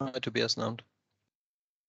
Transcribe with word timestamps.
Hi, 0.00 0.20
Tobias 0.20 0.58
Abend. 0.58 0.84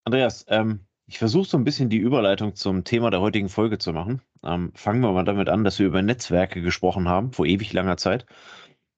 Andreas, 0.05 0.45
ähm, 0.49 0.85
ich 1.05 1.19
versuche 1.19 1.47
so 1.47 1.57
ein 1.57 1.63
bisschen 1.63 1.89
die 1.89 1.97
Überleitung 1.97 2.55
zum 2.55 2.83
Thema 2.83 3.09
der 3.09 3.21
heutigen 3.21 3.49
Folge 3.49 3.77
zu 3.77 3.93
machen. 3.93 4.21
Ähm, 4.43 4.71
fangen 4.75 5.01
wir 5.01 5.11
mal 5.11 5.25
damit 5.25 5.49
an, 5.49 5.63
dass 5.63 5.79
wir 5.79 5.85
über 5.85 6.01
Netzwerke 6.01 6.61
gesprochen 6.61 7.07
haben, 7.07 7.31
vor 7.33 7.45
ewig 7.45 7.73
langer 7.73 7.97
Zeit. 7.97 8.25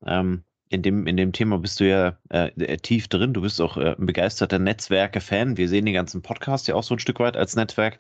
Ähm, 0.06 0.44
in, 0.70 0.82
dem, 0.82 1.08
in 1.08 1.18
dem 1.18 1.32
Thema 1.32 1.60
bist 1.60 1.80
du 1.80 1.88
ja 1.88 2.18
äh, 2.30 2.48
äh 2.62 2.78
tief 2.78 3.08
drin. 3.08 3.34
Du 3.34 3.42
bist 3.42 3.62
auch 3.62 3.78
äh, 3.78 3.96
ein 3.98 4.06
begeisterter 4.06 4.60
Netzwerke-Fan. 4.60 5.58
Wir 5.58 5.70
sehen 5.70 5.86
den 5.86 5.94
ganzen 5.94 6.22
Podcast 6.22 6.68
ja 6.68 6.76
auch 6.76 6.84
so 6.84 6.96
ein 6.96 7.00
Stück 7.00 7.20
weit 7.20 7.38
als 7.38 7.56
Netzwerk. 7.56 8.00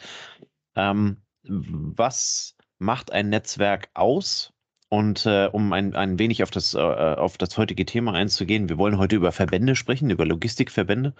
Ähm, 0.75 1.21
was 1.43 2.55
macht 2.79 3.11
ein 3.11 3.29
Netzwerk 3.29 3.89
aus 3.93 4.54
und 4.95 5.25
äh, 5.25 5.49
um 5.51 5.73
ein, 5.73 5.93
ein 5.93 6.19
wenig 6.19 6.41
auf 6.41 6.51
das, 6.51 6.73
äh, 6.73 6.77
auf 6.79 7.37
das 7.37 7.57
heutige 7.57 7.85
Thema 7.85 8.13
einzugehen, 8.13 8.69
wir 8.69 8.77
wollen 8.77 8.97
heute 8.97 9.17
über 9.17 9.33
Verbände 9.33 9.75
sprechen, 9.75 10.09
über 10.09 10.25
Logistikverbände. 10.25 11.13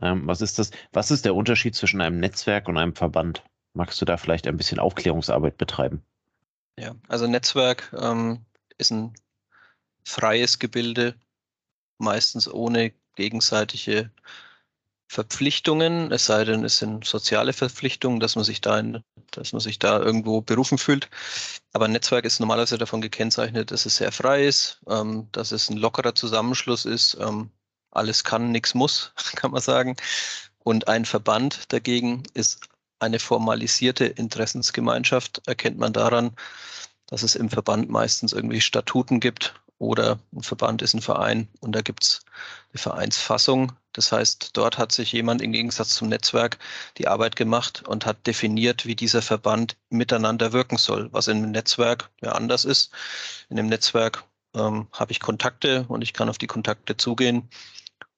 Ähm, 0.00 0.26
was 0.26 0.40
ist 0.40 0.58
das? 0.58 0.70
Was 0.92 1.10
ist 1.10 1.26
der 1.26 1.34
Unterschied 1.34 1.74
zwischen 1.74 2.00
einem 2.00 2.18
Netzwerk 2.18 2.66
und 2.66 2.78
einem 2.78 2.96
Verband? 2.96 3.44
Magst 3.74 4.00
du 4.00 4.06
da 4.06 4.16
vielleicht 4.16 4.46
ein 4.46 4.56
bisschen 4.56 4.78
Aufklärungsarbeit 4.78 5.58
betreiben? 5.58 6.02
Ja, 6.78 6.94
also 7.08 7.26
Netzwerk 7.26 7.94
ähm, 8.00 8.46
ist 8.78 8.90
ein 8.90 9.12
freies 10.02 10.58
Gebilde, 10.58 11.14
meistens 11.98 12.50
ohne 12.50 12.94
gegenseitige 13.16 14.10
Verpflichtungen, 15.10 16.12
es 16.12 16.26
sei 16.26 16.44
denn, 16.44 16.64
es 16.64 16.78
sind 16.78 17.04
soziale 17.04 17.52
Verpflichtungen, 17.52 18.20
dass 18.20 18.36
man 18.36 18.44
sich 18.44 18.60
da, 18.60 18.78
in, 18.78 19.02
dass 19.32 19.52
man 19.52 19.58
sich 19.58 19.80
da 19.80 19.98
irgendwo 19.98 20.40
berufen 20.40 20.78
fühlt. 20.78 21.10
Aber 21.72 21.86
ein 21.86 21.90
Netzwerk 21.90 22.24
ist 22.24 22.38
normalerweise 22.38 22.78
davon 22.78 23.00
gekennzeichnet, 23.00 23.72
dass 23.72 23.86
es 23.86 23.96
sehr 23.96 24.12
frei 24.12 24.46
ist, 24.46 24.80
ähm, 24.88 25.26
dass 25.32 25.50
es 25.50 25.68
ein 25.68 25.78
lockerer 25.78 26.14
Zusammenschluss 26.14 26.84
ist. 26.84 27.16
Ähm, 27.20 27.50
alles 27.90 28.22
kann, 28.22 28.52
nichts 28.52 28.74
muss, 28.74 29.12
kann 29.34 29.50
man 29.50 29.60
sagen. 29.60 29.96
Und 30.60 30.86
ein 30.86 31.04
Verband 31.04 31.72
dagegen 31.72 32.22
ist 32.34 32.60
eine 33.00 33.18
formalisierte 33.18 34.04
Interessensgemeinschaft, 34.04 35.42
erkennt 35.48 35.78
man 35.78 35.92
daran, 35.92 36.36
dass 37.06 37.24
es 37.24 37.34
im 37.34 37.50
Verband 37.50 37.90
meistens 37.90 38.32
irgendwie 38.32 38.60
Statuten 38.60 39.18
gibt 39.18 39.54
oder 39.78 40.20
ein 40.32 40.44
Verband 40.44 40.82
ist 40.82 40.94
ein 40.94 41.02
Verein 41.02 41.48
und 41.58 41.72
da 41.72 41.80
gibt 41.80 42.04
es 42.04 42.20
eine 42.72 42.80
Vereinsfassung. 42.80 43.72
Das 43.92 44.12
heißt, 44.12 44.56
dort 44.56 44.78
hat 44.78 44.92
sich 44.92 45.12
jemand 45.12 45.42
im 45.42 45.52
Gegensatz 45.52 45.94
zum 45.94 46.08
Netzwerk 46.08 46.58
die 46.98 47.08
Arbeit 47.08 47.36
gemacht 47.36 47.82
und 47.86 48.06
hat 48.06 48.26
definiert, 48.26 48.86
wie 48.86 48.94
dieser 48.94 49.22
Verband 49.22 49.76
miteinander 49.88 50.52
wirken 50.52 50.76
soll, 50.76 51.12
was 51.12 51.28
einem 51.28 51.50
Netzwerk 51.50 52.10
ja 52.20 52.32
anders 52.32 52.64
ist. 52.64 52.92
In 53.48 53.56
dem 53.56 53.66
Netzwerk 53.66 54.24
ähm, 54.54 54.88
habe 54.92 55.12
ich 55.12 55.20
Kontakte 55.20 55.86
und 55.88 56.02
ich 56.02 56.12
kann 56.12 56.28
auf 56.28 56.38
die 56.38 56.46
Kontakte 56.46 56.96
zugehen 56.96 57.48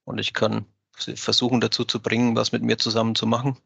und 0.04 0.18
ich 0.18 0.34
kann 0.34 0.66
versuchen 0.92 1.60
dazu 1.60 1.84
zu 1.84 2.00
bringen, 2.00 2.36
was 2.36 2.52
mit 2.52 2.62
mir 2.62 2.78
zusammen 2.78 3.14
zu 3.14 3.26
machen. 3.26 3.56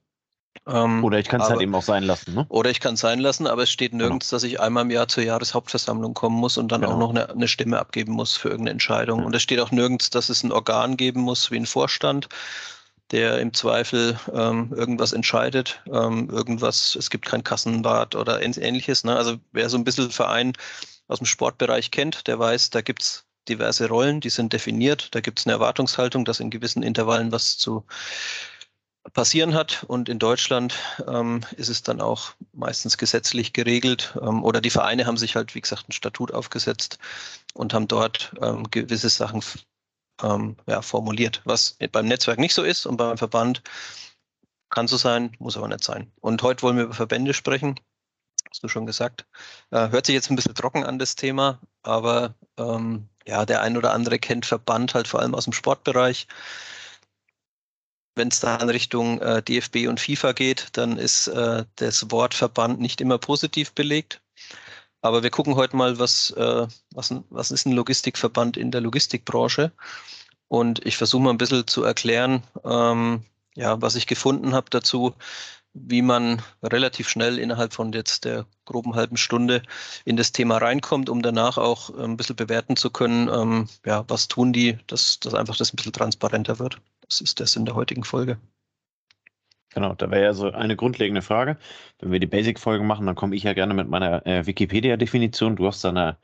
Ähm, 0.67 1.05
oder 1.05 1.19
ich 1.19 1.29
kann 1.29 1.41
es 1.41 1.49
halt 1.49 1.61
eben 1.61 1.75
auch 1.75 1.83
sein 1.83 2.03
lassen. 2.03 2.35
Ne? 2.35 2.47
Oder 2.49 2.71
ich 2.71 2.81
kann 2.81 2.95
es 2.95 3.01
sein 3.01 3.21
lassen, 3.21 3.47
aber 3.47 3.63
es 3.63 3.71
steht 3.71 3.93
genau. 3.93 4.05
nirgends, 4.05 4.31
genau. 4.31 4.37
dass 4.37 4.45
ich 4.45 4.61
einmal 4.61 4.85
im 4.85 4.91
Jahr 4.91 5.09
zur 5.09 5.25
Jahreshauptversammlung 5.25 6.15
kommen 6.15 6.37
muss 6.37 6.59
und 6.59 6.73
dann 6.73 6.83
genau. 6.83 6.95
auch 6.95 6.99
noch 6.99 7.11
eine, 7.11 7.31
eine, 7.31 7.49
Stimme 7.49 7.79
abgeben 7.79 8.13
muss 8.13 8.37
für 8.37 8.49
irgendeine 8.49 8.73
Entscheidung. 8.73 9.21
Ja. 9.21 9.27
Und 9.27 9.35
es 9.35 9.43
steht 9.43 9.61
auch 9.61 9.71
nirgends, 9.71 10.11
dass 10.11 10.29
es 10.29 10.43
ein 10.43 10.53
Organ 10.53 10.97
geben 10.97 11.21
muss 11.21 11.51
wie 11.51 11.57
ein 11.57 11.67
Vorstand, 11.67 12.29
der 13.11 13.41
im 13.41 13.55
Zweifel 13.55 14.19
ähm, 14.35 14.73
irgendwas 14.75 15.13
entscheidet, 15.13 15.81
ähm, 15.87 16.29
irgendwas, 16.31 16.97
es 16.97 17.11
gibt 17.11 17.27
kein 17.27 17.45
Kassenbad 17.45 18.17
oder 18.17 18.43
ähnliches. 18.43 19.05
Ne? 19.05 19.17
Also 19.17 19.37
wer 19.53 19.69
so 19.69 19.77
ein 19.77 19.85
bisschen 19.85 20.11
Verein 20.11 20.53
aus 21.09 21.19
dem 21.19 21.27
Sportbereich 21.27 21.91
kennt, 21.91 22.27
der 22.27 22.39
weiß, 22.39 22.71
da 22.71 22.81
gibt 22.81 23.03
es 23.03 23.25
diverse 23.49 23.89
Rollen, 23.89 24.21
die 24.21 24.31
sind 24.31 24.53
definiert, 24.53 25.15
da 25.15 25.21
gibt 25.21 25.39
es 25.39 25.47
eine 25.47 25.55
Erwartungshaltung, 25.55 26.25
dass 26.25 26.41
in 26.41 26.51
gewissen 26.51 26.83
Intervallen 26.83 27.31
was 27.31 27.59
zu 27.59 27.85
passieren 29.13 29.55
hat. 29.55 29.85
Und 29.85 30.09
in 30.09 30.19
Deutschland 30.19 30.75
ähm, 31.07 31.43
ist 31.57 31.69
es 31.69 31.83
dann 31.83 32.01
auch 32.01 32.33
meistens 32.53 32.99
gesetzlich 32.99 33.53
geregelt. 33.53 34.17
Ähm, 34.21 34.45
oder 34.45 34.61
die 34.61 34.71
Vereine 34.71 35.07
haben 35.07 35.17
sich 35.17 35.37
halt, 35.37 35.55
wie 35.55 35.61
gesagt, 35.61 35.89
ein 35.89 35.93
Statut 35.93 36.33
aufgesetzt 36.33 36.99
und 37.55 37.75
haben 37.75 37.89
dort 37.89 38.33
ähm, 38.41 38.71
gewisse 38.71 39.09
Sachen 39.09 39.43
ähm, 40.23 40.57
ja, 40.67 40.83
formuliert, 40.83 41.43
was 41.45 41.77
beim 41.93 42.07
Netzwerk 42.07 42.39
nicht 42.39 42.55
so 42.55 42.63
ist 42.63 42.87
und 42.87 42.97
beim 42.97 43.19
Verband 43.19 43.63
kann 44.71 44.89
so 44.89 44.97
sein, 44.97 45.37
muss 45.39 45.57
aber 45.57 45.69
nicht 45.69 45.85
sein. 45.85 46.11
Und 46.21 46.43
heute 46.43 46.63
wollen 46.63 46.77
wir 46.77 46.85
über 46.85 46.95
Verbände 46.95 47.35
sprechen. 47.35 47.79
Hast 48.51 48.63
du 48.63 48.69
schon 48.69 48.87
gesagt. 48.87 49.27
Äh, 49.71 49.91
hört 49.91 50.07
sich 50.07 50.15
jetzt 50.15 50.31
ein 50.31 50.37
bisschen 50.37 50.55
trocken 50.55 50.85
an, 50.85 50.99
das 50.99 51.17
Thema, 51.17 51.61
aber 51.83 52.35
ähm, 52.59 53.09
ja, 53.27 53.45
der 53.45 53.61
ein 53.61 53.77
oder 53.77 53.93
andere 53.93 54.19
kennt 54.19 54.47
Verband 54.47 54.95
halt 54.95 55.09
vor 55.09 55.21
allem 55.21 55.35
aus 55.35 55.45
dem 55.45 55.53
Sportbereich 55.53 56.27
wenn 58.17 58.29
es 58.29 58.41
da 58.41 58.57
in 58.57 58.71
Richtung 58.71 59.21
äh, 59.21 59.43
DFB 59.43 59.89
und 59.89 60.01
FIFA 60.01 60.33
geht, 60.33 60.69
dann 60.73 60.99
ist 60.99 61.29
äh, 61.29 61.65
das 61.77 62.11
Wort 62.11 62.35
Verband 62.35 62.81
nicht 62.81 63.01
immer 63.01 63.19
positiv 63.19 63.73
belegt. 63.73 64.21
Aber 65.03 65.23
wir 65.23 65.31
gucken 65.31 65.55
heute 65.55 65.77
mal, 65.77 65.99
was, 65.99 66.31
äh, 66.33 66.67
was, 66.93 67.15
was 67.31 67.51
ist 67.51 67.67
ein 67.67 67.73
Logistikverband 67.73 68.57
in 68.57 68.71
der 68.71 68.81
Logistikbranche. 68.81 69.73
Und 70.49 70.85
ich 70.87 70.97
versuche 70.97 71.23
mal 71.23 71.31
ein 71.31 71.39
bisschen 71.39 71.67
zu 71.67 71.85
erklären, 71.85 72.43
ähm, 72.65 73.25
ja, 73.55 73.81
was 73.81 73.95
ich 73.97 74.07
gefunden 74.07 74.55
habe 74.55 74.71
dazu, 74.71 75.15
wie 75.75 76.03
man 76.03 76.43
relativ 76.63 77.09
schnell 77.09 77.39
innerhalb 77.39 77.75
von 77.75 77.93
jetzt 77.93 78.25
der 78.25 78.47
groben 78.65 78.95
halben 78.95 79.17
Stunde 79.17 79.63
in 80.05 80.17
das 80.17 80.33
Thema 80.33 80.57
reinkommt, 80.59 81.11
um 81.11 81.23
danach 81.23 81.59
auch 81.59 81.91
ein 81.99 82.17
bisschen 82.17 82.37
bewerten 82.37 82.77
zu 82.77 82.91
können, 82.91 83.29
ähm, 83.29 83.69
ja, 83.85 84.05
was 84.09 84.29
tun 84.29 84.53
die, 84.53 84.79
dass, 84.87 85.21
dass 85.21 85.35
einfach 85.35 85.57
das 85.57 85.73
ein 85.73 85.77
bisschen 85.77 85.93
transparenter 85.93 86.59
wird. 86.59 86.81
Das 87.09 87.21
ist 87.21 87.41
das 87.41 87.57
in 87.57 87.65
der 87.65 87.75
heutigen 87.75 88.05
Folge. 88.05 88.39
Genau, 89.75 89.95
da 89.95 90.11
wäre 90.11 90.25
ja 90.25 90.35
so 90.35 90.51
eine 90.51 90.75
grundlegende 90.75 91.23
Frage. 91.23 91.59
Wenn 91.99 92.11
wir 92.11 92.21
die 92.21 92.27
Basic-Folge 92.27 92.83
machen, 92.83 93.07
dann 93.07 93.15
komme 93.15 93.37
ich 93.37 93.43
ja 93.43 93.53
gerne 93.53 93.75
mit 93.75 93.89
meiner 93.89 94.27
äh, 94.27 94.47
Wikipedia-Definition. 94.47 95.57
Du 95.57 95.67
hast 95.67 95.85
da 95.85 95.91
eine 95.91 96.17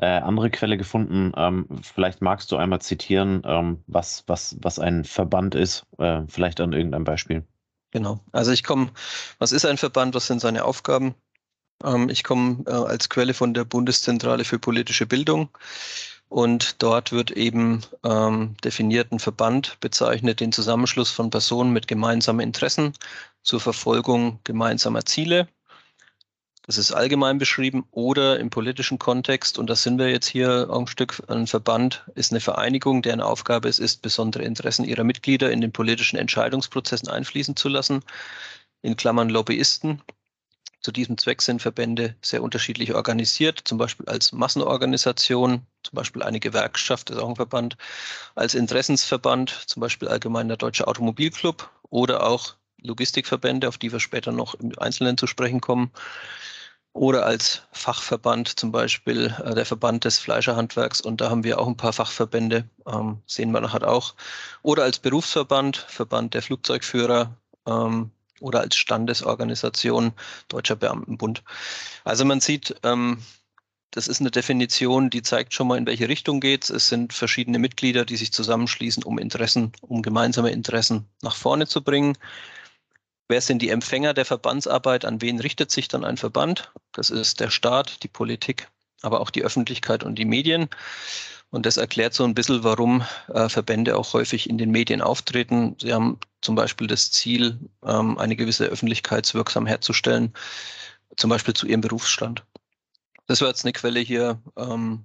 äh, 0.00 0.06
andere 0.06 0.50
Quelle 0.50 0.76
gefunden. 0.76 1.32
Ähm, 1.36 1.66
vielleicht 1.82 2.20
magst 2.20 2.52
du 2.52 2.56
einmal 2.56 2.80
zitieren, 2.80 3.42
ähm, 3.46 3.82
was, 3.86 4.24
was, 4.26 4.56
was 4.60 4.78
ein 4.78 5.04
Verband 5.04 5.54
ist, 5.54 5.86
äh, 5.98 6.22
vielleicht 6.28 6.60
an 6.60 6.72
irgendeinem 6.72 7.04
Beispiel. 7.04 7.46
Genau. 7.92 8.20
Also 8.32 8.52
ich 8.52 8.64
komme, 8.64 8.90
was 9.38 9.52
ist 9.52 9.64
ein 9.64 9.78
Verband, 9.78 10.14
was 10.14 10.26
sind 10.26 10.40
seine 10.40 10.64
Aufgaben? 10.64 11.14
Ähm, 11.84 12.08
ich 12.08 12.24
komme 12.24 12.64
äh, 12.66 12.72
als 12.72 13.08
Quelle 13.08 13.34
von 13.34 13.54
der 13.54 13.64
Bundeszentrale 13.64 14.44
für 14.44 14.58
politische 14.58 15.06
Bildung. 15.06 15.50
Und 16.32 16.82
dort 16.82 17.12
wird 17.12 17.30
eben 17.30 17.82
ähm, 18.04 18.56
definiert 18.64 19.12
ein 19.12 19.18
Verband 19.18 19.78
bezeichnet, 19.80 20.40
den 20.40 20.50
Zusammenschluss 20.50 21.10
von 21.10 21.28
Personen 21.28 21.74
mit 21.74 21.86
gemeinsamen 21.86 22.40
Interessen 22.40 22.94
zur 23.42 23.60
Verfolgung 23.60 24.38
gemeinsamer 24.42 25.04
Ziele. 25.04 25.46
Das 26.62 26.78
ist 26.78 26.90
allgemein 26.90 27.36
beschrieben 27.36 27.84
oder 27.90 28.40
im 28.40 28.48
politischen 28.48 28.98
Kontext, 28.98 29.58
und 29.58 29.68
das 29.68 29.82
sind 29.82 29.98
wir 29.98 30.08
jetzt 30.08 30.26
hier 30.26 30.70
ein 30.72 30.86
Stück, 30.86 31.22
ein 31.28 31.46
Verband 31.46 32.06
ist 32.14 32.32
eine 32.32 32.40
Vereinigung, 32.40 33.02
deren 33.02 33.20
Aufgabe 33.20 33.68
es 33.68 33.78
ist, 33.78 34.00
besondere 34.00 34.44
Interessen 34.44 34.86
ihrer 34.86 35.04
Mitglieder 35.04 35.52
in 35.52 35.60
den 35.60 35.72
politischen 35.72 36.16
Entscheidungsprozessen 36.16 37.08
einfließen 37.08 37.56
zu 37.56 37.68
lassen. 37.68 38.00
In 38.80 38.96
Klammern 38.96 39.28
Lobbyisten 39.28 40.00
zu 40.82 40.92
diesem 40.92 41.16
Zweck 41.16 41.42
sind 41.42 41.62
Verbände 41.62 42.16
sehr 42.22 42.42
unterschiedlich 42.42 42.94
organisiert, 42.94 43.62
zum 43.64 43.78
Beispiel 43.78 44.06
als 44.06 44.32
Massenorganisation, 44.32 45.66
zum 45.82 45.96
Beispiel 45.96 46.22
eine 46.22 46.40
Gewerkschaft 46.40 47.10
ist 47.10 47.18
auch 47.18 47.28
ein 47.28 47.36
Verband, 47.36 47.76
als 48.34 48.54
Interessensverband, 48.54 49.50
zum 49.66 49.80
Beispiel 49.80 50.08
Allgemeiner 50.08 50.56
Deutscher 50.56 50.88
Automobilclub 50.88 51.70
oder 51.88 52.26
auch 52.26 52.56
Logistikverbände, 52.80 53.68
auf 53.68 53.78
die 53.78 53.92
wir 53.92 54.00
später 54.00 54.32
noch 54.32 54.54
im 54.54 54.76
Einzelnen 54.78 55.16
zu 55.16 55.26
sprechen 55.26 55.60
kommen, 55.60 55.92
oder 56.94 57.24
als 57.24 57.62
Fachverband, 57.72 58.58
zum 58.58 58.70
Beispiel 58.70 59.34
äh, 59.44 59.54
der 59.54 59.64
Verband 59.64 60.04
des 60.04 60.18
Fleischerhandwerks. 60.18 61.00
Und 61.00 61.20
da 61.20 61.30
haben 61.30 61.44
wir 61.44 61.58
auch 61.58 61.66
ein 61.66 61.76
paar 61.76 61.92
Fachverbände, 61.92 62.68
ähm, 62.86 63.22
sehen 63.26 63.50
wir 63.52 63.60
nachher 63.60 63.88
auch. 63.88 64.14
Oder 64.62 64.82
als 64.84 64.98
Berufsverband, 64.98 65.76
Verband 65.76 66.34
der 66.34 66.42
Flugzeugführer 66.42 67.34
ähm, 67.66 68.10
oder 68.42 68.60
als 68.60 68.76
Standesorganisation 68.76 70.12
Deutscher 70.48 70.76
Beamtenbund. 70.76 71.42
Also 72.04 72.24
man 72.24 72.40
sieht, 72.40 72.74
ähm, 72.82 73.18
das 73.92 74.08
ist 74.08 74.20
eine 74.20 74.30
Definition, 74.30 75.10
die 75.10 75.22
zeigt 75.22 75.52
schon 75.52 75.68
mal, 75.68 75.76
in 75.76 75.86
welche 75.86 76.08
Richtung 76.08 76.40
geht 76.40 76.68
es. 76.70 76.88
sind 76.88 77.12
verschiedene 77.12 77.58
Mitglieder, 77.58 78.06
die 78.06 78.16
sich 78.16 78.32
zusammenschließen, 78.32 79.04
um 79.04 79.18
Interessen, 79.18 79.72
um 79.82 80.02
gemeinsame 80.02 80.50
Interessen 80.50 81.06
nach 81.20 81.36
vorne 81.36 81.66
zu 81.66 81.82
bringen. 81.82 82.16
Wer 83.28 83.42
sind 83.42 83.60
die 83.60 83.68
Empfänger 83.68 84.14
der 84.14 84.24
Verbandsarbeit? 84.24 85.04
An 85.04 85.20
wen 85.20 85.40
richtet 85.40 85.70
sich 85.70 85.88
dann 85.88 86.04
ein 86.04 86.16
Verband? 86.16 86.72
Das 86.92 87.10
ist 87.10 87.40
der 87.40 87.50
Staat, 87.50 88.02
die 88.02 88.08
Politik, 88.08 88.68
aber 89.02 89.20
auch 89.20 89.30
die 89.30 89.42
Öffentlichkeit 89.42 90.04
und 90.04 90.16
die 90.16 90.24
Medien. 90.24 90.68
Und 91.52 91.66
das 91.66 91.76
erklärt 91.76 92.14
so 92.14 92.24
ein 92.24 92.34
bisschen, 92.34 92.64
warum 92.64 93.04
äh, 93.28 93.46
Verbände 93.50 93.98
auch 93.98 94.14
häufig 94.14 94.48
in 94.48 94.56
den 94.56 94.70
Medien 94.70 95.02
auftreten. 95.02 95.76
Sie 95.78 95.92
haben 95.92 96.18
zum 96.40 96.54
Beispiel 96.54 96.86
das 96.86 97.12
Ziel, 97.12 97.58
ähm, 97.84 98.16
eine 98.16 98.36
gewisse 98.36 98.64
Öffentlichkeitswirksam 98.64 99.66
herzustellen, 99.66 100.32
zum 101.18 101.28
Beispiel 101.28 101.52
zu 101.52 101.66
ihrem 101.66 101.82
Berufsstand. 101.82 102.42
Das 103.26 103.42
war 103.42 103.48
jetzt 103.48 103.66
eine 103.66 103.74
Quelle 103.74 104.00
hier 104.00 104.40
ähm, 104.56 105.04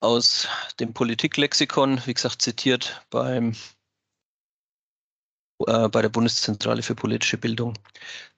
aus 0.00 0.48
dem 0.80 0.94
Politiklexikon, 0.94 2.00
wie 2.06 2.14
gesagt, 2.14 2.40
zitiert 2.40 3.04
beim 3.10 3.54
äh, 5.66 5.88
bei 5.90 6.00
der 6.00 6.08
Bundeszentrale 6.08 6.82
für 6.82 6.94
politische 6.94 7.36
Bildung. 7.36 7.74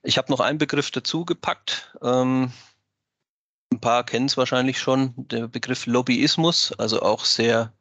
Ich 0.03 0.17
habe 0.17 0.29
noch 0.29 0.41
einen 0.41 0.57
Begriff 0.57 0.91
dazu 0.91 1.23
gepackt. 1.23 1.95
Ähm, 2.01 2.51
ein 3.77 3.81
paar 3.81 4.03
kennen 4.03 4.25
es 4.25 4.37
wahrscheinlich 4.37 4.79
schon, 4.79 5.13
der 5.15 5.47
Begriff 5.47 5.85
Lobbyismus, 5.85 6.73
also 6.79 7.01
auch 7.01 7.25
sehr, 7.25 7.71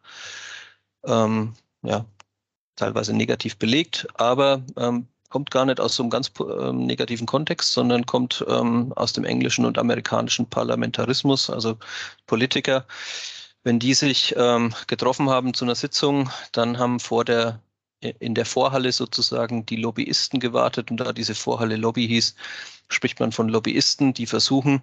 ähm, 1.05 1.55
ja, 1.83 2.05
teilweise 2.77 3.15
negativ 3.15 3.57
belegt, 3.57 4.07
aber 4.15 4.63
ähm, 4.77 5.07
kommt 5.31 5.51
gar 5.51 5.65
nicht 5.65 5.81
aus 5.81 5.97
so 5.97 6.03
einem 6.03 6.11
ganz 6.11 6.31
ähm, 6.39 6.85
negativen 6.85 7.27
Kontext, 7.27 7.73
sondern 7.73 8.05
kommt 8.05 8.45
ähm, 8.49 8.93
aus 8.95 9.15
dem 9.15 9.25
englischen 9.25 9.65
und 9.65 9.79
amerikanischen 9.79 10.49
Parlamentarismus, 10.49 11.49
also 11.49 11.79
Politiker. 12.27 12.87
Wenn 13.65 13.79
die 13.79 13.95
sich 13.95 14.35
ähm, 14.37 14.75
getroffen 14.87 15.31
haben 15.31 15.55
zu 15.55 15.65
einer 15.65 15.75
Sitzung, 15.75 16.31
dann 16.53 16.79
haben 16.79 17.01
vor 17.01 17.25
der 17.25 17.61
in 18.01 18.35
der 18.35 18.45
Vorhalle 18.45 18.93
sozusagen 18.93 19.65
die 19.65 19.77
Lobbyisten 19.77 20.39
gewartet 20.39 20.91
und 20.91 20.99
da 20.99 21.15
diese 21.15 21.35
Vorhalle 21.35 21.77
Lobby 21.77 22.07
hieß, 22.07 22.35
spricht 22.91 23.19
man 23.19 23.33
von 23.33 23.49
Lobbyisten, 23.49 24.13
die 24.13 24.27
versuchen, 24.27 24.83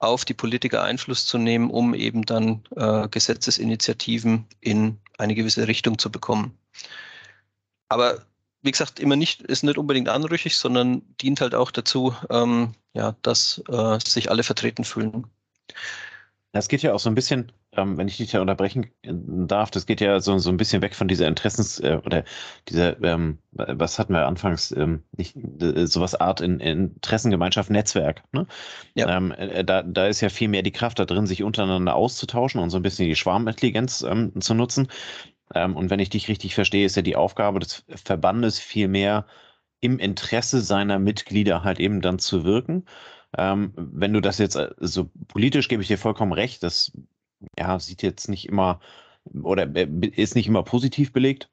auf 0.00 0.24
die 0.24 0.34
Politiker 0.34 0.82
Einfluss 0.82 1.26
zu 1.26 1.38
nehmen, 1.38 1.70
um 1.70 1.94
eben 1.94 2.24
dann 2.24 2.62
äh, 2.74 3.06
Gesetzesinitiativen 3.08 4.46
in 4.60 4.98
eine 5.18 5.34
gewisse 5.34 5.68
Richtung 5.68 5.98
zu 5.98 6.10
bekommen. 6.10 6.58
Aber 7.88 8.24
wie 8.62 8.70
gesagt, 8.70 8.98
immer 8.98 9.16
nicht, 9.16 9.42
ist 9.42 9.62
nicht 9.62 9.78
unbedingt 9.78 10.08
anrüchig, 10.08 10.56
sondern 10.56 11.02
dient 11.20 11.40
halt 11.40 11.54
auch 11.54 11.70
dazu, 11.70 12.14
ähm, 12.30 12.74
ja, 12.94 13.14
dass 13.22 13.62
äh, 13.68 13.98
sich 14.04 14.30
alle 14.30 14.42
vertreten 14.42 14.84
fühlen. 14.84 15.26
Das 16.52 16.68
geht 16.68 16.82
ja 16.82 16.92
auch 16.92 17.00
so 17.00 17.10
ein 17.10 17.14
bisschen, 17.14 17.52
ähm, 17.76 17.96
wenn 17.96 18.08
ich 18.08 18.16
dich 18.16 18.30
da 18.30 18.40
unterbrechen 18.40 18.90
äh, 19.02 19.12
darf, 19.12 19.70
das 19.70 19.86
geht 19.86 20.00
ja 20.00 20.20
so, 20.20 20.38
so 20.38 20.50
ein 20.50 20.56
bisschen 20.56 20.82
weg 20.82 20.94
von 20.94 21.08
dieser 21.08 21.28
Interessens- 21.28 21.80
äh, 21.80 22.00
oder 22.04 22.24
dieser, 22.68 23.00
ähm, 23.02 23.38
was 23.52 23.98
hatten 23.98 24.12
wir 24.12 24.26
anfangs, 24.26 24.72
ähm, 24.72 25.04
nicht, 25.16 25.36
äh, 25.36 25.86
sowas 25.86 26.14
Art 26.14 26.40
in, 26.40 26.58
in 26.60 26.94
Interessengemeinschaft, 26.94 27.70
Netzwerk. 27.70 28.22
Ne? 28.32 28.46
Ja. 28.94 29.16
Ähm, 29.16 29.32
äh, 29.32 29.64
da, 29.64 29.82
da 29.82 30.06
ist 30.06 30.20
ja 30.20 30.28
viel 30.30 30.48
mehr 30.48 30.62
die 30.62 30.72
Kraft 30.72 30.98
da 30.98 31.04
drin, 31.04 31.26
sich 31.26 31.42
untereinander 31.42 31.94
auszutauschen 31.94 32.60
und 32.60 32.70
so 32.70 32.76
ein 32.78 32.82
bisschen 32.82 33.06
die 33.06 33.16
Schwarmintelligenz 33.16 34.02
ähm, 34.02 34.32
zu 34.40 34.54
nutzen. 34.54 34.88
Ähm, 35.54 35.76
und 35.76 35.90
wenn 35.90 36.00
ich 36.00 36.10
dich 36.10 36.28
richtig 36.28 36.54
verstehe, 36.54 36.86
ist 36.86 36.96
ja 36.96 37.02
die 37.02 37.16
Aufgabe 37.16 37.60
des 37.60 37.84
Verbandes 37.88 38.58
viel 38.58 38.88
mehr 38.88 39.26
im 39.80 39.98
Interesse 39.98 40.60
seiner 40.60 40.98
Mitglieder 40.98 41.64
halt 41.64 41.80
eben 41.80 42.00
dann 42.00 42.18
zu 42.18 42.44
wirken. 42.44 42.84
Ähm, 43.36 43.72
wenn 43.76 44.12
du 44.12 44.20
das 44.20 44.38
jetzt, 44.38 44.54
so 44.54 44.60
also 44.60 45.10
politisch 45.28 45.68
gebe 45.68 45.82
ich 45.82 45.88
dir 45.88 45.98
vollkommen 45.98 46.32
recht, 46.32 46.62
das 46.62 46.92
ja, 47.58 47.78
sieht 47.78 48.02
jetzt 48.02 48.28
nicht 48.28 48.48
immer 48.48 48.80
oder 49.42 49.74
äh, 49.76 49.88
ist 50.16 50.34
nicht 50.34 50.46
immer 50.48 50.62
positiv 50.62 51.12
belegt, 51.12 51.50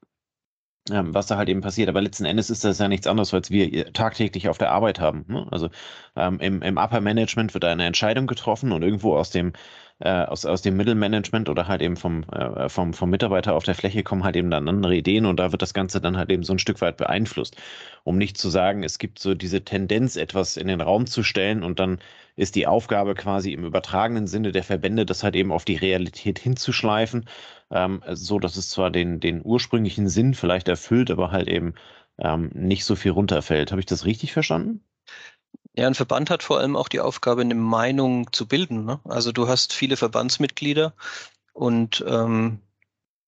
ähm, 0.90 1.14
was 1.14 1.28
da 1.28 1.38
halt 1.38 1.50
eben 1.50 1.62
passiert. 1.62 1.90
Aber 1.90 2.02
letzten 2.02 2.26
Endes 2.26 2.50
ist 2.50 2.64
das 2.64 2.80
ja 2.80 2.88
nichts 2.88 3.08
anderes, 3.08 3.34
als 3.34 3.52
wir 3.52 3.94
tagtäglich 3.94 4.50
auf 4.50 4.58
der 4.58 4.72
Arbeit 4.72 5.00
haben. 5.00 5.26
Ne? 5.28 5.48
Also 5.52 5.70
ähm, 6.16 6.40
im, 6.40 6.62
im 6.62 6.78
Upper 6.78 7.02
Management 7.02 7.54
wird 7.54 7.66
eine 7.66 7.86
Entscheidung 7.86 8.28
getroffen 8.28 8.72
und 8.72 8.84
irgendwo 8.84 9.16
aus 9.16 9.30
dem 9.32 9.54
äh, 10.00 10.10
aus, 10.10 10.46
aus 10.46 10.62
dem 10.62 10.78
Mittelmanagement 10.78 11.50
oder 11.50 11.68
halt 11.68 11.82
eben 11.82 11.98
vom, 11.98 12.24
äh, 12.32 12.70
vom, 12.70 12.94
vom 12.94 13.10
Mitarbeiter 13.10 13.56
auf 13.56 13.64
der 13.64 13.76
Fläche 13.76 14.04
kommen 14.04 14.24
halt 14.24 14.36
eben 14.36 14.52
dann 14.52 14.68
andere 14.68 14.96
Ideen 14.96 15.26
und 15.26 15.38
da 15.40 15.52
wird 15.52 15.62
das 15.62 15.74
Ganze 15.74 16.00
dann 16.02 16.18
halt 16.18 16.32
eben 16.32 16.44
so 16.44 16.54
ein 16.54 16.60
Stück 16.60 16.82
weit 16.82 16.98
beeinflusst. 16.98 17.56
Um 18.04 18.18
nicht 18.18 18.38
zu 18.38 18.50
sagen, 18.50 18.84
es 18.84 19.00
gibt 19.00 19.20
so 19.20 19.34
diese 19.34 19.64
Tendenz, 19.64 20.16
etwas 20.16 20.58
in 20.58 20.68
den 20.68 20.82
Raum 20.82 21.08
zu 21.08 21.24
stellen 21.24 21.64
und 21.64 21.80
dann 21.80 22.00
ist 22.36 22.56
die 22.56 22.68
Aufgabe 22.68 23.16
quasi 23.16 23.52
im 23.54 23.66
übertragenen 23.66 24.28
Sinne 24.28 24.52
der 24.52 24.64
Verbände, 24.64 25.06
das 25.06 25.24
halt 25.24 25.36
eben 25.36 25.52
auf 25.52 25.66
die 25.66 25.76
Realität 25.76 26.40
hinzuschleifen, 26.40 27.26
ähm, 27.72 28.04
so 28.12 28.40
dass 28.40 28.56
es 28.58 28.70
zwar 28.70 28.92
den, 28.92 29.20
den 29.20 29.42
ursprünglichen 29.44 30.08
Sinn 30.10 30.34
vielleicht 30.36 30.68
erfüllt, 30.68 31.10
aber 31.12 31.32
halt 31.32 31.48
eben 31.48 31.74
ähm, 32.20 32.52
nicht 32.54 32.86
so 32.86 32.96
viel 32.96 33.12
runterfällt. 33.12 33.72
Habe 33.72 33.82
ich 33.82 33.86
das 33.88 34.06
richtig 34.06 34.34
verstanden? 34.34 34.87
Ja, 35.78 35.86
ein 35.86 35.94
Verband 35.94 36.32
hat 36.32 36.42
vor 36.42 36.60
allem 36.60 36.76
auch 36.76 36.88
die 36.88 37.00
Aufgabe, 37.00 37.42
eine 37.42 37.54
Meinung 37.54 38.34
zu 38.34 38.48
bilden. 38.48 38.86
Ne? 38.86 39.00
Also 39.04 39.32
du 39.32 39.48
hast 39.48 39.74
viele 39.74 39.96
Verbandsmitglieder 39.96 40.94
und 41.54 42.04
ähm, 42.08 42.60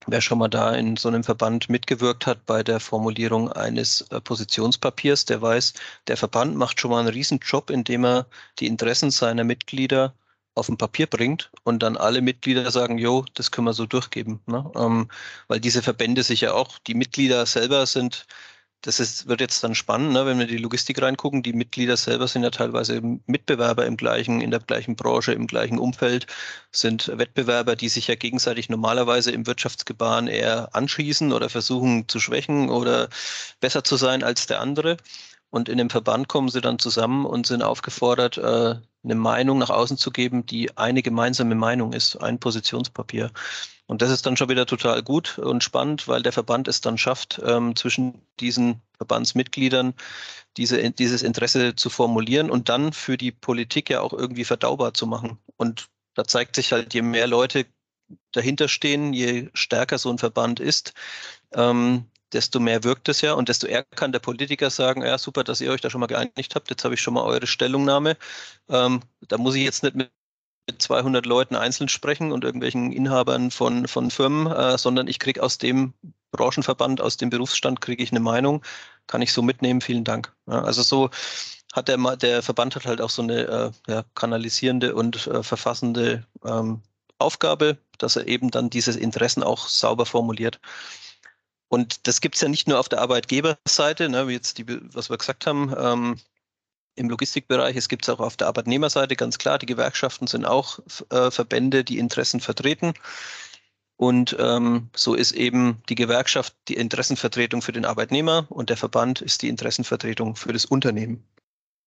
wer 0.07 0.19
schon 0.21 0.39
mal 0.39 0.47
da 0.47 0.73
in 0.73 0.97
so 0.97 1.09
einem 1.09 1.23
Verband 1.23 1.69
mitgewirkt 1.69 2.25
hat 2.25 2.47
bei 2.47 2.63
der 2.63 2.79
Formulierung 2.79 3.51
eines 3.51 4.01
äh, 4.09 4.19
Positionspapiers, 4.19 5.25
der 5.25 5.43
weiß, 5.43 5.73
der 6.07 6.17
Verband 6.17 6.55
macht 6.55 6.79
schon 6.81 6.89
mal 6.89 7.01
einen 7.01 7.09
Riesenjob, 7.09 7.69
indem 7.69 8.03
er 8.03 8.25
die 8.57 8.65
Interessen 8.65 9.11
seiner 9.11 9.43
Mitglieder 9.43 10.15
auf 10.55 10.69
ein 10.69 10.77
Papier 10.77 11.05
bringt 11.05 11.51
und 11.65 11.83
dann 11.83 11.97
alle 11.97 12.21
Mitglieder 12.21 12.71
sagen, 12.71 12.97
jo, 12.97 13.25
das 13.35 13.51
können 13.51 13.67
wir 13.67 13.73
so 13.73 13.85
durchgeben. 13.85 14.41
Ne? 14.47 14.71
Ähm, 14.75 15.07
weil 15.47 15.59
diese 15.59 15.83
Verbände 15.83 16.23
sich 16.23 16.41
ja 16.41 16.53
auch, 16.53 16.79
die 16.79 16.95
Mitglieder 16.95 17.45
selber 17.45 17.85
sind 17.85 18.25
das 18.81 18.99
ist, 18.99 19.27
wird 19.27 19.41
jetzt 19.41 19.63
dann 19.63 19.75
spannend, 19.75 20.13
ne, 20.13 20.25
wenn 20.25 20.39
wir 20.39 20.47
die 20.47 20.57
Logistik 20.57 21.01
reingucken. 21.01 21.43
Die 21.43 21.53
Mitglieder 21.53 21.97
selber 21.97 22.27
sind 22.27 22.44
ja 22.44 22.49
teilweise 22.49 23.01
Mitbewerber 23.25 23.85
im 23.85 23.97
gleichen, 23.97 24.42
in 24.42 24.51
der 24.51 24.61
gleichen 24.61 24.95
Branche, 24.95 25.33
im 25.33 25.47
gleichen 25.47 25.80
Umfeld, 25.80 26.27
sind 26.71 27.11
Wettbewerber, 27.18 27.75
die 27.75 27.89
sich 27.89 28.07
ja 28.07 28.15
gegenseitig 28.15 28.69
normalerweise 28.69 29.31
im 29.31 29.47
Wirtschaftsgebaren 29.47 30.27
eher 30.27 30.73
anschießen 30.75 31.33
oder 31.33 31.49
versuchen 31.49 32.07
zu 32.07 32.19
schwächen 32.19 32.69
oder 32.69 33.09
besser 33.59 33.83
zu 33.83 33.97
sein 33.97 34.23
als 34.23 34.47
der 34.47 34.61
andere. 34.61 34.97
Und 35.49 35.69
in 35.69 35.77
dem 35.77 35.89
Verband 35.89 36.27
kommen 36.27 36.49
sie 36.49 36.61
dann 36.61 36.79
zusammen 36.79 37.25
und 37.25 37.47
sind 37.47 37.63
aufgefordert, 37.63 38.37
äh, 38.37 38.75
eine 39.03 39.15
Meinung 39.15 39.57
nach 39.57 39.69
außen 39.69 39.97
zu 39.97 40.11
geben, 40.11 40.45
die 40.45 40.77
eine 40.77 41.01
gemeinsame 41.01 41.56
Meinung 41.56 41.94
ist, 41.94 42.18
ein 42.18 42.39
Positionspapier. 42.39 43.31
Und 43.87 44.03
das 44.03 44.11
ist 44.11 44.25
dann 44.27 44.37
schon 44.37 44.49
wieder 44.49 44.68
total 44.68 45.01
gut 45.01 45.39
und 45.39 45.63
spannend, 45.63 46.07
weil 46.07 46.21
der 46.21 46.31
Verband 46.31 46.68
es 46.68 46.81
dann 46.81 46.99
schafft, 46.99 47.41
ähm, 47.44 47.75
zwischen 47.75 48.21
diesen 48.39 48.81
Verbandsmitgliedern 48.97 49.95
diese, 50.57 50.91
dieses 50.91 51.23
Interesse 51.23 51.75
zu 51.75 51.89
formulieren 51.89 52.51
und 52.51 52.69
dann 52.69 52.94
für 52.94 53.18
die 53.18 53.31
Politik 53.31 53.89
ja 53.89 54.01
auch 54.01 54.13
irgendwie 54.13 54.45
verdaubar 54.45 54.94
zu 54.94 55.07
machen. 55.07 55.39
Und 55.57 55.87
da 56.13 56.25
zeigt 56.25 56.56
sich 56.56 56.71
halt, 56.71 56.94
je 56.94 57.01
mehr 57.01 57.25
Leute 57.25 57.65
dahinter 58.31 58.68
stehen, 58.68 59.13
je 59.13 59.49
stärker 59.53 59.97
so 59.97 60.11
ein 60.11 60.18
Verband 60.19 60.59
ist, 60.59 60.94
ähm, 61.53 62.06
desto 62.33 62.59
mehr 62.59 62.83
wirkt 62.83 63.09
es 63.09 63.21
ja 63.21 63.33
und 63.33 63.50
desto 63.50 63.68
eher 63.68 63.83
kann 63.83 64.12
der 64.12 64.19
Politiker 64.19 64.69
sagen, 64.69 65.04
ja 65.04 65.18
super, 65.18 65.44
dass 65.44 65.62
ihr 65.62 65.71
euch 65.71 65.81
da 65.81 65.90
schon 65.90 66.02
mal 66.02 66.07
geeinigt 66.07 66.56
habt, 66.56 66.69
jetzt 66.69 66.83
habe 66.83 66.94
ich 66.94 67.02
schon 67.02 67.14
mal 67.14 67.24
eure 67.24 67.48
Stellungnahme. 67.48 68.18
Ähm, 68.69 69.02
da 69.28 69.38
muss 69.38 69.56
ich 69.56 69.64
jetzt 69.64 69.83
nicht 69.83 69.95
mit 69.95 70.12
200 70.78 71.26
Leuten 71.26 71.56
einzeln 71.56 71.90
sprechen 71.90 72.31
und 72.31 72.44
irgendwelchen 72.44 72.92
Inhabern 72.92 73.52
von, 73.52 73.88
von 73.88 74.12
Firmen, 74.12 74.52
äh, 74.52 74.78
sondern 74.78 75.07
ich 75.07 75.19
kriege 75.19 75.42
aus 75.42 75.57
dem 75.57 75.94
Branchenverband, 76.31 77.02
aus 77.02 77.18
dem 77.18 77.30
Berufsstand 77.30 77.81
kriege 77.81 78.04
ich 78.04 78.12
eine 78.12 78.19
Meinung, 78.19 78.64
kann 79.07 79.21
ich 79.21 79.33
so 79.33 79.42
mitnehmen, 79.42 79.81
vielen 79.81 80.04
Dank. 80.04 80.31
Ja, 80.48 80.62
also 80.62 80.83
so 80.83 81.09
hat 81.74 81.88
der, 81.88 81.98
der 82.18 82.44
Verband 82.44 82.76
hat 82.76 82.86
halt 82.86 83.02
auch 83.02 83.09
so 83.09 83.21
eine 83.21 83.74
äh, 83.88 83.92
ja, 83.92 84.04
kanalisierende 84.16 84.95
und 84.95 85.28
äh, 85.28 85.44
verfassende 85.44 86.26
ähm, 86.45 86.81
Aufgabe, 87.18 87.78
dass 87.98 88.16
er 88.16 88.28
eben 88.28 88.50
dann 88.52 88.69
diese 88.69 88.98
Interessen 88.98 89.44
auch 89.44 89.68
sauber 89.68 90.06
formuliert. 90.06 90.59
Und 91.69 92.07
das 92.07 92.19
gibt 92.19 92.35
es 92.35 92.42
ja 92.42 92.49
nicht 92.49 92.68
nur 92.68 92.80
auf 92.80 92.90
der 92.90 92.99
Arbeitgeberseite, 93.02 94.09
ne, 94.09 94.28
wie 94.28 94.33
jetzt 94.33 94.57
die, 94.57 94.66
was 94.68 95.09
wir 95.09 95.18
gesagt 95.18 95.45
haben, 95.45 95.73
ähm, 95.78 96.19
im 96.95 97.09
Logistikbereich, 97.09 97.76
es 97.76 97.88
gibt 97.88 98.04
es 98.04 98.09
auch 98.09 98.19
auf 98.19 98.35
der 98.35 98.47
Arbeitnehmerseite, 98.47 99.16
ganz 99.16 99.38
klar, 99.38 99.57
die 99.57 99.68
Gewerkschaften 99.68 100.28
sind 100.28 100.45
auch 100.45 100.80
äh, 101.11 101.31
Verbände, 101.31 101.83
die 101.83 101.99
Interessen 101.99 102.42
vertreten. 102.42 102.94
Und 103.95 104.35
ähm, 104.40 104.90
so 104.95 105.14
ist 105.14 105.31
eben 105.33 105.81
die 105.90 105.95
Gewerkschaft 105.95 106.56
die 106.68 106.76
Interessenvertretung 106.76 107.61
für 107.61 107.71
den 107.71 107.85
Arbeitnehmer 107.85 108.47
und 108.49 108.69
der 108.69 108.78
Verband 108.78 109.21
ist 109.21 109.42
die 109.42 109.49
Interessenvertretung 109.49 110.35
für 110.35 110.54
das 110.54 110.66
Unternehmen. 110.66 111.23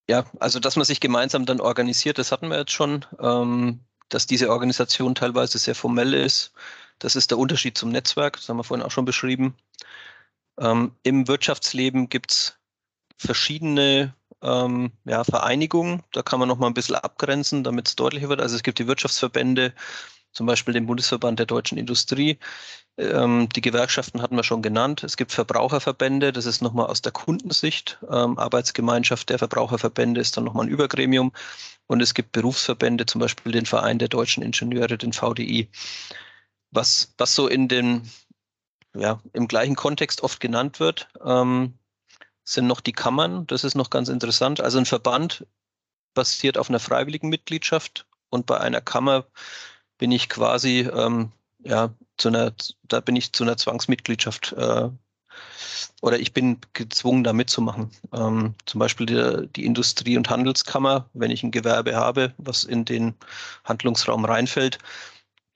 Ja, 0.08 0.24
also 0.38 0.60
dass 0.60 0.76
man 0.76 0.84
sich 0.84 1.00
gemeinsam 1.00 1.46
dann 1.46 1.60
organisiert, 1.60 2.18
das 2.18 2.32
hatten 2.32 2.48
wir 2.48 2.58
jetzt 2.58 2.72
schon. 2.72 3.04
Ähm, 3.18 3.80
dass 4.12 4.26
diese 4.26 4.50
Organisation 4.50 5.14
teilweise 5.14 5.58
sehr 5.58 5.74
formell 5.74 6.12
ist, 6.12 6.52
das 7.02 7.16
ist 7.16 7.30
der 7.30 7.38
Unterschied 7.38 7.76
zum 7.76 7.90
Netzwerk, 7.90 8.36
das 8.36 8.48
haben 8.48 8.58
wir 8.58 8.64
vorhin 8.64 8.86
auch 8.86 8.90
schon 8.90 9.04
beschrieben. 9.04 9.56
Ähm, 10.58 10.92
Im 11.02 11.26
Wirtschaftsleben 11.28 12.08
gibt 12.08 12.32
es 12.32 12.58
verschiedene 13.16 14.14
ähm, 14.42 14.92
ja, 15.04 15.24
Vereinigungen. 15.24 16.02
Da 16.12 16.22
kann 16.22 16.38
man 16.38 16.48
noch 16.48 16.58
mal 16.58 16.68
ein 16.68 16.74
bisschen 16.74 16.96
abgrenzen, 16.96 17.64
damit 17.64 17.88
es 17.88 17.96
deutlicher 17.96 18.28
wird. 18.28 18.40
Also 18.40 18.56
es 18.56 18.62
gibt 18.62 18.78
die 18.78 18.86
Wirtschaftsverbände, 18.86 19.72
zum 20.32 20.46
Beispiel 20.46 20.74
den 20.74 20.86
Bundesverband 20.86 21.38
der 21.38 21.46
deutschen 21.46 21.78
Industrie. 21.78 22.38
Ähm, 22.98 23.48
die 23.48 23.60
Gewerkschaften 23.60 24.22
hatten 24.22 24.36
wir 24.36 24.44
schon 24.44 24.62
genannt. 24.62 25.02
Es 25.02 25.16
gibt 25.16 25.32
Verbraucherverbände, 25.32 26.32
das 26.32 26.46
ist 26.46 26.62
nochmal 26.62 26.86
aus 26.86 27.02
der 27.02 27.12
Kundensicht. 27.12 27.98
Ähm, 28.10 28.38
Arbeitsgemeinschaft 28.38 29.28
der 29.30 29.38
Verbraucherverbände 29.38 30.20
ist 30.20 30.36
dann 30.36 30.44
nochmal 30.44 30.66
ein 30.66 30.72
Übergremium. 30.72 31.32
Und 31.86 32.00
es 32.00 32.14
gibt 32.14 32.32
Berufsverbände, 32.32 33.06
zum 33.06 33.20
Beispiel 33.20 33.52
den 33.52 33.66
Verein 33.66 33.98
der 33.98 34.08
deutschen 34.08 34.42
Ingenieure, 34.42 34.98
den 34.98 35.12
VDI. 35.12 35.68
Was, 36.72 37.14
was 37.18 37.34
so 37.34 37.46
in 37.46 37.68
den, 37.68 38.10
ja, 38.94 39.20
im 39.32 39.46
gleichen 39.46 39.76
Kontext 39.76 40.22
oft 40.22 40.40
genannt 40.40 40.80
wird, 40.80 41.08
ähm, 41.24 41.74
sind 42.44 42.66
noch 42.66 42.80
die 42.80 42.92
Kammern. 42.92 43.46
Das 43.46 43.62
ist 43.62 43.74
noch 43.74 43.90
ganz 43.90 44.08
interessant. 44.08 44.60
Also 44.60 44.78
ein 44.78 44.86
Verband 44.86 45.46
basiert 46.14 46.58
auf 46.58 46.68
einer 46.68 46.80
freiwilligen 46.80 47.28
Mitgliedschaft 47.28 48.06
und 48.30 48.46
bei 48.46 48.58
einer 48.58 48.80
Kammer 48.80 49.26
bin 49.98 50.10
ich 50.10 50.28
quasi, 50.28 50.80
ähm, 50.80 51.30
ja, 51.60 51.90
zu 52.16 52.28
einer, 52.28 52.52
da 52.82 53.00
bin 53.00 53.16
ich 53.16 53.32
zu 53.32 53.44
einer 53.44 53.56
Zwangsmitgliedschaft 53.56 54.52
äh, 54.52 54.90
oder 56.00 56.18
ich 56.18 56.32
bin 56.32 56.58
gezwungen, 56.72 57.24
da 57.24 57.32
mitzumachen. 57.32 57.90
Ähm, 58.12 58.54
zum 58.66 58.78
Beispiel 58.78 59.06
die, 59.06 59.48
die, 59.48 59.64
Industrie- 59.64 60.16
und 60.16 60.28
Handelskammer, 60.28 61.08
wenn 61.14 61.30
ich 61.30 61.42
ein 61.42 61.50
Gewerbe 61.50 61.94
habe, 61.96 62.34
was 62.38 62.64
in 62.64 62.84
den 62.84 63.14
Handlungsraum 63.64 64.24
reinfällt, 64.24 64.78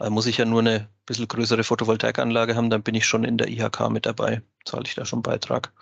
äh, 0.01 0.11
muss 0.11 0.27
ich 0.27 0.39
ja 0.39 0.45
nur 0.45 0.61
eine 0.61 0.89
bisschen 1.07 1.29
größere 1.29 1.65
Photovoltaikanlage 1.65 2.57
haben, 2.57 2.71
dann 2.71 2.83
bin 2.83 2.95
ich 2.95 3.07
schon 3.07 3.25
in 3.25 3.39
der 3.39 3.49
IHK 3.49 3.91
mit 3.91 4.07
dabei, 4.07 4.43
zahle 4.65 4.85
ich 4.87 4.95
da 4.95 5.05
schon 5.05 5.23
Beitrag. 5.23 5.73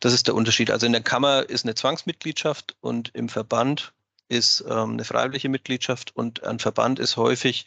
Das 0.00 0.12
ist 0.12 0.26
der 0.26 0.34
Unterschied. 0.34 0.70
Also 0.70 0.86
in 0.86 0.92
der 0.92 1.02
Kammer 1.02 1.48
ist 1.48 1.64
eine 1.64 1.74
Zwangsmitgliedschaft 1.74 2.76
und 2.80 3.10
im 3.14 3.28
Verband 3.28 3.92
ist 4.28 4.64
ähm, 4.68 4.92
eine 4.92 5.04
freiwillige 5.04 5.48
Mitgliedschaft 5.48 6.14
und 6.14 6.44
ein 6.44 6.58
Verband 6.58 6.98
ist 6.98 7.16
häufig 7.16 7.66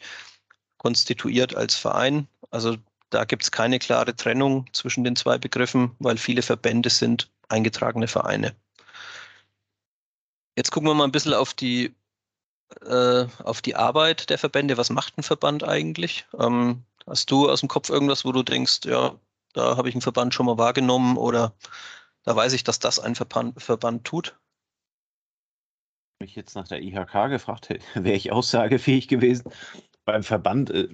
konstituiert 0.78 1.54
als 1.56 1.74
Verein. 1.74 2.28
Also 2.50 2.76
da 3.10 3.24
gibt 3.24 3.42
es 3.42 3.50
keine 3.50 3.78
klare 3.78 4.16
Trennung 4.16 4.66
zwischen 4.72 5.04
den 5.04 5.16
zwei 5.16 5.38
Begriffen, 5.38 5.94
weil 5.98 6.16
viele 6.16 6.42
Verbände 6.42 6.90
sind 6.90 7.30
eingetragene 7.48 8.08
Vereine. 8.08 8.54
Jetzt 10.56 10.70
gucken 10.70 10.88
wir 10.88 10.94
mal 10.94 11.04
ein 11.04 11.12
bisschen 11.12 11.34
auf 11.34 11.54
die, 11.54 11.94
äh, 12.80 13.26
auf 13.44 13.62
die 13.62 13.76
Arbeit 13.76 14.30
der 14.30 14.38
Verbände. 14.38 14.76
Was 14.76 14.90
macht 14.90 15.18
ein 15.18 15.22
Verband 15.22 15.64
eigentlich? 15.64 16.26
Ähm, 16.38 16.84
hast 17.06 17.30
du 17.30 17.50
aus 17.50 17.60
dem 17.60 17.68
Kopf 17.68 17.90
irgendwas, 17.90 18.24
wo 18.24 18.32
du 18.32 18.42
denkst, 18.42 18.80
ja, 18.84 19.14
da 19.52 19.76
habe 19.76 19.88
ich 19.88 19.94
einen 19.94 20.02
Verband 20.02 20.34
schon 20.34 20.46
mal 20.46 20.58
wahrgenommen 20.58 21.16
oder 21.16 21.52
da 22.24 22.34
weiß 22.36 22.52
ich, 22.52 22.64
dass 22.64 22.78
das 22.78 22.98
ein 22.98 23.14
Verband, 23.14 23.60
Verband 23.62 24.04
tut? 24.04 24.36
mich 26.22 26.34
jetzt 26.36 26.54
nach 26.54 26.68
der 26.68 26.80
IHK 26.80 27.28
gefragt 27.28 27.68
hätte, 27.68 27.84
wäre 27.94 28.16
ich 28.16 28.32
aussagefähig 28.32 29.08
gewesen. 29.08 29.52
Beim 30.04 30.22
Verband, 30.22 30.70
äh, 30.70 30.88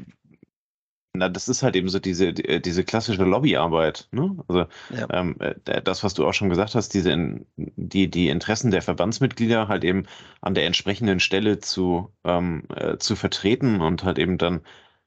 na, 1.19 1.29
das 1.29 1.49
ist 1.49 1.63
halt 1.63 1.77
eben 1.77 1.89
so 1.89 1.99
diese, 1.99 2.33
die, 2.33 2.63
diese 2.63 2.85
klassische 2.85 3.25
Lobbyarbeit. 3.25 4.09
Ne? 4.13 4.37
Also 4.49 4.61
ja. 4.91 5.07
ähm, 5.11 5.37
äh, 5.41 5.83
das, 5.83 6.03
was 6.05 6.15
du 6.15 6.27
auch 6.27 6.33
schon 6.33 6.49
gesagt 6.49 6.75
hast, 6.75 6.95
diese 6.95 7.17
die, 7.57 8.11
die 8.11 8.29
Interessen 8.29 8.71
der 8.71 8.83
Verbandsmitglieder 8.83 9.69
halt 9.69 9.85
eben 9.85 10.07
an 10.41 10.55
der 10.55 10.67
entsprechenden 10.67 11.21
Stelle 11.21 11.59
zu, 11.59 12.13
ähm, 12.25 12.65
äh, 12.75 12.99
zu 12.99 13.17
vertreten 13.17 13.81
und 13.81 14.05
halt 14.05 14.19
eben 14.19 14.39
dann 14.39 14.61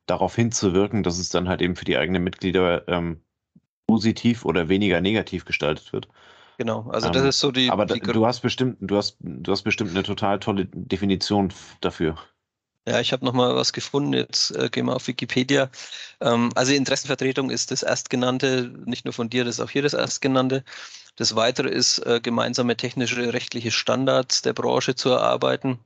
darauf 0.05 0.35
hinzuwirken, 0.35 1.03
dass 1.03 1.17
es 1.17 1.29
dann 1.29 1.47
halt 1.47 1.61
eben 1.61 1.75
für 1.75 1.85
die 1.85 1.97
eigenen 1.97 2.23
Mitglieder 2.23 2.87
ähm, 2.87 3.21
positiv 3.87 4.45
oder 4.45 4.69
weniger 4.69 5.01
negativ 5.01 5.45
gestaltet 5.45 5.93
wird. 5.93 6.07
Genau, 6.57 6.87
also 6.91 7.09
das 7.09 7.23
ähm, 7.23 7.29
ist 7.29 7.39
so 7.39 7.51
die. 7.51 7.69
Aber 7.69 7.85
die 7.85 7.99
du 7.99 8.25
hast 8.25 8.41
bestimmt, 8.41 8.77
du 8.81 8.97
hast, 8.97 9.17
du 9.19 9.51
hast 9.51 9.63
bestimmt 9.63 9.91
eine 9.91 10.03
total 10.03 10.39
tolle 10.39 10.65
Definition 10.65 11.51
dafür. 11.81 12.17
Ja, 12.87 12.99
ich 12.99 13.13
habe 13.13 13.23
nochmal 13.25 13.55
was 13.55 13.73
gefunden. 13.73 14.13
Jetzt 14.13 14.51
äh, 14.55 14.69
gehen 14.69 14.87
wir 14.87 14.95
auf 14.95 15.07
Wikipedia. 15.07 15.69
Ähm, 16.19 16.49
also 16.55 16.73
Interessenvertretung 16.73 17.51
ist 17.51 17.69
das 17.71 17.83
Erstgenannte, 17.83 18.73
nicht 18.85 19.05
nur 19.05 19.13
von 19.13 19.29
dir, 19.29 19.45
das 19.45 19.55
ist 19.55 19.61
auch 19.61 19.69
hier 19.69 19.83
das 19.83 19.93
Erstgenannte. 19.93 20.63
Das 21.15 21.35
Weitere 21.35 21.69
ist, 21.69 21.99
äh, 21.99 22.19
gemeinsame 22.21 22.75
technische, 22.77 23.33
rechtliche 23.33 23.71
Standards 23.71 24.41
der 24.41 24.53
Branche 24.53 24.95
zu 24.95 25.09
erarbeiten. 25.09 25.79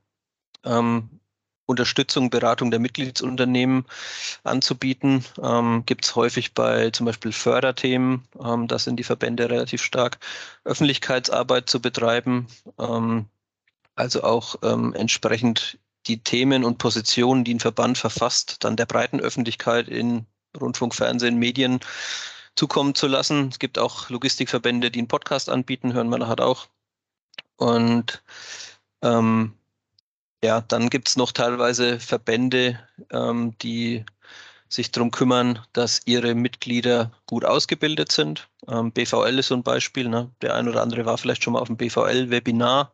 Ähm, 0.65 1.19
Unterstützung, 1.67 2.29
Beratung 2.29 2.71
der 2.71 2.79
Mitgliedsunternehmen 2.79 3.85
anzubieten. 4.43 5.25
Ähm, 5.43 5.83
Gibt 5.85 6.05
es 6.05 6.15
häufig 6.15 6.53
bei 6.53 6.91
zum 6.91 7.05
Beispiel 7.07 7.31
Förderthemen, 7.33 8.27
ähm, 8.43 8.67
da 8.67 8.79
sind 8.79 8.97
die 8.97 9.03
Verbände 9.03 9.49
relativ 9.49 9.81
stark, 9.83 10.19
Öffentlichkeitsarbeit 10.63 11.69
zu 11.69 11.81
betreiben, 11.81 12.47
ähm, 12.79 13.27
also 13.95 14.23
auch 14.23 14.57
ähm, 14.63 14.93
entsprechend 14.93 15.79
die 16.07 16.19
Themen 16.23 16.63
und 16.63 16.77
Positionen, 16.77 17.43
die 17.43 17.53
ein 17.55 17.59
Verband 17.59 17.97
verfasst, 17.97 18.57
dann 18.63 18.75
der 18.75 18.85
breiten 18.85 19.19
Öffentlichkeit 19.19 19.87
in 19.87 20.25
Rundfunk, 20.59 20.95
Fernsehen, 20.95 21.37
Medien 21.37 21.79
zukommen 22.55 22.95
zu 22.95 23.07
lassen. 23.07 23.49
Es 23.49 23.59
gibt 23.59 23.77
auch 23.77 24.09
Logistikverbände, 24.09 24.91
die 24.91 24.99
einen 24.99 25.07
Podcast 25.07 25.49
anbieten, 25.49 25.93
hören 25.93 26.09
wir 26.09 26.17
nachher 26.17 26.39
auch. 26.39 26.67
Und 27.57 28.23
ähm, 29.01 29.53
ja, 30.43 30.61
dann 30.61 30.89
gibt 30.89 31.07
es 31.09 31.17
noch 31.17 31.31
teilweise 31.31 31.99
Verbände, 31.99 32.79
ähm, 33.11 33.57
die 33.61 34.05
sich 34.69 34.91
darum 34.91 35.11
kümmern, 35.11 35.59
dass 35.73 36.01
ihre 36.05 36.35
Mitglieder 36.35 37.11
gut 37.27 37.45
ausgebildet 37.45 38.11
sind. 38.11 38.47
Ähm, 38.67 38.91
BVL 38.91 39.39
ist 39.39 39.47
so 39.47 39.55
ein 39.55 39.63
Beispiel. 39.63 40.09
Ne? 40.09 40.31
Der 40.41 40.55
ein 40.55 40.67
oder 40.67 40.81
andere 40.81 41.05
war 41.05 41.17
vielleicht 41.17 41.43
schon 41.43 41.53
mal 41.53 41.59
auf 41.59 41.67
dem 41.67 41.77
BVL-Webinar. 41.77 42.93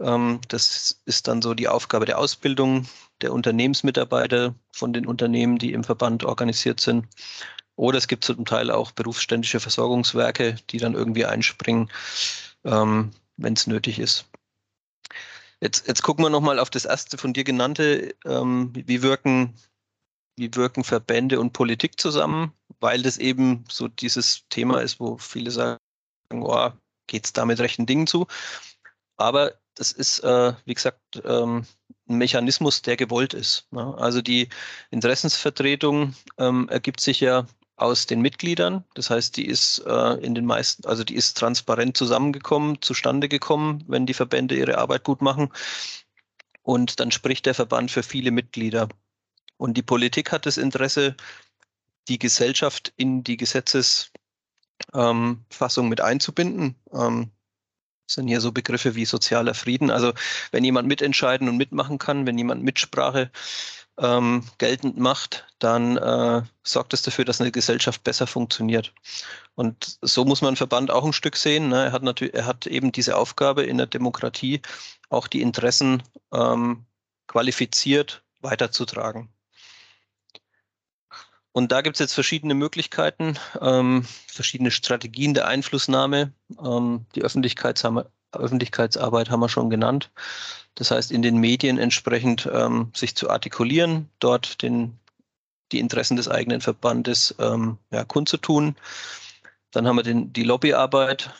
Ähm, 0.00 0.40
das 0.48 1.00
ist 1.04 1.28
dann 1.28 1.42
so 1.42 1.54
die 1.54 1.68
Aufgabe 1.68 2.06
der 2.06 2.18
Ausbildung 2.18 2.86
der 3.20 3.32
Unternehmensmitarbeiter 3.32 4.54
von 4.72 4.92
den 4.92 5.06
Unternehmen, 5.06 5.58
die 5.58 5.72
im 5.72 5.84
Verband 5.84 6.24
organisiert 6.24 6.80
sind. 6.80 7.06
Oder 7.76 7.98
es 7.98 8.08
gibt 8.08 8.24
zum 8.24 8.44
Teil 8.44 8.70
auch 8.70 8.90
berufsständische 8.92 9.60
Versorgungswerke, 9.60 10.56
die 10.70 10.78
dann 10.78 10.94
irgendwie 10.94 11.24
einspringen, 11.24 11.90
ähm, 12.64 13.12
wenn 13.36 13.52
es 13.54 13.66
nötig 13.66 13.98
ist. 13.98 14.26
Jetzt, 15.60 15.88
jetzt 15.88 16.02
gucken 16.02 16.24
wir 16.24 16.30
nochmal 16.30 16.58
auf 16.58 16.70
das 16.70 16.84
erste 16.84 17.18
von 17.18 17.32
dir 17.32 17.44
genannte. 17.44 18.14
Ähm, 18.24 18.72
wie, 18.74 19.02
wirken, 19.02 19.54
wie 20.36 20.54
wirken 20.54 20.84
Verbände 20.84 21.40
und 21.40 21.52
Politik 21.52 22.00
zusammen? 22.00 22.52
Weil 22.80 23.02
das 23.02 23.18
eben 23.18 23.64
so 23.68 23.88
dieses 23.88 24.44
Thema 24.48 24.80
ist, 24.80 25.00
wo 25.00 25.18
viele 25.18 25.50
sagen, 25.50 25.78
oh, 26.32 26.70
geht 27.08 27.26
es 27.26 27.32
da 27.32 27.44
mit 27.44 27.58
rechten 27.58 27.86
Dingen 27.86 28.06
zu? 28.06 28.26
Aber 29.16 29.54
das 29.78 29.92
ist, 29.92 30.20
äh, 30.20 30.52
wie 30.64 30.74
gesagt, 30.74 31.22
ähm, 31.24 31.64
ein 32.08 32.18
Mechanismus, 32.18 32.82
der 32.82 32.96
gewollt 32.96 33.34
ist. 33.34 33.68
Ne? 33.70 33.94
Also 33.96 34.22
die 34.22 34.48
Interessensvertretung 34.90 36.14
ähm, 36.38 36.68
ergibt 36.68 37.00
sich 37.00 37.20
ja 37.20 37.46
aus 37.76 38.06
den 38.06 38.20
Mitgliedern. 38.20 38.84
Das 38.94 39.10
heißt, 39.10 39.36
die 39.36 39.46
ist 39.46 39.78
äh, 39.86 40.14
in 40.14 40.34
den 40.34 40.44
meisten, 40.44 40.84
also 40.86 41.04
die 41.04 41.14
ist 41.14 41.38
transparent 41.38 41.96
zusammengekommen, 41.96 42.82
zustande 42.82 43.28
gekommen, 43.28 43.84
wenn 43.86 44.06
die 44.06 44.14
Verbände 44.14 44.56
ihre 44.56 44.78
Arbeit 44.78 45.04
gut 45.04 45.22
machen. 45.22 45.52
Und 46.62 46.98
dann 46.98 47.12
spricht 47.12 47.46
der 47.46 47.54
Verband 47.54 47.90
für 47.90 48.02
viele 48.02 48.32
Mitglieder. 48.32 48.88
Und 49.56 49.76
die 49.76 49.82
Politik 49.82 50.32
hat 50.32 50.44
das 50.44 50.58
Interesse, 50.58 51.14
die 52.08 52.18
Gesellschaft 52.18 52.92
in 52.96 53.22
die 53.22 53.36
Gesetzesfassung 53.36 54.14
ähm, 54.94 55.88
mit 55.88 56.00
einzubinden. 56.00 56.74
Ähm, 56.92 57.30
sind 58.08 58.28
hier 58.28 58.40
so 58.40 58.52
Begriffe 58.52 58.94
wie 58.94 59.04
sozialer 59.04 59.54
Frieden. 59.54 59.90
Also 59.90 60.12
wenn 60.50 60.64
jemand 60.64 60.88
mitentscheiden 60.88 61.48
und 61.48 61.56
mitmachen 61.56 61.98
kann, 61.98 62.26
wenn 62.26 62.38
jemand 62.38 62.62
Mitsprache 62.62 63.30
ähm, 63.98 64.44
geltend 64.58 64.98
macht, 64.98 65.46
dann 65.58 65.96
äh, 65.96 66.42
sorgt 66.62 66.94
es 66.94 67.02
dafür, 67.02 67.24
dass 67.24 67.40
eine 67.40 67.50
Gesellschaft 67.50 68.04
besser 68.04 68.26
funktioniert. 68.26 68.92
Und 69.54 69.98
so 70.02 70.24
muss 70.24 70.40
man 70.40 70.56
Verband 70.56 70.90
auch 70.90 71.04
ein 71.04 71.12
Stück 71.12 71.36
sehen. 71.36 71.68
Ne? 71.68 71.86
Er 71.86 71.92
hat 71.92 72.02
natürlich, 72.02 72.34
er 72.34 72.46
hat 72.46 72.66
eben 72.66 72.92
diese 72.92 73.16
Aufgabe 73.16 73.64
in 73.64 73.76
der 73.76 73.86
Demokratie, 73.86 74.62
auch 75.10 75.26
die 75.26 75.42
Interessen 75.42 76.02
ähm, 76.32 76.86
qualifiziert 77.26 78.22
weiterzutragen. 78.40 79.28
Und 81.58 81.72
da 81.72 81.80
gibt 81.80 81.96
es 81.96 81.98
jetzt 81.98 82.14
verschiedene 82.14 82.54
Möglichkeiten, 82.54 83.36
ähm, 83.60 84.04
verschiedene 84.28 84.70
Strategien 84.70 85.34
der 85.34 85.48
Einflussnahme. 85.48 86.32
Ähm, 86.64 87.04
die 87.16 87.22
Öffentlichkeitsarbeit 87.22 89.28
haben 89.28 89.40
wir 89.40 89.48
schon 89.48 89.68
genannt. 89.68 90.12
Das 90.76 90.92
heißt, 90.92 91.10
in 91.10 91.20
den 91.20 91.38
Medien 91.38 91.78
entsprechend 91.78 92.48
ähm, 92.52 92.92
sich 92.94 93.16
zu 93.16 93.28
artikulieren, 93.28 94.08
dort 94.20 94.62
den 94.62 95.00
die 95.72 95.80
Interessen 95.80 96.16
des 96.16 96.28
eigenen 96.28 96.60
Verbandes 96.60 97.34
ähm, 97.40 97.78
ja, 97.90 98.04
kundzutun. 98.04 98.76
Dann 99.72 99.88
haben 99.88 99.96
wir 99.96 100.04
den, 100.04 100.32
die 100.32 100.44
Lobbyarbeit, 100.44 101.30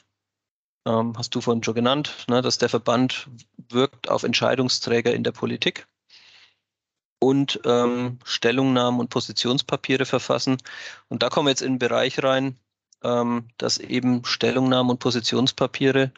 ähm, 0.84 1.16
hast 1.16 1.32
du 1.36 1.40
vorhin 1.40 1.62
schon 1.62 1.76
genannt, 1.76 2.26
ne, 2.28 2.42
dass 2.42 2.58
der 2.58 2.68
Verband 2.68 3.28
wirkt 3.68 4.10
auf 4.10 4.24
Entscheidungsträger 4.24 5.14
in 5.14 5.22
der 5.22 5.30
Politik 5.30 5.86
und 7.20 7.60
ähm, 7.64 8.18
Stellungnahmen 8.24 9.00
und 9.00 9.10
Positionspapiere 9.10 10.06
verfassen. 10.06 10.58
Und 11.08 11.22
da 11.22 11.28
kommen 11.28 11.46
wir 11.46 11.50
jetzt 11.50 11.62
in 11.62 11.74
den 11.74 11.78
Bereich 11.78 12.22
rein, 12.22 12.58
ähm, 13.02 13.48
dass 13.58 13.78
eben 13.78 14.24
Stellungnahmen 14.24 14.90
und 14.90 14.98
Positionspapiere 14.98 16.12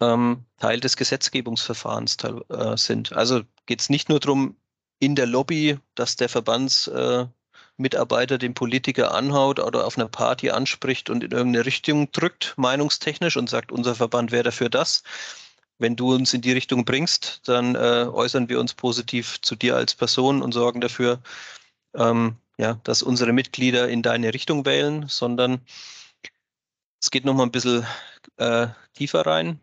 ähm, 0.00 0.44
Teil 0.58 0.80
des 0.80 0.96
Gesetzgebungsverfahrens 0.96 2.16
äh, 2.48 2.76
sind. 2.76 3.12
Also 3.12 3.42
geht 3.66 3.80
es 3.80 3.90
nicht 3.90 4.08
nur 4.08 4.20
darum, 4.20 4.56
in 5.00 5.14
der 5.14 5.26
Lobby, 5.26 5.78
dass 5.94 6.16
der 6.16 6.28
Verbandsmitarbeiter 6.28 8.34
äh, 8.34 8.38
den 8.38 8.54
Politiker 8.54 9.14
anhaut 9.14 9.60
oder 9.60 9.86
auf 9.86 9.96
einer 9.96 10.08
Party 10.08 10.50
anspricht 10.50 11.10
und 11.10 11.22
in 11.22 11.30
irgendeine 11.30 11.66
Richtung 11.66 12.10
drückt, 12.12 12.54
meinungstechnisch 12.56 13.36
und 13.36 13.48
sagt, 13.48 13.72
unser 13.72 13.94
Verband 13.94 14.32
wäre 14.32 14.44
dafür 14.44 14.68
das. 14.68 15.02
Wenn 15.78 15.96
du 15.96 16.14
uns 16.14 16.34
in 16.34 16.40
die 16.40 16.52
Richtung 16.52 16.84
bringst, 16.84 17.48
dann 17.48 17.74
äh, 17.74 18.06
äußern 18.10 18.48
wir 18.48 18.58
uns 18.58 18.74
positiv 18.74 19.40
zu 19.40 19.54
dir 19.54 19.76
als 19.76 19.94
Person 19.94 20.42
und 20.42 20.52
sorgen 20.52 20.80
dafür, 20.80 21.20
ähm, 21.94 22.36
ja, 22.58 22.74
dass 22.82 23.02
unsere 23.02 23.32
Mitglieder 23.32 23.88
in 23.88 24.02
deine 24.02 24.34
Richtung 24.34 24.66
wählen, 24.66 25.06
sondern 25.08 25.60
es 27.00 27.10
geht 27.10 27.24
nochmal 27.24 27.46
ein 27.46 27.52
bisschen 27.52 27.86
äh, 28.36 28.68
tiefer 28.94 29.24
rein. 29.24 29.60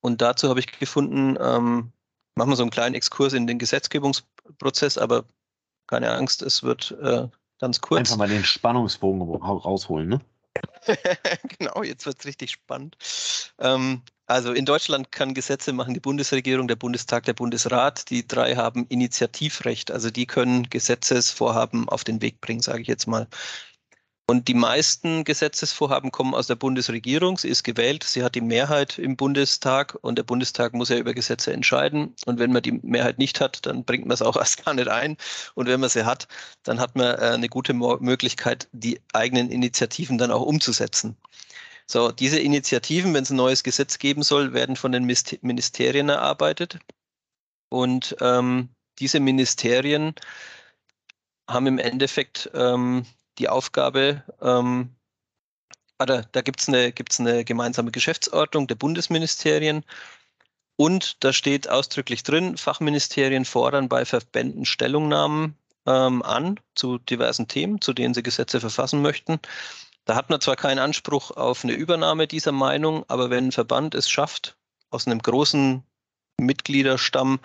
Und 0.00 0.20
dazu 0.20 0.48
habe 0.48 0.60
ich 0.60 0.78
gefunden, 0.78 1.36
ähm, 1.40 1.92
machen 2.36 2.50
wir 2.50 2.56
so 2.56 2.62
einen 2.62 2.70
kleinen 2.70 2.94
Exkurs 2.94 3.32
in 3.32 3.46
den 3.46 3.58
Gesetzgebungsprozess, 3.58 4.98
aber 4.98 5.24
keine 5.86 6.12
Angst, 6.12 6.42
es 6.42 6.62
wird 6.62 6.92
äh, 7.02 7.26
ganz 7.58 7.80
kurz. 7.80 8.00
Einfach 8.00 8.16
mal 8.16 8.28
den 8.28 8.44
Spannungsbogen 8.44 9.22
rausholen, 9.22 10.08
ne? 10.08 10.20
genau, 11.58 11.82
jetzt 11.82 12.06
wird 12.06 12.20
es 12.20 12.26
richtig 12.26 12.52
spannend. 12.52 12.96
Ähm, 13.58 14.02
also 14.26 14.52
in 14.52 14.64
Deutschland 14.64 15.12
kann 15.12 15.34
Gesetze 15.34 15.72
machen 15.72 15.94
die 15.94 16.00
Bundesregierung, 16.00 16.66
der 16.66 16.76
Bundestag, 16.76 17.24
der 17.24 17.34
Bundesrat. 17.34 18.08
Die 18.10 18.26
drei 18.26 18.56
haben 18.56 18.86
Initiativrecht, 18.88 19.90
also 19.90 20.10
die 20.10 20.26
können 20.26 20.70
Gesetzesvorhaben 20.70 21.88
auf 21.88 22.04
den 22.04 22.22
Weg 22.22 22.40
bringen, 22.40 22.62
sage 22.62 22.82
ich 22.82 22.88
jetzt 22.88 23.06
mal. 23.06 23.28
Und 24.26 24.48
die 24.48 24.54
meisten 24.54 25.24
Gesetzesvorhaben 25.24 26.10
kommen 26.10 26.32
aus 26.34 26.46
der 26.46 26.54
Bundesregierung. 26.54 27.36
Sie 27.36 27.48
ist 27.48 27.62
gewählt, 27.62 28.04
sie 28.04 28.22
hat 28.22 28.34
die 28.34 28.40
Mehrheit 28.40 28.98
im 28.98 29.16
Bundestag 29.16 29.98
und 30.00 30.16
der 30.16 30.22
Bundestag 30.22 30.72
muss 30.72 30.88
ja 30.88 30.96
über 30.96 31.12
Gesetze 31.12 31.52
entscheiden. 31.52 32.14
Und 32.24 32.38
wenn 32.38 32.50
man 32.50 32.62
die 32.62 32.72
Mehrheit 32.72 33.18
nicht 33.18 33.40
hat, 33.40 33.66
dann 33.66 33.84
bringt 33.84 34.06
man 34.06 34.14
es 34.14 34.22
auch 34.22 34.36
erst 34.38 34.64
gar 34.64 34.72
nicht 34.72 34.88
ein. 34.88 35.18
Und 35.54 35.66
wenn 35.66 35.80
man 35.80 35.90
sie 35.90 36.06
hat, 36.06 36.26
dann 36.62 36.80
hat 36.80 36.96
man 36.96 37.18
äh, 37.18 37.32
eine 37.34 37.50
gute 37.50 37.74
Möglichkeit, 37.74 38.68
die 38.72 38.98
eigenen 39.12 39.50
Initiativen 39.50 40.16
dann 40.16 40.30
auch 40.30 40.42
umzusetzen. 40.42 41.18
So, 41.86 42.10
diese 42.10 42.38
Initiativen, 42.38 43.12
wenn 43.14 43.24
es 43.24 43.30
ein 43.30 43.36
neues 43.36 43.62
Gesetz 43.62 43.98
geben 43.98 44.22
soll, 44.22 44.52
werden 44.54 44.76
von 44.76 44.92
den 44.92 45.04
Ministerien 45.04 46.08
erarbeitet. 46.08 46.78
Und 47.68 48.16
ähm, 48.20 48.70
diese 48.98 49.20
Ministerien 49.20 50.14
haben 51.48 51.66
im 51.66 51.78
Endeffekt 51.78 52.50
ähm, 52.54 53.04
die 53.38 53.48
Aufgabe, 53.48 54.22
ähm, 54.40 54.94
oder 56.00 56.22
da 56.32 56.40
gibt 56.40 56.60
es 56.60 56.68
eine, 56.68 56.92
gibt's 56.92 57.20
eine 57.20 57.44
gemeinsame 57.44 57.90
Geschäftsordnung 57.90 58.66
der 58.66 58.76
Bundesministerien 58.76 59.84
und 60.76 61.22
da 61.22 61.32
steht 61.32 61.68
ausdrücklich 61.68 62.22
drin, 62.22 62.56
Fachministerien 62.56 63.44
fordern 63.44 63.88
bei 63.88 64.04
Verbänden 64.04 64.64
Stellungnahmen 64.64 65.56
ähm, 65.86 66.22
an 66.22 66.58
zu 66.74 66.98
diversen 66.98 67.46
Themen, 67.46 67.80
zu 67.80 67.92
denen 67.92 68.14
sie 68.14 68.22
Gesetze 68.22 68.60
verfassen 68.60 69.00
möchten. 69.02 69.38
Da 70.04 70.14
hat 70.16 70.30
man 70.30 70.40
zwar 70.40 70.56
keinen 70.56 70.78
Anspruch 70.78 71.30
auf 71.30 71.64
eine 71.64 71.72
Übernahme 71.72 72.26
dieser 72.26 72.52
Meinung, 72.52 73.04
aber 73.08 73.30
wenn 73.30 73.48
ein 73.48 73.52
Verband 73.52 73.94
es 73.94 74.08
schafft, 74.08 74.56
aus 74.90 75.06
einem 75.06 75.20
großen 75.20 75.82
Mitgliederstamm 76.38 77.40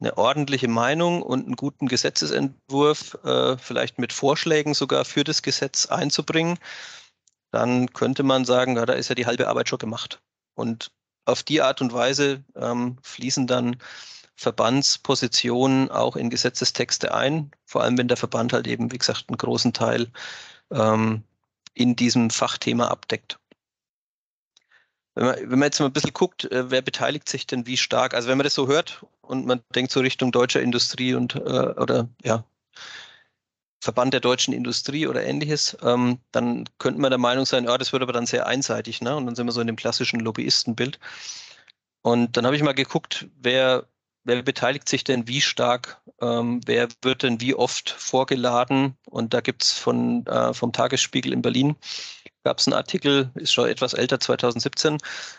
eine 0.00 0.16
ordentliche 0.16 0.68
Meinung 0.68 1.22
und 1.22 1.46
einen 1.46 1.56
guten 1.56 1.88
Gesetzesentwurf, 1.88 3.18
äh, 3.24 3.56
vielleicht 3.58 3.98
mit 3.98 4.12
Vorschlägen 4.12 4.74
sogar 4.74 5.04
für 5.04 5.24
das 5.24 5.42
Gesetz 5.42 5.86
einzubringen, 5.86 6.58
dann 7.50 7.92
könnte 7.92 8.22
man 8.22 8.44
sagen, 8.44 8.76
ja, 8.76 8.84
da 8.86 8.92
ist 8.92 9.08
ja 9.08 9.14
die 9.14 9.26
halbe 9.26 9.48
Arbeit 9.48 9.68
schon 9.68 9.78
gemacht. 9.78 10.20
Und 10.54 10.90
auf 11.24 11.42
die 11.42 11.62
Art 11.62 11.80
und 11.80 11.92
Weise 11.92 12.44
ähm, 12.54 12.98
fließen 13.02 13.46
dann 13.46 13.76
Verbandspositionen 14.36 15.90
auch 15.90 16.16
in 16.16 16.28
Gesetzestexte 16.28 17.14
ein, 17.14 17.50
vor 17.64 17.82
allem 17.82 17.96
wenn 17.96 18.08
der 18.08 18.18
Verband 18.18 18.52
halt 18.52 18.66
eben, 18.66 18.92
wie 18.92 18.98
gesagt, 18.98 19.24
einen 19.28 19.38
großen 19.38 19.72
Teil 19.72 20.10
ähm, 20.70 21.24
in 21.76 21.94
diesem 21.94 22.30
Fachthema 22.30 22.88
abdeckt. 22.88 23.38
Wenn 25.14 25.26
man, 25.26 25.36
wenn 25.38 25.58
man 25.58 25.66
jetzt 25.66 25.78
mal 25.78 25.86
ein 25.86 25.92
bisschen 25.92 26.12
guckt, 26.12 26.44
äh, 26.50 26.70
wer 26.70 26.82
beteiligt 26.82 27.28
sich 27.28 27.46
denn 27.46 27.66
wie 27.66 27.76
stark? 27.76 28.14
Also 28.14 28.28
wenn 28.28 28.38
man 28.38 28.44
das 28.44 28.54
so 28.54 28.66
hört 28.66 29.04
und 29.22 29.46
man 29.46 29.62
denkt 29.74 29.92
so 29.92 30.00
Richtung 30.00 30.32
deutscher 30.32 30.60
Industrie 30.60 31.14
und 31.14 31.34
äh, 31.36 31.38
oder 31.38 32.08
ja, 32.22 32.44
Verband 33.80 34.12
der 34.12 34.20
deutschen 34.20 34.52
Industrie 34.52 35.06
oder 35.06 35.22
ähnliches, 35.22 35.76
ähm, 35.82 36.18
dann 36.32 36.68
könnte 36.78 37.00
man 37.00 37.10
der 37.10 37.18
Meinung 37.18 37.46
sein, 37.46 37.64
ja, 37.64 37.78
das 37.78 37.92
wird 37.92 38.02
aber 38.02 38.12
dann 38.12 38.26
sehr 38.26 38.46
einseitig, 38.46 39.00
ne? 39.00 39.16
Und 39.16 39.26
dann 39.26 39.36
sind 39.36 39.46
wir 39.46 39.52
so 39.52 39.60
in 39.60 39.66
dem 39.66 39.76
klassischen 39.76 40.20
Lobbyistenbild. 40.20 40.98
Und 42.02 42.36
dann 42.36 42.46
habe 42.46 42.56
ich 42.56 42.62
mal 42.62 42.72
geguckt, 42.72 43.28
wer, 43.40 43.86
wer 44.26 44.42
beteiligt 44.42 44.88
sich 44.88 45.04
denn 45.04 45.26
wie 45.28 45.40
stark, 45.40 46.00
ähm, 46.20 46.60
wer 46.66 46.88
wird 47.02 47.22
denn 47.22 47.40
wie 47.40 47.54
oft 47.54 47.90
vorgeladen? 47.90 48.96
Und 49.06 49.34
da 49.34 49.40
gibt 49.40 49.62
es 49.62 49.86
äh, 49.86 50.54
vom 50.54 50.72
Tagesspiegel 50.72 51.32
in 51.32 51.42
Berlin 51.42 51.76
gab 52.46 52.60
es 52.60 52.68
einen 52.68 52.74
Artikel, 52.74 53.28
ist 53.34 53.52
schon 53.52 53.68
etwas 53.68 53.92
älter, 53.92 54.20
2017, 54.20 54.98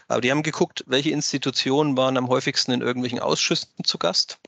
aber 0.09 0.19
die 0.19 0.29
haben 0.29 0.43
geguckt, 0.43 0.83
welche 0.87 1.11
Institutionen 1.11 1.95
waren 1.95 2.17
am 2.17 2.27
häufigsten 2.27 2.73
in 2.73 2.81
irgendwelchen 2.81 3.21
Ausschüssen 3.21 3.69
zu 3.85 3.97
Gast. 3.97 4.39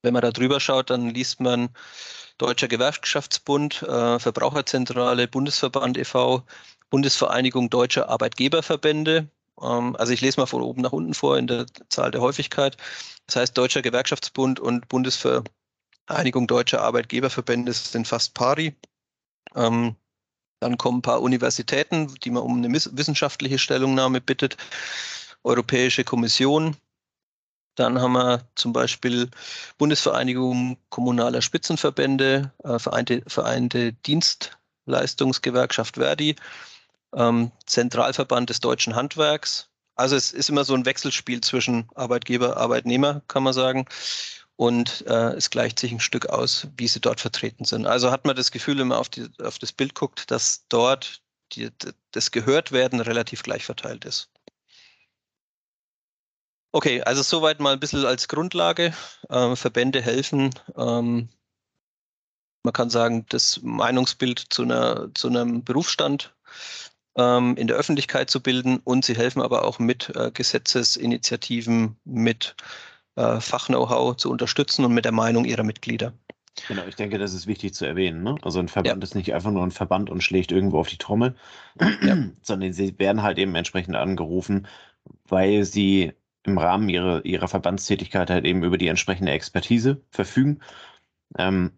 Wenn 0.00 0.14
man 0.14 0.22
da 0.22 0.30
drüber 0.30 0.60
schaut, 0.60 0.88
dann 0.88 1.10
liest 1.10 1.40
man 1.40 1.68
Deutscher 2.38 2.68
Gewerkschaftsbund, 2.68 3.82
äh, 3.82 4.18
Verbraucherzentrale, 4.18 5.28
Bundesverband 5.28 5.98
e.V., 5.98 6.42
Bundesvereinigung 6.88 7.68
Deutscher 7.68 8.08
Arbeitgeberverbände. 8.08 9.28
Ähm, 9.60 9.94
also 9.96 10.14
ich 10.14 10.22
lese 10.22 10.40
mal 10.40 10.46
von 10.46 10.62
oben 10.62 10.80
nach 10.80 10.92
unten 10.92 11.12
vor 11.12 11.36
in 11.36 11.48
der 11.48 11.66
Zahl 11.90 12.12
der 12.12 12.22
Häufigkeit. 12.22 12.78
Das 13.30 13.36
heißt, 13.36 13.56
Deutscher 13.56 13.80
Gewerkschaftsbund 13.80 14.58
und 14.58 14.88
Bundesvereinigung 14.88 16.48
Deutscher 16.48 16.82
Arbeitgeberverbände 16.82 17.72
sind 17.72 18.08
fast 18.08 18.34
pari. 18.34 18.74
Ähm, 19.54 19.94
dann 20.58 20.76
kommen 20.76 20.98
ein 20.98 21.02
paar 21.02 21.22
Universitäten, 21.22 22.12
die 22.24 22.32
man 22.32 22.42
um 22.42 22.56
eine 22.56 22.72
wissenschaftliche 22.72 23.60
Stellungnahme 23.60 24.20
bittet. 24.20 24.56
Europäische 25.44 26.02
Kommission. 26.02 26.76
Dann 27.76 28.00
haben 28.00 28.14
wir 28.14 28.48
zum 28.56 28.72
Beispiel 28.72 29.30
Bundesvereinigung 29.78 30.76
kommunaler 30.88 31.40
Spitzenverbände, 31.40 32.52
äh, 32.64 32.80
Vereinte, 32.80 33.22
Vereinte 33.28 33.92
Dienstleistungsgewerkschaft 33.92 35.94
Verdi, 35.94 36.34
ähm, 37.14 37.52
Zentralverband 37.64 38.50
des 38.50 38.58
deutschen 38.58 38.96
Handwerks. 38.96 39.69
Also 40.00 40.16
es 40.16 40.32
ist 40.32 40.48
immer 40.48 40.64
so 40.64 40.74
ein 40.74 40.86
Wechselspiel 40.86 41.42
zwischen 41.42 41.88
Arbeitgeber, 41.94 42.56
Arbeitnehmer, 42.56 43.22
kann 43.28 43.42
man 43.42 43.52
sagen 43.52 43.86
und 44.56 45.06
äh, 45.06 45.32
es 45.36 45.50
gleicht 45.50 45.78
sich 45.78 45.92
ein 45.92 46.00
Stück 46.00 46.26
aus, 46.26 46.68
wie 46.76 46.88
sie 46.88 47.00
dort 47.00 47.20
vertreten 47.20 47.64
sind. 47.64 47.86
Also 47.86 48.10
hat 48.10 48.26
man 48.26 48.36
das 48.36 48.50
Gefühl, 48.50 48.78
wenn 48.78 48.88
man 48.88 48.98
auf, 48.98 49.08
die, 49.08 49.26
auf 49.42 49.58
das 49.58 49.72
Bild 49.72 49.94
guckt, 49.94 50.30
dass 50.30 50.66
dort 50.68 51.22
die, 51.52 51.70
das 52.12 52.30
Gehörtwerden 52.30 53.00
relativ 53.00 53.42
gleich 53.42 53.64
verteilt 53.64 54.04
ist. 54.04 54.30
Okay, 56.72 57.02
also 57.02 57.22
soweit 57.22 57.60
mal 57.60 57.72
ein 57.72 57.80
bisschen 57.80 58.04
als 58.04 58.28
Grundlage. 58.28 58.94
Ähm, 59.28 59.56
Verbände 59.56 60.00
helfen. 60.00 60.50
Ähm, 60.76 61.28
man 62.62 62.72
kann 62.72 62.90
sagen, 62.90 63.26
das 63.28 63.60
Meinungsbild 63.62 64.38
zu, 64.50 64.62
einer, 64.62 65.08
zu 65.14 65.28
einem 65.28 65.64
Berufsstand 65.64 66.34
ähm, 67.20 67.56
in 67.56 67.66
der 67.66 67.76
Öffentlichkeit 67.76 68.30
zu 68.30 68.40
bilden 68.42 68.80
und 68.84 69.04
sie 69.04 69.14
helfen 69.14 69.42
aber 69.42 69.64
auch 69.64 69.78
mit 69.78 70.12
äh, 70.16 70.30
Gesetzesinitiativen, 70.32 71.96
mit 72.04 72.56
äh, 73.16 73.40
Fach-Know-how 73.40 74.16
zu 74.16 74.30
unterstützen 74.30 74.84
und 74.84 74.94
mit 74.94 75.04
der 75.04 75.12
Meinung 75.12 75.44
ihrer 75.44 75.62
Mitglieder. 75.62 76.12
Genau, 76.68 76.82
ich 76.86 76.96
denke, 76.96 77.18
das 77.18 77.32
ist 77.32 77.46
wichtig 77.46 77.74
zu 77.74 77.86
erwähnen. 77.86 78.22
Ne? 78.22 78.36
Also 78.42 78.58
ein 78.58 78.68
Verband 78.68 79.02
ja. 79.02 79.04
ist 79.04 79.14
nicht 79.14 79.34
einfach 79.34 79.50
nur 79.50 79.62
ein 79.62 79.70
Verband 79.70 80.10
und 80.10 80.22
schlägt 80.22 80.52
irgendwo 80.52 80.80
auf 80.80 80.88
die 80.88 80.98
Trommel, 80.98 81.36
ja. 82.02 82.16
sondern 82.42 82.72
sie 82.72 82.98
werden 82.98 83.22
halt 83.22 83.38
eben 83.38 83.54
entsprechend 83.54 83.96
angerufen, 83.96 84.66
weil 85.28 85.64
sie 85.64 86.12
im 86.44 86.58
Rahmen 86.58 86.88
ihrer, 86.88 87.24
ihrer 87.24 87.48
Verbandstätigkeit 87.48 88.30
halt 88.30 88.44
eben 88.44 88.64
über 88.64 88.78
die 88.78 88.88
entsprechende 88.88 89.32
Expertise 89.32 90.02
verfügen. 90.10 90.60
Ähm, 91.38 91.72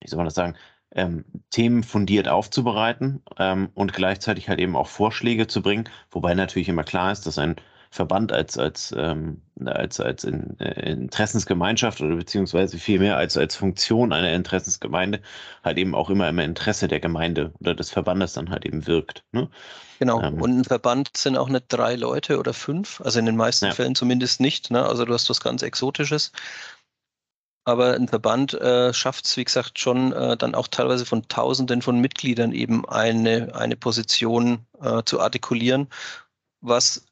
wie 0.00 0.08
soll 0.08 0.16
man 0.16 0.26
das 0.26 0.34
sagen? 0.34 0.56
Ähm, 0.92 1.24
Themen 1.50 1.82
fundiert 1.84 2.28
aufzubereiten 2.28 3.22
ähm, 3.38 3.68
und 3.74 3.92
gleichzeitig 3.92 4.48
halt 4.48 4.58
eben 4.58 4.74
auch 4.74 4.88
Vorschläge 4.88 5.46
zu 5.46 5.62
bringen, 5.62 5.88
wobei 6.10 6.34
natürlich 6.34 6.68
immer 6.68 6.82
klar 6.84 7.12
ist, 7.12 7.26
dass 7.26 7.38
ein 7.38 7.56
Verband 7.92 8.32
als, 8.32 8.56
als, 8.56 8.94
ähm, 8.96 9.42
als, 9.64 9.98
als 9.98 10.22
in, 10.22 10.58
äh, 10.60 10.92
Interessensgemeinschaft 10.92 12.00
oder 12.00 12.14
beziehungsweise 12.14 12.78
vielmehr 12.78 13.16
als, 13.16 13.36
als 13.36 13.56
Funktion 13.56 14.12
einer 14.12 14.32
Interessensgemeinde 14.32 15.20
halt 15.64 15.76
eben 15.76 15.96
auch 15.96 16.08
immer 16.08 16.28
im 16.28 16.38
Interesse 16.38 16.86
der 16.86 17.00
Gemeinde 17.00 17.52
oder 17.58 17.74
des 17.74 17.90
Verbandes 17.90 18.34
dann 18.34 18.50
halt 18.50 18.64
eben 18.64 18.86
wirkt. 18.86 19.24
Ne? 19.32 19.48
Genau, 19.98 20.22
ähm, 20.22 20.40
und 20.40 20.56
ein 20.56 20.64
Verband 20.64 21.16
sind 21.16 21.36
auch 21.36 21.48
nicht 21.48 21.64
drei 21.68 21.96
Leute 21.96 22.38
oder 22.38 22.54
fünf, 22.54 23.00
also 23.00 23.18
in 23.18 23.26
den 23.26 23.36
meisten 23.36 23.66
ja. 23.66 23.72
Fällen 23.72 23.96
zumindest 23.96 24.40
nicht. 24.40 24.70
Ne? 24.70 24.84
Also 24.86 25.04
du 25.04 25.12
hast 25.12 25.28
was 25.28 25.40
ganz 25.40 25.62
Exotisches. 25.62 26.30
Aber 27.64 27.94
ein 27.94 28.08
Verband 28.08 28.54
äh, 28.54 28.92
schafft 28.94 29.26
es, 29.26 29.36
wie 29.36 29.44
gesagt, 29.44 29.78
schon 29.78 30.12
äh, 30.12 30.36
dann 30.36 30.54
auch 30.54 30.68
teilweise 30.68 31.04
von 31.06 31.28
Tausenden 31.28 31.82
von 31.82 32.00
Mitgliedern 32.00 32.52
eben 32.52 32.88
eine, 32.88 33.54
eine 33.54 33.76
Position 33.76 34.66
äh, 34.80 35.02
zu 35.04 35.20
artikulieren, 35.20 35.88
was, 36.62 37.06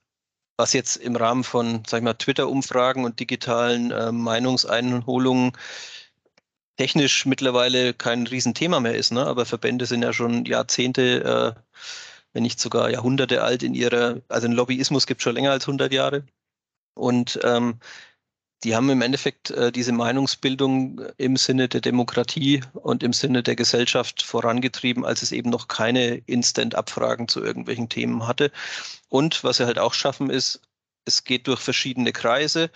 was 0.57 0.73
jetzt 0.73 0.97
im 0.97 1.17
Rahmen 1.17 1.45
von, 1.45 1.83
sag 1.87 1.99
ich 1.99 2.05
mal, 2.05 2.15
Twitter-Umfragen 2.15 3.05
und 3.05 3.21
digitalen 3.21 3.91
äh, 3.91 4.11
Meinungseinholungen 4.11 5.53
technisch 6.79 7.27
mittlerweile 7.27 7.93
kein 7.93 8.27
Riesenthema 8.27 8.81
mehr 8.81 8.95
ist. 8.95 9.13
Ne? 9.13 9.27
Aber 9.27 9.45
Verbände 9.45 9.85
sind 9.87 10.03
ja 10.03 10.13
schon 10.13 10.47
Jahrzehnte, 10.47 11.55
äh, 11.57 11.81
wenn 12.33 12.43
nicht 12.45 12.61
sogar 12.61 12.91
Jahrhunderte 12.91 13.43
alt 13.43 13.63
in 13.63 13.75
ihrer, 13.75 14.23
also 14.29 14.47
ein 14.47 14.53
Lobbyismus 14.53 15.07
gibt 15.07 15.23
schon 15.23 15.35
länger 15.35 15.51
als 15.51 15.65
100 15.67 15.93
Jahre. 15.93 16.25
Und 16.95 17.39
ähm, 17.45 17.81
die 18.65 18.75
haben 18.75 18.91
im 18.91 19.03
Endeffekt 19.03 19.51
äh, 19.51 19.71
diese 19.71 19.93
Meinungsbildung 19.93 21.01
im 21.17 21.37
Sinne 21.37 21.69
der 21.69 21.81
Demokratie 21.81 22.63
und 22.75 23.03
im 23.03 23.13
Sinne 23.13 23.43
der 23.43 23.57
Gesellschaft 23.57 24.23
vorangetrieben, 24.23 25.05
als 25.05 25.23
es 25.23 25.33
eben 25.33 25.51
noch 25.51 25.69
keine 25.69 26.17
Instant-Abfragen 26.27 27.29
zu 27.29 27.43
irgendwelchen 27.43 27.89
Themen 27.89 28.27
hatte. 28.27 28.51
Und 29.09 29.45
was 29.45 29.59
sie 29.59 29.67
halt 29.67 29.79
auch 29.79 29.95
schaffen, 29.95 30.31
ist, 30.31 30.61
es 31.05 31.25
geht 31.25 31.47
durch 31.47 31.61
verschiedene 31.61 32.13
Kreise. 32.13 32.71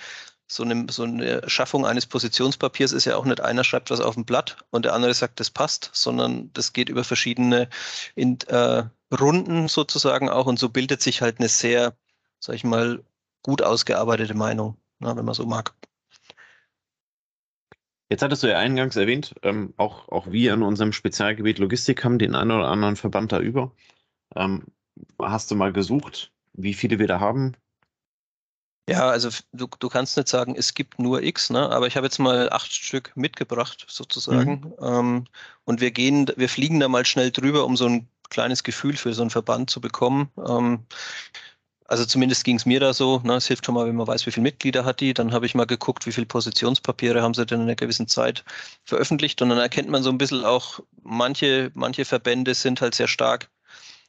So 0.47 0.63
eine, 0.63 0.87
so 0.91 1.05
eine 1.05 1.49
Schaffung 1.49 1.87
eines 1.87 2.07
Positionspapiers 2.07 2.93
ist 2.93 3.07
ja 3.07 3.17
auch 3.17 3.25
nicht 3.25 3.41
einer 3.41 3.65
schreibt 3.65 3.91
was 3.91 4.01
auf 4.01 4.15
dem 4.15 4.25
Blatt 4.25 4.59
und 4.71 4.85
der 4.85 4.95
andere 4.95 5.15
sagt, 5.15 5.41
das 5.41 5.51
passt, 5.51 5.91
sondern 5.95 6.53
das 6.53 6.73
geht 6.73 6.89
über 6.91 7.05
verschiedene 7.05 7.69
in, 8.15 8.39
äh, 8.49 8.85
Runden 9.19 9.69
sozusagen 9.69 10.29
auch 10.29 10.47
und 10.47 10.59
so 10.59 10.69
bildet 10.69 11.03
sich 11.03 11.23
halt 11.23 11.39
eine 11.39 11.49
sehr, 11.49 11.97
sag 12.41 12.55
ich 12.55 12.65
mal, 12.65 13.03
gut 13.43 13.63
ausgearbeitete 13.63 14.35
Meinung 14.35 14.77
na, 15.03 15.17
wenn 15.17 15.25
man 15.25 15.35
so 15.35 15.47
mag. 15.47 15.75
Jetzt 18.11 18.23
hattest 18.23 18.43
du 18.43 18.49
ja 18.49 18.59
eingangs 18.59 18.97
erwähnt, 18.97 19.35
ähm, 19.43 19.73
auch, 19.79 20.09
auch 20.11 20.31
wir 20.31 20.53
in 20.53 20.63
unserem 20.63 20.93
Spezialgebiet 20.93 21.59
Logistik 21.59 22.05
haben 22.05 22.19
den 22.19 22.35
einen 22.35 22.51
oder 22.51 22.69
anderen 22.69 22.97
Verband 22.97 23.33
da 23.33 23.41
über. 23.41 23.73
Ähm, 24.37 24.67
hast 25.19 25.51
du 25.51 25.55
mal 25.55 25.73
gesucht, 25.73 26.31
wie 26.53 26.75
viele 26.75 26.99
wir 26.99 27.07
da 27.07 27.21
haben? 27.21 27.57
Ja, 28.89 29.09
also 29.09 29.31
du, 29.53 29.69
du 29.79 29.89
kannst 29.89 30.17
nicht 30.17 30.29
sagen, 30.29 30.55
es 30.57 30.75
gibt 30.75 30.99
nur 30.99 31.23
X, 31.23 31.51
ne? 31.51 31.71
aber 31.71 31.87
ich 31.87 31.97
habe 31.97 32.07
jetzt 32.07 32.19
mal 32.19 32.51
acht 32.51 32.73
Stück 32.73 33.13
mitgebracht, 33.15 33.87
sozusagen. 33.89 34.75
Mhm. 34.79 34.87
Ähm, 34.87 35.25
und 35.65 35.81
wir 35.81 35.93
gehen, 35.93 36.31
wir 36.37 36.49
fliegen 36.49 36.81
da 36.81 36.89
mal 36.89 37.07
schnell 37.07 37.31
drüber, 37.31 37.65
um 37.65 37.77
so 37.77 37.87
ein 37.87 38.09
kleines 38.29 38.65
Gefühl 38.65 38.97
für 38.97 39.15
so 39.15 39.23
einen 39.23 39.31
Verband 39.31 39.71
zu 39.71 39.81
bekommen. 39.81 40.31
Ähm, 40.47 40.85
also 41.93 42.07
zumindest 42.07 42.45
ging 42.45 42.57
es 42.57 42.65
mir 42.65 42.81
da 42.81 42.95
so. 42.95 43.21
Ne? 43.23 43.35
Es 43.35 43.49
hilft 43.49 43.67
schon 43.67 43.75
mal, 43.75 43.87
wenn 43.87 43.97
man 43.97 44.07
weiß, 44.07 44.27
wie 44.27 44.31
viele 44.33 44.45
Mitglieder 44.45 44.87
hat 44.87 45.01
die. 45.01 45.13
Dann 45.13 45.35
habe 45.35 45.45
ich 45.45 45.55
mal 45.55 45.67
geguckt, 45.67 46.07
wie 46.07 46.13
viele 46.13 46.27
Positionspapiere 46.27 47.21
haben 47.21 47.35
sie 47.35 47.45
denn 47.45 47.61
in 47.61 47.67
einer 47.67 47.75
gewissen 47.77 48.09
Zeit 48.09 48.45
veröffentlicht. 48.85 49.43
Und 49.43 49.51
dann 49.51 49.59
erkennt 49.59 49.91
man 49.91 50.03
so 50.03 50.09
ein 50.09 50.17
bisschen 50.17 50.43
auch, 50.43 50.81
manche, 51.03 51.71
manche 51.75 52.07
Verbände 52.07 52.55
sind 52.55 52.81
halt 52.81 52.95
sehr 52.95 53.09
stark 53.09 53.51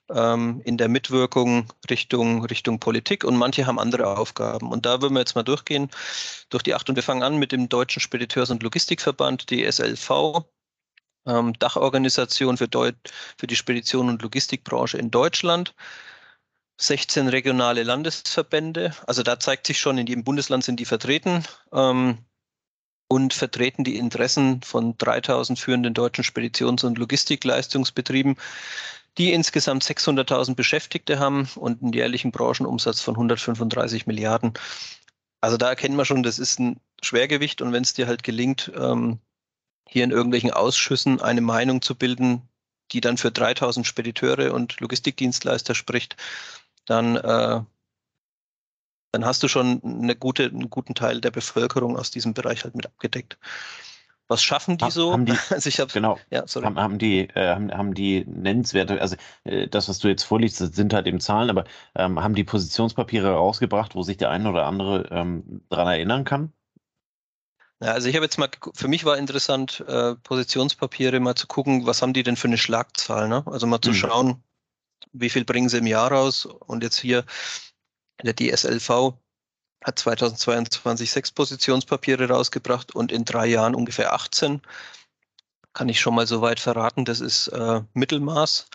ähm, 0.10 0.62
in 0.64 0.78
der 0.78 0.88
Mitwirkung 0.88 1.68
Richtung, 1.90 2.46
Richtung 2.46 2.80
Politik 2.80 3.26
und 3.26 3.36
manche 3.36 3.66
haben 3.66 3.80
andere 3.80 4.18
Aufgaben. 4.18 4.72
Und 4.72 4.86
da 4.86 5.02
würden 5.02 5.16
wir 5.16 5.20
jetzt 5.20 5.36
mal 5.36 5.44
durchgehen 5.44 5.90
durch 6.52 6.64
die 6.64 6.74
acht. 6.76 6.88
Und 6.88 6.96
wir 6.96 7.04
fangen 7.04 7.24
an 7.24 7.38
mit 7.38 7.52
dem 7.52 7.68
Deutschen 7.68 8.00
Spediteurs- 8.00 8.50
und 8.50 8.64
Logistikverband, 8.64 9.50
DSLV. 9.50 10.46
Ähm, 11.26 11.54
Dachorganisation 11.60 12.56
für, 12.58 12.70
Deut 12.70 12.96
für 13.38 13.48
die 13.48 13.56
Spedition- 13.58 14.08
und 14.10 14.22
Logistikbranche 14.22 14.98
in 14.98 15.12
Deutschland. 15.12 15.74
16 16.84 17.30
regionale 17.30 17.84
Landesverbände. 17.84 18.94
Also 19.08 19.24
da 19.24 19.40
zeigt 19.40 19.68
sich 19.68 19.80
schon, 19.80 19.98
in 19.98 20.08
jedem 20.08 20.24
Bundesland 20.24 20.64
sind 20.64 20.80
die 20.80 20.86
vertreten 20.86 21.46
ähm, 21.72 22.18
und 23.08 23.34
vertreten 23.34 23.84
die 23.84 23.98
Interessen 23.98 24.62
von 24.62 24.98
3000 24.98 25.58
führenden 25.58 25.94
deutschen 25.94 26.26
Speditions- 26.26 26.84
und 26.84 26.98
Logistikleistungsbetrieben, 26.98 28.36
die 29.18 29.32
insgesamt 29.32 29.84
600.000 29.84 30.56
Beschäftigte 30.56 31.20
haben 31.20 31.48
und 31.56 31.82
einen 31.82 31.94
jährlichen 31.94 32.32
Branchenumsatz 32.32 33.00
von 33.00 33.16
135 33.16 34.06
Milliarden. 34.06 34.54
Also 35.40 35.56
da 35.56 35.70
erkennt 35.70 35.96
man 35.96 36.06
schon, 36.06 36.24
das 36.24 36.38
ist 36.38 36.60
ein 36.60 36.82
Schwergewicht 37.02 37.62
und 37.62 37.72
wenn 37.72 37.84
es 37.84 37.94
dir 37.94 38.08
halt 38.08 38.24
gelingt, 38.24 38.72
ähm, 38.76 39.20
hier 39.88 40.04
in 40.04 40.12
irgendwelchen 40.12 40.52
Ausschüssen 40.52 41.22
eine 41.22 41.42
Meinung 41.42 41.82
zu 41.82 41.96
bilden, 41.96 42.42
die 42.92 43.02
dann 43.02 43.18
für 43.18 43.32
3000 43.32 43.88
Spediteure 43.88 44.54
und 44.54 44.80
Logistikdienstleister 44.80 45.76
spricht, 45.76 46.18
dann, 46.86 47.16
äh, 47.16 47.62
dann 49.12 49.26
hast 49.26 49.44
du 49.44 49.48
schon 49.48 49.82
eine 49.84 50.16
gute, 50.16 50.46
einen 50.46 50.70
guten 50.70 50.96
Teil 50.96 51.22
der 51.22 51.32
Bevölkerung 51.32 51.98
aus 51.98 52.12
diesem 52.12 52.34
Bereich 52.34 52.64
halt 52.64 52.76
mit 52.76 52.86
abgedeckt. 52.86 53.38
Was 54.28 54.42
schaffen 54.42 54.78
die 54.78 54.90
so? 54.90 55.12
Haben 55.12 55.26
die, 55.26 55.34
also 55.50 55.68
ich 55.70 55.80
hab, 55.80 55.92
genau, 55.92 56.18
ja, 56.32 56.48
sorry. 56.48 56.66
Haben, 56.66 56.80
haben 56.80 56.98
die, 56.98 57.30
äh, 57.36 57.54
haben, 57.54 57.72
haben 57.72 57.94
die 57.94 58.26
nennenswerte, 58.26 59.02
also 59.02 59.16
äh, 59.44 59.68
das, 59.68 59.90
was 59.90 60.00
du 60.00 60.08
jetzt 60.08 60.24
vorliest, 60.24 60.58
sind 60.58 60.94
halt 60.94 61.08
eben 61.08 61.20
Zahlen, 61.20 61.50
aber 61.50 61.66
ähm, 61.96 62.22
haben 62.22 62.34
die 62.34 62.44
Positionspapiere 62.44 63.34
rausgebracht, 63.34 63.96
wo 63.96 64.04
sich 64.04 64.18
der 64.18 64.30
eine 64.30 64.50
oder 64.50 64.66
andere 64.66 65.10
ähm, 65.12 65.62
daran 65.70 65.88
erinnern 65.88 66.24
kann? 66.24 66.54
Ja, 67.82 67.92
also 67.92 68.08
ich 68.08 68.16
habe 68.16 68.26
jetzt 68.26 68.40
mal, 68.40 68.50
für 68.74 68.88
mich 68.88 69.04
war 69.04 69.18
interessant, 69.18 69.84
äh, 69.88 70.16
Positionspapiere 70.16 71.20
mal 71.20 71.36
zu 71.36 71.48
gucken, 71.48 71.86
was 71.86 72.02
haben 72.02 72.14
die 72.14 72.24
denn 72.24 72.38
für 72.38 72.48
eine 72.48 72.58
Schlagzahl, 72.58 73.28
ne? 73.28 73.44
Also 73.46 73.68
mal 73.68 73.82
zu 73.82 73.90
mhm. 73.90 73.96
schauen, 73.96 74.44
wie 75.12 75.30
viel 75.30 75.46
bringen 75.46 75.70
sie 75.70 75.78
im 75.78 75.88
Jahr 75.88 76.12
raus? 76.12 76.46
Und 76.46 76.84
jetzt 76.84 77.00
hier 77.00 77.26
der 78.22 78.36
DSLV 78.36 79.14
hat 79.84 80.00
2022 80.00 81.12
sechs 81.12 81.32
Positionspapiere 81.32 82.30
rausgebracht 82.30 82.96
und 82.96 83.12
in 83.12 83.26
drei 83.26 83.48
Jahren 83.48 83.76
ungefähr 83.76 84.14
18. 84.14 84.62
Kann 85.74 85.90
ich 85.90 86.00
schon 86.00 86.16
mal 86.16 86.28
so 86.28 86.42
weit 86.42 86.60
verraten, 86.60 87.04
das 87.04 87.20
ist 87.20 87.48
äh, 87.50 87.82
Mittelmaß. 87.94 88.68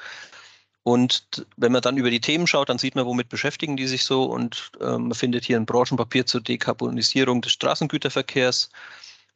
Und 0.83 1.47
wenn 1.57 1.73
man 1.73 1.83
dann 1.83 1.99
über 1.99 2.11
die 2.11 2.21
Themen 2.21 2.47
schaut, 2.47 2.71
dann 2.71 2.79
sieht 2.79 2.95
man, 2.95 3.05
womit 3.05 3.29
beschäftigen 3.29 3.77
die 3.77 3.87
sich 3.87 4.05
so. 4.05 4.25
Und 4.25 4.73
äh, 4.81 4.99
man 4.99 5.15
findet 5.15 5.45
hier 5.45 5.57
ein 5.57 5.67
Branchenpapier 5.67 6.27
zur 6.27 6.41
Dekarbonisierung 6.41 7.43
des 7.43 7.53
Straßengüterverkehrs, 7.53 8.71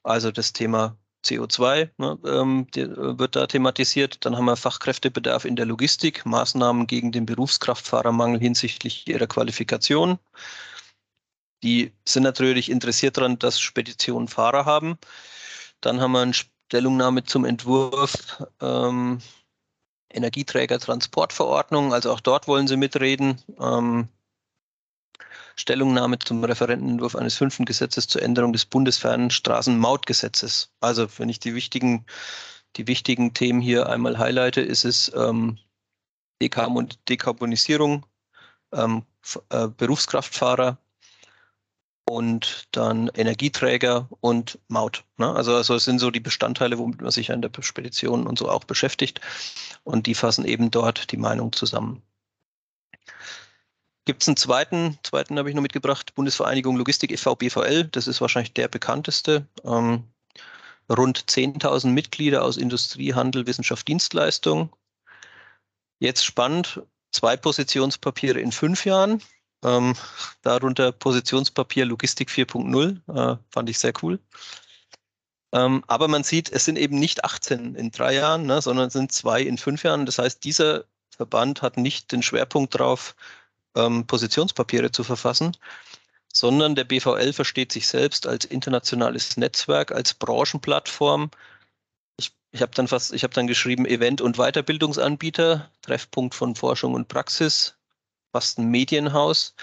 also 0.02 0.30
das 0.30 0.52
Thema 0.52 0.96
CO2 1.24 1.90
ne, 1.98 2.18
ähm, 2.24 2.66
die, 2.74 2.80
äh, 2.80 3.18
wird 3.18 3.36
da 3.36 3.46
thematisiert. 3.46 4.24
Dann 4.24 4.36
haben 4.36 4.44
wir 4.44 4.56
Fachkräftebedarf 4.56 5.44
in 5.44 5.56
der 5.56 5.66
Logistik, 5.66 6.26
Maßnahmen 6.26 6.86
gegen 6.86 7.12
den 7.12 7.26
Berufskraftfahrermangel 7.26 8.40
hinsichtlich 8.40 9.06
ihrer 9.08 9.26
Qualifikation. 9.26 10.18
Die 11.62 11.92
sind 12.06 12.24
natürlich 12.24 12.70
interessiert 12.70 13.16
daran, 13.16 13.38
dass 13.38 13.60
Speditionen 13.60 14.28
Fahrer 14.28 14.64
haben. 14.64 14.98
Dann 15.80 16.00
haben 16.00 16.12
wir 16.12 16.20
eine 16.20 16.34
Stellungnahme 16.34 17.24
zum 17.24 17.44
Entwurf 17.44 18.42
ähm, 18.60 19.20
Energieträgertransportverordnung. 20.12 21.92
Also 21.92 22.12
auch 22.12 22.20
dort 22.20 22.48
wollen 22.48 22.66
sie 22.66 22.76
mitreden. 22.76 23.40
Ähm, 23.60 24.08
Stellungnahme 25.56 26.18
zum 26.18 26.44
Referentenentwurf 26.44 27.16
eines 27.16 27.34
fünften 27.34 27.64
Gesetzes 27.64 28.06
zur 28.06 28.22
Änderung 28.22 28.52
des 28.52 28.66
Bundesfernstraßenmautgesetzes. 28.66 30.70
Also 30.80 31.06
wenn 31.18 31.28
ich 31.28 31.40
die 31.40 31.54
wichtigen, 31.54 32.06
die 32.76 32.86
wichtigen 32.86 33.34
Themen 33.34 33.60
hier 33.60 33.88
einmal 33.88 34.18
highlighte, 34.18 34.60
ist 34.60 34.84
es 34.84 35.12
ähm, 35.14 35.58
Dekarbonisierung, 36.40 38.06
ähm, 38.72 39.02
äh, 39.50 39.68
Berufskraftfahrer 39.68 40.78
und 42.04 42.68
dann 42.72 43.08
Energieträger 43.14 44.08
und 44.20 44.58
Maut. 44.68 45.04
Ne? 45.18 45.32
Also, 45.32 45.54
also 45.54 45.76
es 45.76 45.84
sind 45.84 45.98
so 45.98 46.10
die 46.10 46.20
Bestandteile, 46.20 46.78
womit 46.78 47.00
man 47.00 47.10
sich 47.10 47.32
an 47.32 47.42
der 47.42 47.50
Spedition 47.60 48.26
und 48.26 48.38
so 48.38 48.50
auch 48.50 48.64
beschäftigt. 48.64 49.20
Und 49.84 50.06
die 50.06 50.14
fassen 50.14 50.44
eben 50.44 50.70
dort 50.70 51.12
die 51.12 51.16
Meinung 51.16 51.52
zusammen. 51.52 52.02
Gibt 54.04 54.22
es 54.22 54.28
einen 54.28 54.36
zweiten, 54.36 54.98
zweiten 55.04 55.38
habe 55.38 55.48
ich 55.48 55.54
noch 55.54 55.62
mitgebracht, 55.62 56.14
Bundesvereinigung 56.14 56.76
Logistik 56.76 57.12
e.V. 57.12 57.36
BVL, 57.36 57.84
das 57.84 58.08
ist 58.08 58.20
wahrscheinlich 58.20 58.52
der 58.52 58.66
bekannteste. 58.68 59.46
Ähm, 59.64 60.04
rund 60.90 61.20
10.000 61.30 61.86
Mitglieder 61.88 62.42
aus 62.42 62.56
Industrie, 62.56 63.14
Handel, 63.14 63.46
Wissenschaft, 63.46 63.86
Dienstleistung. 63.86 64.70
Jetzt 66.00 66.24
spannend, 66.24 66.82
zwei 67.12 67.36
Positionspapiere 67.36 68.40
in 68.40 68.50
fünf 68.50 68.84
Jahren. 68.84 69.22
Ähm, 69.64 69.94
darunter 70.42 70.90
Positionspapier 70.90 71.84
Logistik 71.86 72.28
4.0, 72.28 73.34
äh, 73.34 73.36
fand 73.50 73.70
ich 73.70 73.78
sehr 73.78 73.92
cool. 74.02 74.18
Ähm, 75.52 75.84
aber 75.86 76.08
man 76.08 76.24
sieht, 76.24 76.50
es 76.50 76.64
sind 76.64 76.76
eben 76.76 76.98
nicht 76.98 77.24
18 77.24 77.76
in 77.76 77.92
drei 77.92 78.14
Jahren, 78.14 78.46
ne, 78.46 78.60
sondern 78.60 78.88
es 78.88 78.94
sind 78.94 79.12
zwei 79.12 79.42
in 79.42 79.58
fünf 79.58 79.84
Jahren. 79.84 80.06
Das 80.06 80.18
heißt, 80.18 80.42
dieser 80.42 80.86
Verband 81.10 81.62
hat 81.62 81.76
nicht 81.76 82.10
den 82.10 82.22
Schwerpunkt 82.22 82.76
drauf, 82.76 83.14
ähm, 83.76 84.06
Positionspapiere 84.06 84.90
zu 84.90 85.04
verfassen, 85.04 85.56
sondern 86.32 86.74
der 86.74 86.84
BVL 86.84 87.32
versteht 87.32 87.72
sich 87.72 87.86
selbst 87.86 88.26
als 88.26 88.44
internationales 88.44 89.36
Netzwerk, 89.36 89.92
als 89.92 90.14
Branchenplattform. 90.14 91.30
Ich, 92.16 92.32
ich 92.52 92.62
habe 92.62 92.72
dann 92.74 92.88
fast, 92.88 93.12
ich 93.12 93.22
habe 93.22 93.34
dann 93.34 93.46
geschrieben 93.46 93.86
Event- 93.86 94.20
und 94.20 94.36
Weiterbildungsanbieter, 94.36 95.70
Treffpunkt 95.82 96.34
von 96.34 96.54
Forschung 96.54 96.94
und 96.94 97.08
Praxis, 97.08 97.76
fast 98.32 98.58
ein 98.58 98.70
Medienhaus, 98.70 99.54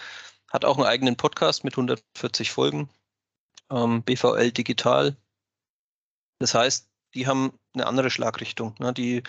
hat 0.51 0.65
auch 0.65 0.77
einen 0.77 0.87
eigenen 0.87 1.15
Podcast 1.15 1.63
mit 1.63 1.73
140 1.73 2.51
Folgen, 2.51 2.89
ähm, 3.71 4.03
BVL 4.03 4.51
Digital. 4.51 5.15
Das 6.39 6.53
heißt, 6.53 6.87
die 7.13 7.27
haben 7.27 7.57
eine 7.73 7.87
andere 7.87 8.09
Schlagrichtung. 8.09 8.75
Ne? 8.79 8.93
Die 8.93 9.23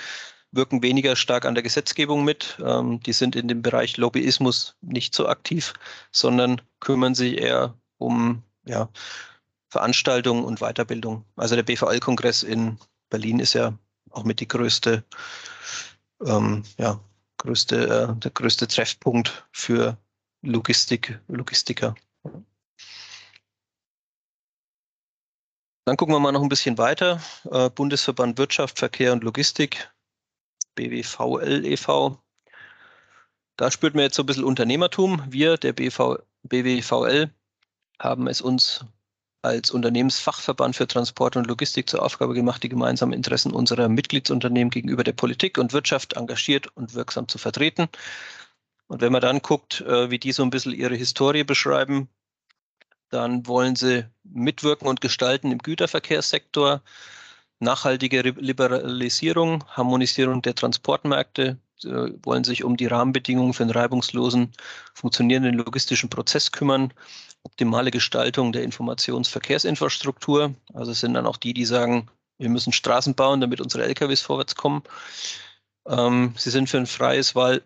wirken 0.53 0.83
weniger 0.83 1.17
stark 1.17 1.45
an 1.45 1.55
der 1.55 1.63
Gesetzgebung 1.63 2.25
mit. 2.25 2.59
Ähm, 2.65 3.01
die 3.01 3.13
sind 3.13 3.37
in 3.37 3.49
dem 3.49 3.63
Bereich 3.63 3.97
Lobbyismus 3.97 4.77
nicht 4.81 5.15
so 5.15 5.29
aktiv, 5.29 5.75
sondern 6.13 6.61
kümmern 6.81 7.15
sich 7.15 7.39
eher 7.39 7.75
um 7.99 8.43
ja, 8.65 8.89
Veranstaltungen 9.69 10.45
und 10.45 10.61
Weiterbildung. 10.61 11.25
Also 11.37 11.55
der 11.55 11.63
BVL-Kongress 11.63 12.43
in 12.43 12.79
Berlin 13.11 13.39
ist 13.39 13.55
ja 13.55 13.77
auch 14.11 14.25
mit 14.25 14.41
die 14.41 14.49
größte, 14.49 15.05
ähm, 16.27 16.65
ja, 16.79 17.01
größte, 17.39 18.11
äh, 18.11 18.21
der 18.21 18.31
größte 18.33 18.67
Treffpunkt 18.67 19.47
für 19.53 19.97
Logistik, 20.43 21.21
Logistiker. 21.29 21.95
Dann 25.85 25.97
gucken 25.97 26.15
wir 26.15 26.21
mal 26.21 26.33
noch 26.33 26.43
ein 26.43 26.49
bisschen 26.49 26.79
weiter. 26.79 27.21
Äh, 27.51 27.71
Bundesverband 27.71 28.39
Wirtschaft, 28.39 28.79
Verkehr 28.79 29.13
und 29.13 29.25
Logistik 29.25 29.91
BWVL 30.81 31.66
e.V. 31.66 32.19
Da 33.57 33.71
spürt 33.71 33.95
man 33.95 34.05
jetzt 34.05 34.16
so 34.16 34.23
ein 34.23 34.27
bisschen 34.27 34.45
Unternehmertum. 34.45 35.23
Wir, 35.29 35.59
der 35.59 35.75
BV, 35.75 36.16
BWVL, 36.45 37.31
haben 37.99 38.27
es 38.29 38.40
uns 38.40 38.87
als 39.43 39.71
Unternehmensfachverband 39.71 40.77
für 40.77 40.87
Transport 40.87 41.37
und 41.37 41.47
Logistik 41.47 41.90
zur 41.90 42.03
Aufgabe 42.03 42.33
gemacht, 42.33 42.62
die 42.62 42.71
gemeinsamen 42.71 43.12
Interessen 43.12 43.53
unserer 43.53 43.90
Mitgliedsunternehmen 43.90 44.71
gegenüber 44.71 45.05
der 45.05 45.12
Politik 45.12 45.59
und 45.59 45.75
Wirtschaft 45.75 46.14
engagiert 46.14 46.69
und 46.75 46.95
wirksam 46.95 47.29
zu 47.29 47.37
vertreten. 47.37 47.88
Und 48.87 49.03
wenn 49.03 49.12
man 49.12 49.21
dann 49.21 49.43
guckt, 49.43 49.83
äh, 49.83 50.11
wie 50.11 50.19
die 50.19 50.33
so 50.33 50.43
ein 50.43 50.51
bisschen 50.51 50.73
ihre 50.73 50.95
Historie 50.95 51.45
beschreiben, 51.45 52.09
dann 53.11 53.47
wollen 53.47 53.77
sie 53.77 54.07
mitwirken 54.25 54.88
und 54.88 55.03
gestalten 55.03 55.53
im 55.53 55.59
Güterverkehrssektor, 55.59 56.83
nachhaltige 57.61 58.23
Liberalisierung, 58.23 59.64
Harmonisierung 59.68 60.42
der 60.42 60.55
Transportmärkte, 60.55 61.59
äh, 61.85 62.11
wollen 62.23 62.44
sich 62.44 62.64
um 62.64 62.77
die 62.77 62.87
Rahmenbedingungen 62.87 63.53
für 63.53 63.62
einen 63.62 63.73
reibungslosen, 63.73 64.53
funktionierenden 64.94 65.55
logistischen 65.55 66.11
Prozess 66.11 66.53
kümmern, 66.53 66.92
optimale 67.44 67.90
Gestaltung 67.90 68.53
der 68.53 68.64
Informationsverkehrsinfrastruktur. 68.64 70.55
Also 70.75 70.92
es 70.92 71.01
sind 71.01 71.14
dann 71.14 71.27
auch 71.27 71.37
die, 71.37 71.55
die 71.55 71.64
sagen, 71.64 72.11
wir 72.38 72.49
müssen 72.49 72.73
Straßen 72.73 73.14
bauen, 73.14 73.40
damit 73.40 73.61
unsere 73.61 73.85
LKWs 73.85 74.23
vorwärts 74.23 74.55
kommen. 74.55 74.83
Ähm, 75.87 76.35
sie 76.37 76.51
sind 76.51 76.68
für 76.68 76.79
ein 76.79 76.87
freies 76.87 77.35
Wahl, 77.35 77.62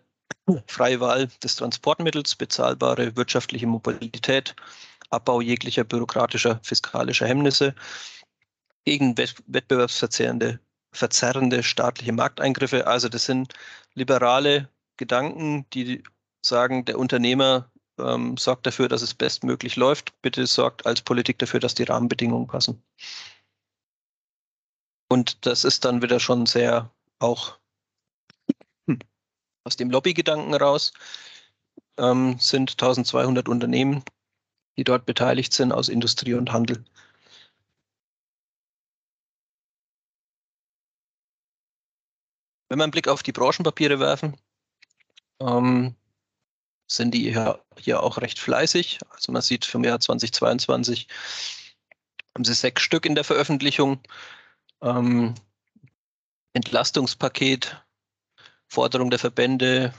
freie 0.67 0.99
Wahl 0.99 1.29
des 1.43 1.55
Transportmittels, 1.55 2.35
bezahlbare 2.35 3.15
wirtschaftliche 3.15 3.67
Mobilität, 3.67 4.55
Abbau 5.09 5.39
jeglicher 5.39 5.83
bürokratischer, 5.83 6.59
fiskalischer 6.63 7.27
Hemmnisse 7.27 7.75
gegen 8.85 9.17
wettbewerbsverzerrende 9.17 10.59
verzerrende 10.95 11.61
staatliche 11.61 12.13
Markteingriffe. 12.13 12.87
Also 12.87 13.09
das 13.09 13.25
sind 13.25 13.53
liberale 13.93 14.69
Gedanken, 14.97 15.69
die 15.71 16.03
sagen, 16.41 16.85
der 16.85 16.97
Unternehmer 16.97 17.69
ähm, 17.99 18.37
sorgt 18.37 18.65
dafür, 18.65 18.87
dass 18.87 19.01
es 19.01 19.13
bestmöglich 19.13 19.75
läuft. 19.75 20.19
Bitte 20.21 20.47
sorgt 20.47 20.85
als 20.85 21.01
Politik 21.01 21.39
dafür, 21.39 21.59
dass 21.59 21.75
die 21.75 21.83
Rahmenbedingungen 21.83 22.47
passen. 22.47 22.81
Und 25.09 25.45
das 25.45 25.63
ist 25.63 25.85
dann 25.85 26.01
wieder 26.01 26.19
schon 26.19 26.45
sehr 26.45 26.91
auch 27.19 27.57
hm, 28.87 28.99
aus 29.63 29.75
dem 29.75 29.91
Lobbygedanken 29.91 30.53
raus. 30.55 30.93
Ähm, 31.97 32.37
sind 32.39 32.71
1200 32.71 33.47
Unternehmen, 33.47 34.03
die 34.77 34.83
dort 34.83 35.05
beteiligt 35.05 35.53
sind 35.53 35.71
aus 35.71 35.89
Industrie 35.89 36.33
und 36.33 36.51
Handel. 36.51 36.83
Wenn 42.69 42.79
wir 42.79 42.83
einen 42.83 42.91
Blick 42.91 43.07
auf 43.07 43.23
die 43.23 43.31
Branchenpapiere 43.31 43.99
werfen, 43.99 44.37
ähm, 45.39 45.95
sind 46.87 47.13
die 47.13 47.31
hier, 47.31 47.63
hier 47.77 48.01
auch 48.01 48.17
recht 48.19 48.39
fleißig. 48.39 48.99
Also 49.09 49.31
man 49.31 49.41
sieht 49.41 49.65
für 49.65 49.83
Jahr 49.83 49.99
2022 49.99 51.07
haben 52.35 52.43
sie 52.43 52.53
sechs 52.53 52.81
Stück 52.81 53.05
in 53.05 53.15
der 53.15 53.23
Veröffentlichung. 53.23 53.99
Ähm, 54.81 55.35
Entlastungspaket, 56.53 57.81
Forderung 58.67 59.09
der 59.09 59.19
Verbände. 59.19 59.93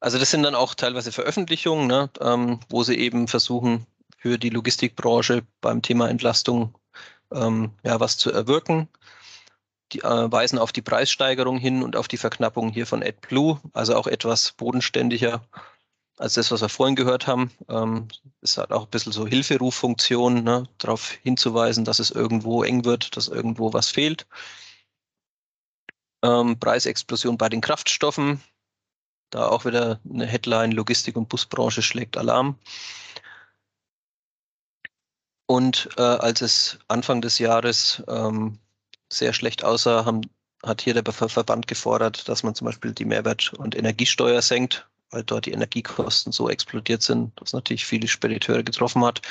Also 0.00 0.18
das 0.18 0.30
sind 0.30 0.44
dann 0.44 0.54
auch 0.54 0.74
teilweise 0.74 1.12
Veröffentlichungen, 1.12 1.86
ne, 1.86 2.10
ähm, 2.20 2.60
wo 2.68 2.82
sie 2.84 2.96
eben 2.96 3.28
versuchen, 3.28 3.86
für 4.16 4.38
die 4.38 4.50
Logistikbranche 4.50 5.46
beim 5.60 5.82
Thema 5.82 6.08
Entlastung 6.08 6.76
ähm, 7.32 7.72
ja, 7.84 8.00
was 8.00 8.18
zu 8.18 8.32
erwirken 8.32 8.88
die, 9.92 10.00
äh, 10.00 10.32
weisen 10.32 10.58
auf 10.58 10.72
die 10.72 10.82
Preissteigerung 10.82 11.58
hin 11.58 11.82
und 11.82 11.96
auf 11.96 12.08
die 12.08 12.16
Verknappung 12.16 12.70
hier 12.70 12.86
von 12.86 13.02
AdBlue, 13.02 13.60
also 13.72 13.96
auch 13.96 14.06
etwas 14.06 14.52
bodenständiger 14.52 15.42
als 16.18 16.34
das, 16.34 16.50
was 16.50 16.60
wir 16.60 16.68
vorhin 16.68 16.96
gehört 16.96 17.26
haben. 17.26 17.50
Ähm, 17.68 18.08
es 18.40 18.58
hat 18.58 18.72
auch 18.72 18.84
ein 18.84 18.90
bisschen 18.90 19.12
so 19.12 19.26
Hilferuffunktion, 19.26 20.42
ne, 20.42 20.68
darauf 20.78 21.10
hinzuweisen, 21.22 21.84
dass 21.84 22.00
es 22.00 22.10
irgendwo 22.10 22.62
eng 22.62 22.84
wird, 22.84 23.16
dass 23.16 23.28
irgendwo 23.28 23.72
was 23.72 23.88
fehlt. 23.88 24.26
Ähm, 26.22 26.58
Preisexplosion 26.58 27.38
bei 27.38 27.48
den 27.48 27.60
Kraftstoffen. 27.60 28.42
Da 29.30 29.48
auch 29.48 29.64
wieder 29.64 30.00
eine 30.08 30.26
Headline, 30.26 30.72
Logistik- 30.72 31.16
und 31.16 31.28
Busbranche 31.28 31.82
schlägt 31.82 32.16
Alarm. 32.16 32.58
Und 35.46 35.88
äh, 35.96 36.02
als 36.02 36.42
es 36.42 36.78
Anfang 36.88 37.20
des 37.22 37.38
Jahres 37.38 38.02
ähm, 38.08 38.58
sehr 39.12 39.32
schlecht 39.32 39.64
aussah, 39.64 40.04
haben, 40.04 40.22
hat 40.62 40.80
hier 40.82 40.94
der 40.94 41.12
Verband 41.12 41.66
gefordert, 41.66 42.28
dass 42.28 42.42
man 42.42 42.54
zum 42.54 42.66
Beispiel 42.66 42.92
die 42.92 43.04
Mehrwert- 43.04 43.54
und 43.54 43.74
Energiesteuer 43.74 44.42
senkt, 44.42 44.88
weil 45.10 45.24
dort 45.24 45.46
die 45.46 45.52
Energiekosten 45.52 46.32
so 46.32 46.48
explodiert 46.48 47.02
sind, 47.02 47.38
dass 47.40 47.52
natürlich 47.52 47.86
viele 47.86 48.08
Spediteure 48.08 48.62
getroffen 48.62 49.04
hat. 49.04 49.22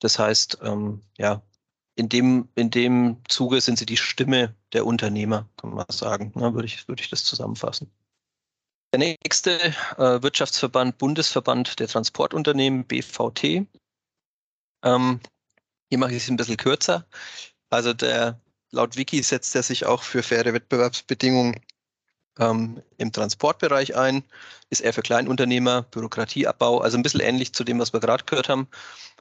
Das 0.00 0.18
heißt, 0.18 0.58
ähm, 0.62 1.02
ja, 1.18 1.42
in 1.96 2.08
dem, 2.08 2.48
in 2.54 2.70
dem 2.70 3.18
Zuge 3.28 3.60
sind 3.60 3.78
sie 3.78 3.86
die 3.86 3.96
Stimme 3.96 4.54
der 4.72 4.86
Unternehmer, 4.86 5.48
kann 5.56 5.74
man 5.74 5.86
sagen. 5.90 6.32
Na, 6.34 6.54
würde, 6.54 6.66
ich, 6.66 6.88
würde 6.88 7.02
ich 7.02 7.10
das 7.10 7.24
zusammenfassen. 7.24 7.90
Der 8.92 8.98
nächste 8.98 9.60
äh, 9.98 10.22
Wirtschaftsverband, 10.22 10.98
Bundesverband 10.98 11.78
der 11.78 11.88
Transportunternehmen, 11.88 12.84
BVT. 12.84 13.66
Ähm, 14.82 15.20
hier 15.90 15.98
mache 15.98 16.12
ich 16.12 16.22
es 16.22 16.30
ein 16.30 16.36
bisschen 16.36 16.56
kürzer. 16.56 17.06
Also 17.70 17.92
der 17.94 18.40
laut 18.70 18.96
Wiki 18.96 19.22
setzt 19.22 19.54
er 19.56 19.62
sich 19.62 19.86
auch 19.86 20.02
für 20.02 20.22
faire 20.22 20.52
Wettbewerbsbedingungen 20.52 21.60
ähm, 22.38 22.82
im 22.98 23.12
Transportbereich 23.12 23.96
ein, 23.96 24.22
ist 24.70 24.80
er 24.80 24.92
für 24.92 25.02
Kleinunternehmer, 25.02 25.82
Bürokratieabbau, 25.82 26.80
also 26.80 26.96
ein 26.96 27.02
bisschen 27.02 27.20
ähnlich 27.20 27.54
zu 27.54 27.64
dem, 27.64 27.78
was 27.78 27.92
wir 27.92 28.00
gerade 28.00 28.24
gehört 28.24 28.48
haben. 28.48 28.68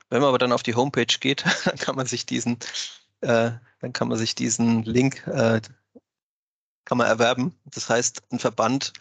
Wenn 0.10 0.22
man 0.22 0.30
aber 0.30 0.40
dann 0.40 0.52
auf 0.52 0.64
die 0.64 0.76
Homepage 0.76 1.18
geht, 1.20 1.46
dann 1.66 1.78
kann 1.78 1.96
man 1.96 2.08
sich 2.08 2.26
diesen, 2.26 2.58
äh, 3.22 3.52
dann 3.82 3.94
kann 3.94 4.08
man 4.08 4.18
sich 4.18 4.36
diesen 4.36 4.84
Link 4.84 5.26
äh, 5.28 5.62
kann 6.90 6.98
man 6.98 7.08
erwerben. 7.08 7.56
Das 7.66 7.88
heißt, 7.88 8.24
ein 8.32 8.40
Verband 8.40 8.94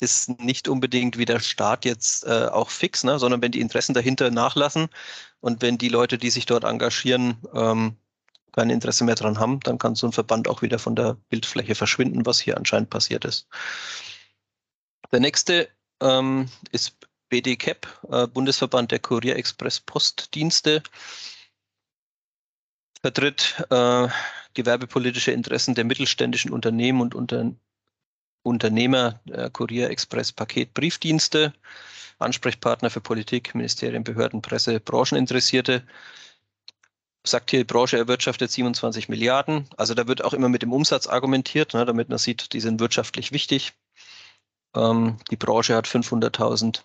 ist 0.00 0.40
nicht 0.40 0.66
unbedingt 0.66 1.16
wie 1.16 1.26
der 1.26 1.38
Staat 1.38 1.84
jetzt 1.84 2.26
äh, 2.26 2.48
auch 2.50 2.70
fix, 2.70 3.04
ne? 3.04 3.20
sondern 3.20 3.40
wenn 3.40 3.52
die 3.52 3.60
Interessen 3.60 3.94
dahinter 3.94 4.32
nachlassen 4.32 4.88
und 5.38 5.62
wenn 5.62 5.78
die 5.78 5.88
Leute, 5.90 6.18
die 6.18 6.30
sich 6.30 6.46
dort 6.46 6.64
engagieren, 6.64 7.36
ähm, 7.54 7.96
kein 8.52 8.70
Interesse 8.70 9.04
mehr 9.04 9.14
dran 9.14 9.38
haben, 9.38 9.60
dann 9.60 9.78
kann 9.78 9.94
so 9.94 10.06
ein 10.06 10.12
Verband 10.12 10.48
auch 10.48 10.62
wieder 10.62 10.78
von 10.78 10.96
der 10.96 11.16
Bildfläche 11.28 11.74
verschwinden, 11.74 12.26
was 12.26 12.40
hier 12.40 12.56
anscheinend 12.56 12.90
passiert 12.90 13.24
ist. 13.24 13.48
Der 15.12 15.20
nächste 15.20 15.68
ähm, 16.00 16.48
ist 16.70 16.96
BDCAP, 17.28 17.86
äh, 18.10 18.26
Bundesverband 18.26 18.90
der 18.90 18.98
Kurierexpress 18.98 19.80
Postdienste, 19.80 20.82
vertritt 23.02 23.64
äh, 23.70 24.08
gewerbepolitische 24.54 25.32
Interessen 25.32 25.74
der 25.74 25.84
mittelständischen 25.84 26.50
Unternehmen 26.52 27.00
und 27.00 27.14
unter, 27.14 27.52
Unternehmer 28.42 29.20
der 29.24 29.50
Kurierexpress 29.50 30.32
Paketbriefdienste, 30.32 31.52
Ansprechpartner 32.18 32.90
für 32.90 33.00
Politik, 33.00 33.54
Ministerien, 33.54 34.04
Behörden, 34.04 34.42
Presse, 34.42 34.80
Brancheninteressierte 34.80 35.86
sagt 37.24 37.50
hier, 37.50 37.60
die 37.60 37.64
Branche 37.64 37.98
erwirtschaftet 37.98 38.50
27 38.50 39.08
Milliarden. 39.08 39.68
Also 39.76 39.94
da 39.94 40.06
wird 40.06 40.24
auch 40.24 40.32
immer 40.32 40.48
mit 40.48 40.62
dem 40.62 40.72
Umsatz 40.72 41.06
argumentiert, 41.06 41.74
ne, 41.74 41.84
damit 41.84 42.08
man 42.08 42.18
sieht, 42.18 42.52
die 42.52 42.60
sind 42.60 42.80
wirtschaftlich 42.80 43.32
wichtig. 43.32 43.74
Ähm, 44.74 45.18
die 45.30 45.36
Branche 45.36 45.76
hat 45.76 45.86
500.000 45.86 46.82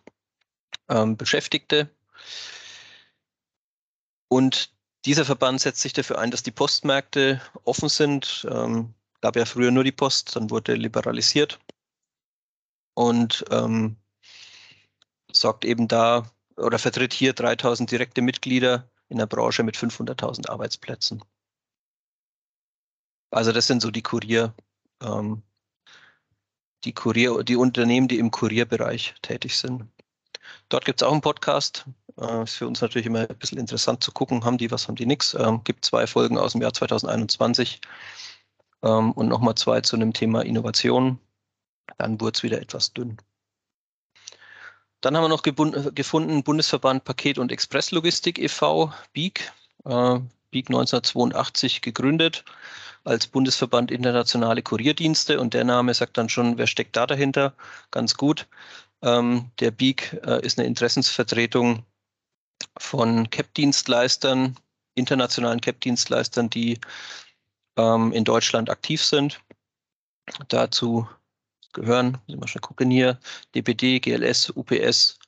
ähm, 0.89 1.17
Beschäftigte. 1.17 1.89
Und 4.27 4.71
dieser 5.05 5.25
Verband 5.25 5.61
setzt 5.61 5.81
sich 5.81 5.93
dafür 5.93 6.17
ein, 6.17 6.31
dass 6.31 6.43
die 6.43 6.51
Postmärkte 6.51 7.41
offen 7.63 7.89
sind. 7.89 8.45
Ähm, 8.49 8.93
gab 9.21 9.35
ja 9.35 9.45
früher 9.45 9.71
nur 9.71 9.83
die 9.83 9.91
Post, 9.91 10.35
dann 10.35 10.49
wurde 10.49 10.73
liberalisiert 10.73 11.59
und 12.95 13.45
ähm, 13.51 13.97
sorgt 15.31 15.65
eben 15.65 15.87
da 15.87 16.31
oder 16.57 16.79
vertritt 16.79 17.13
hier 17.13 17.33
3000 17.33 17.91
direkte 17.91 18.21
Mitglieder 18.21 18.89
in 19.15 19.19
der 19.19 19.27
Branche 19.27 19.63
mit 19.63 19.77
500.000 19.77 20.49
Arbeitsplätzen. 20.49 21.23
Also 23.31 23.53
das 23.53 23.65
sind 23.65 23.81
so 23.81 23.89
die 23.89 24.01
Kurier, 24.01 24.53
ähm, 25.01 25.41
die 26.83 26.93
Kurier, 26.93 27.43
die 27.43 27.55
Unternehmen, 27.55 28.09
die 28.09 28.19
im 28.19 28.29
Kurierbereich 28.29 29.15
tätig 29.21 29.57
sind. 29.57 29.87
Dort 30.67 30.83
gibt 30.83 31.01
es 31.01 31.07
auch 31.07 31.13
einen 31.13 31.21
Podcast. 31.21 31.85
Äh, 32.19 32.43
ist 32.43 32.55
für 32.55 32.67
uns 32.67 32.81
natürlich 32.81 33.05
immer 33.07 33.21
ein 33.21 33.37
bisschen 33.37 33.57
interessant 33.57 34.03
zu 34.03 34.11
gucken, 34.11 34.43
haben 34.43 34.57
die 34.57 34.69
was, 34.69 34.89
haben 34.89 34.95
die 34.95 35.05
nichts. 35.05 35.33
Ähm, 35.33 35.63
gibt 35.63 35.85
zwei 35.85 36.07
Folgen 36.07 36.37
aus 36.37 36.51
dem 36.51 36.61
Jahr 36.61 36.73
2021 36.73 37.79
ähm, 38.83 39.13
und 39.13 39.29
nochmal 39.29 39.55
zwei 39.55 39.79
zu 39.79 39.95
einem 39.95 40.11
Thema 40.11 40.41
Innovation. 40.43 41.19
Dann 41.97 42.19
wurde 42.19 42.35
es 42.35 42.43
wieder 42.43 42.61
etwas 42.61 42.91
dünn. 42.91 43.17
Dann 45.05 45.15
haben 45.15 45.25
wir 45.25 45.29
noch 45.29 45.43
gefunden 45.43 46.41
Bundesverband 46.41 47.03
Paket- 47.03 47.37
und 47.37 47.51
Expresslogistik 47.51 48.39
e.V., 48.39 48.91
BIG. 49.13 49.51
Äh, 49.83 50.19
BIG 50.49 50.69
1982 50.69 51.83
gegründet 51.83 52.43
als 53.03 53.27
Bundesverband 53.27 53.91
Internationale 53.91 54.63
Kurierdienste 54.63 55.39
und 55.39 55.53
der 55.53 55.63
Name 55.63 55.93
sagt 55.93 56.17
dann 56.17 56.27
schon, 56.27 56.57
wer 56.57 56.65
steckt 56.65 56.95
da 56.95 57.05
dahinter? 57.05 57.53
Ganz 57.91 58.15
gut. 58.15 58.47
Ähm, 59.03 59.51
der 59.59 59.69
BIG 59.69 60.19
äh, 60.25 60.43
ist 60.43 60.57
eine 60.57 60.67
Interessensvertretung 60.67 61.85
von 62.79 63.29
CAP-Dienstleistern, 63.29 64.55
internationalen 64.95 65.61
CAP-Dienstleistern, 65.61 66.49
die 66.49 66.79
ähm, 67.77 68.11
in 68.11 68.23
Deutschland 68.23 68.71
aktiv 68.71 69.03
sind. 69.03 69.39
Dazu 70.47 71.07
gehören, 71.75 72.17
müssen 72.25 72.41
wir 72.41 72.47
schon 72.47 72.61
gucken 72.61 72.89
hier, 72.89 73.19
DPD, 73.53 73.99
GLS, 73.99 74.49
UPS, 74.49 75.19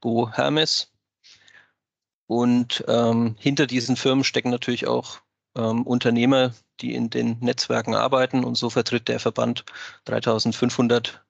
Go, 0.00 0.30
Hermes. 0.32 0.90
Und 2.26 2.84
ähm, 2.88 3.36
hinter 3.38 3.66
diesen 3.66 3.96
Firmen 3.96 4.24
stecken 4.24 4.50
natürlich 4.50 4.86
auch 4.86 5.20
ähm, 5.54 5.82
Unternehmer, 5.82 6.54
die 6.80 6.94
in 6.94 7.10
den 7.10 7.38
Netzwerken 7.40 7.94
arbeiten. 7.94 8.44
Und 8.44 8.56
so 8.56 8.70
vertritt 8.70 9.08
der 9.08 9.20
Verband 9.20 9.64
3500 10.06 11.22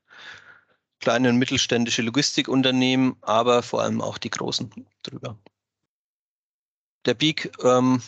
kleine 1.00 1.28
und 1.28 1.36
mittelständische 1.36 2.02
Logistikunternehmen, 2.02 3.16
aber 3.20 3.62
vor 3.62 3.82
allem 3.82 4.00
auch 4.00 4.18
die 4.18 4.30
großen 4.30 4.86
drüber. 5.02 5.38
Der 7.04 7.14
BIG 7.14 7.52
ähm, 7.62 8.02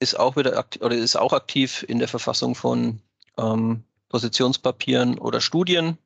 ist 0.00 0.18
auch 0.18 0.36
wieder 0.36 0.58
aktiv, 0.58 0.82
oder 0.82 0.96
ist 0.96 1.16
auch 1.16 1.32
aktiv 1.32 1.84
in 1.86 1.98
der 1.98 2.08
Verfassung 2.08 2.54
von 2.54 3.00
ähm, 3.36 3.84
Positionspapieren 4.14 5.18
oder 5.18 5.40
Studien. 5.40 5.98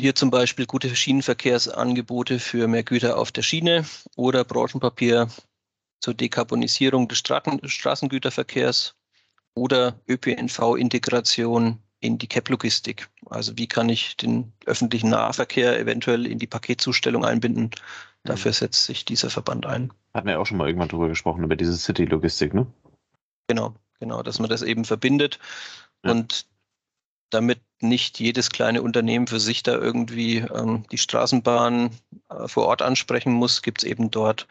Hier 0.00 0.14
zum 0.14 0.30
Beispiel 0.30 0.64
gute 0.64 0.96
Schienenverkehrsangebote 0.96 2.38
für 2.38 2.66
mehr 2.66 2.82
Güter 2.82 3.18
auf 3.18 3.30
der 3.30 3.42
Schiene 3.42 3.84
oder 4.16 4.42
Branchenpapier 4.42 5.28
zur 6.00 6.14
Dekarbonisierung 6.14 7.08
des 7.08 7.18
Straßengüterverkehrs 7.18 8.96
oder 9.54 10.00
ÖPNV-Integration 10.08 11.78
in 12.00 12.16
die 12.16 12.26
CAP-Logistik. 12.26 13.10
Also 13.26 13.58
wie 13.58 13.66
kann 13.66 13.90
ich 13.90 14.16
den 14.16 14.54
öffentlichen 14.64 15.10
Nahverkehr 15.10 15.78
eventuell 15.78 16.24
in 16.24 16.38
die 16.38 16.46
Paketzustellung 16.46 17.22
einbinden? 17.22 17.70
Dafür 18.24 18.52
mhm. 18.52 18.54
setzt 18.54 18.84
sich 18.84 19.04
dieser 19.04 19.28
Verband 19.28 19.66
ein. 19.66 19.92
Hatten 20.14 20.28
wir 20.28 20.40
auch 20.40 20.46
schon 20.46 20.56
mal 20.56 20.68
irgendwann 20.68 20.88
drüber 20.88 21.08
gesprochen, 21.08 21.44
über 21.44 21.56
diese 21.56 21.76
City-Logistik, 21.76 22.54
ne? 22.54 22.66
Genau, 23.48 23.74
genau, 24.00 24.22
dass 24.22 24.38
man 24.38 24.50
das 24.50 24.62
eben 24.62 24.84
verbindet 24.84 25.38
ja. 26.04 26.12
und 26.12 26.46
damit 27.30 27.60
nicht 27.80 28.20
jedes 28.20 28.50
kleine 28.50 28.82
Unternehmen 28.82 29.26
für 29.26 29.40
sich 29.40 29.62
da 29.62 29.72
irgendwie 29.72 30.38
ähm, 30.38 30.86
die 30.90 30.98
Straßenbahn 30.98 31.90
äh, 32.30 32.48
vor 32.48 32.66
Ort 32.66 32.82
ansprechen 32.82 33.32
muss, 33.32 33.62
gibt 33.62 33.82
es 33.82 33.84
eben 33.84 34.10
dort 34.10 34.46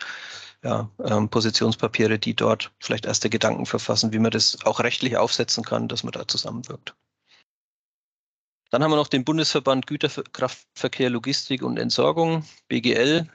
ja, 0.64 0.90
ähm, 1.04 1.30
Positionspapiere, 1.30 2.20
die 2.20 2.36
dort 2.36 2.72
vielleicht 2.80 3.06
erste 3.06 3.30
Gedanken 3.30 3.66
verfassen, 3.66 4.14
wie 4.14 4.20
man 4.20 4.32
das 4.32 4.58
auch 4.66 4.80
rechtlich 4.80 5.18
aufsetzen 5.18 5.64
kann, 5.64 5.88
dass 5.88 6.04
man 6.04 6.12
da 6.12 6.28
zusammenwirkt. 6.28 6.96
Dann 8.72 8.84
haben 8.84 8.92
wir 8.92 8.98
noch 8.98 9.08
den 9.08 9.24
Bundesverband 9.24 9.88
Güterkraftverkehr, 9.88 11.10
Logistik 11.10 11.62
und 11.62 11.78
Entsorgung, 11.78 12.44
BGL, 12.68 13.30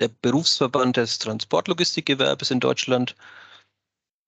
der 0.00 0.08
Berufsverband 0.08 0.96
des 0.96 1.18
Transportlogistikgewerbes 1.20 2.50
in 2.50 2.60
Deutschland 2.60 3.14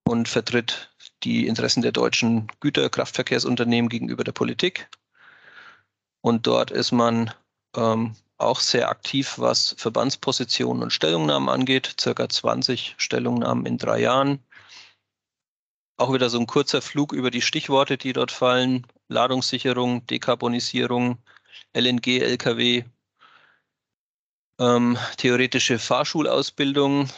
und 0.07 0.29
vertritt 0.29 0.91
die 1.25 1.47
Interessen 1.47 1.83
der 1.83 1.93
deutschen 1.93 2.47
Güterkraftverkehrsunternehmen 2.61 3.89
gegenüber 3.89 4.23
der 4.25 4.33
Politik. 4.33 4.89
Und 6.21 6.47
dort 6.47 6.71
ist 6.71 6.93
man 6.93 7.33
ähm, 7.77 8.15
auch 8.39 8.61
sehr 8.61 8.89
aktiv, 8.89 9.35
was 9.39 9.75
Verbandspositionen 9.79 10.83
und 10.83 10.93
Stellungnahmen 10.93 11.49
angeht, 11.49 11.97
circa 12.01 12.29
20 12.29 12.95
Stellungnahmen 12.99 13.67
in 13.67 13.79
drei 13.79 14.01
Jahren. 14.01 14.41
Auch 15.97 16.13
wieder 16.13 16.31
so 16.31 16.39
ein 16.39 16.47
kurzer 16.47 16.83
Flug 16.83 17.13
über 17.13 17.31
die 17.31 17.43
Stichworte, 17.43 17.97
die 17.97 18.13
dort 18.13 18.31
fallen. 18.31 18.87
Ladungssicherung, 19.09 20.07
Dekarbonisierung, 20.07 21.19
LNG, 21.73 22.21
LKW, 22.21 22.85
ähm, 24.59 24.99
theoretische 25.17 25.79
Fahrschulausbildung, 25.79 27.09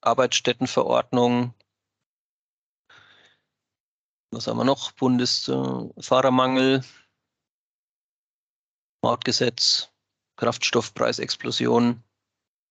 Arbeitsstättenverordnung. 0.00 1.54
Was 4.30 4.46
haben 4.46 4.58
wir 4.58 4.64
noch? 4.64 4.92
Bundesfahrermangel, 4.92 6.82
Mautgesetz, 9.02 9.90
Kraftstoffpreisexplosion, 10.36 12.02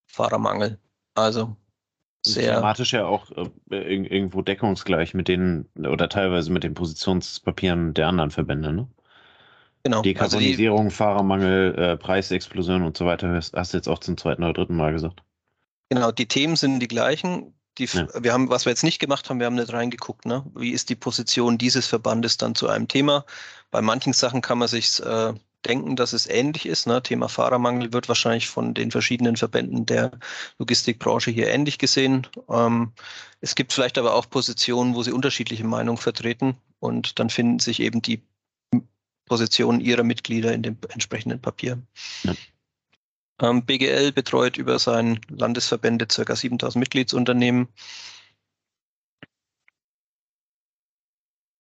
Fahrermangel. 0.05 0.79
Also 1.15 1.55
sehr. 2.25 2.55
Thematisch 2.55 2.93
ja 2.93 3.05
auch 3.05 3.31
äh, 3.31 3.49
irgendwo 3.69 4.41
deckungsgleich 4.41 5.13
mit 5.13 5.27
den 5.27 5.69
oder 5.77 6.09
teilweise 6.09 6.51
mit 6.51 6.63
den 6.63 6.73
Positionspapieren 6.73 7.93
der 7.93 8.07
anderen 8.07 8.31
Verbände, 8.31 8.73
ne? 8.73 8.87
Genau. 9.83 10.01
Dekarbonisierung, 10.01 10.85
also 10.85 10.89
die, 10.89 10.95
Fahrermangel, 10.95 11.75
äh, 11.77 11.97
Preisexplosion 11.97 12.81
und 12.81 12.97
so 12.97 13.05
weiter, 13.05 13.29
hast 13.29 13.73
du 13.73 13.77
jetzt 13.77 13.87
auch 13.87 13.99
zum 13.99 14.17
zweiten 14.17 14.43
oder 14.43 14.53
dritten 14.53 14.75
Mal 14.75 14.91
gesagt. 14.91 15.21
Genau, 15.89 16.11
die 16.11 16.27
Themen 16.27 16.55
sind 16.55 16.79
die 16.79 16.87
gleichen. 16.87 17.53
Die, 17.77 17.85
ja. 17.85 18.07
Wir 18.17 18.33
haben, 18.33 18.49
was 18.49 18.65
wir 18.65 18.71
jetzt 18.71 18.83
nicht 18.83 18.99
gemacht 18.99 19.29
haben, 19.29 19.39
wir 19.39 19.47
haben 19.47 19.55
nicht 19.55 19.73
reingeguckt, 19.73 20.25
ne? 20.25 20.45
Wie 20.55 20.71
ist 20.71 20.89
die 20.89 20.95
Position 20.95 21.57
dieses 21.57 21.87
Verbandes 21.87 22.37
dann 22.37 22.55
zu 22.55 22.69
einem 22.69 22.87
Thema? 22.87 23.25
Bei 23.71 23.81
manchen 23.81 24.13
Sachen 24.13 24.41
kann 24.41 24.57
man 24.57 24.67
sich 24.67 25.01
äh, 25.01 25.33
denken, 25.65 25.95
dass 25.95 26.13
es 26.13 26.27
ähnlich 26.27 26.65
ist. 26.65 26.87
Ne? 26.87 27.01
Thema 27.01 27.27
Fahrermangel 27.27 27.91
wird 27.91 28.07
wahrscheinlich 28.07 28.47
von 28.47 28.73
den 28.73 28.91
verschiedenen 28.91 29.35
Verbänden 29.35 29.85
der 29.85 30.11
Logistikbranche 30.59 31.31
hier 31.31 31.47
ähnlich 31.47 31.77
gesehen. 31.77 32.27
Ähm, 32.49 32.93
es 33.41 33.55
gibt 33.55 33.73
vielleicht 33.73 33.97
aber 33.97 34.13
auch 34.13 34.29
Positionen, 34.29 34.95
wo 34.95 35.03
sie 35.03 35.11
unterschiedliche 35.11 35.65
Meinungen 35.65 35.97
vertreten 35.97 36.55
und 36.79 37.19
dann 37.19 37.29
finden 37.29 37.59
sich 37.59 37.79
eben 37.79 38.01
die 38.01 38.21
Positionen 39.25 39.81
ihrer 39.81 40.03
Mitglieder 40.03 40.53
in 40.53 40.61
dem 40.61 40.77
entsprechenden 40.89 41.41
Papier. 41.41 41.81
Ja. 42.23 42.33
Ähm, 43.41 43.65
BGL 43.65 44.11
betreut 44.13 44.57
über 44.57 44.79
seinen 44.79 45.19
Landesverbände 45.29 46.07
ca. 46.07 46.35
7000 46.35 46.79
Mitgliedsunternehmen. 46.79 47.67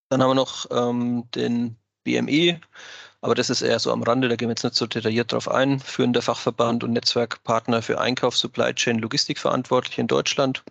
Dann 0.09 0.21
haben 0.21 0.29
wir 0.29 0.35
noch 0.35 0.67
ähm, 0.71 1.29
den 1.31 1.77
BME, 2.03 2.61
aber 3.21 3.35
das 3.35 3.49
ist 3.49 3.61
eher 3.61 3.79
so 3.79 3.91
am 3.91 4.03
Rande, 4.03 4.29
da 4.29 4.35
gehen 4.35 4.47
wir 4.49 4.51
jetzt 4.51 4.63
nicht 4.63 4.75
so 4.75 4.85
detailliert 4.85 5.31
drauf 5.31 5.49
ein. 5.49 5.79
Führender 5.79 6.21
Fachverband 6.21 6.83
und 6.83 6.93
Netzwerkpartner 6.93 7.81
für 7.81 7.99
Einkauf, 7.99 8.37
Supply 8.37 8.73
Chain, 8.73 8.99
Logistik 8.99 9.39
verantwortlich 9.39 9.97
in 9.97 10.07
Deutschland. 10.07 10.63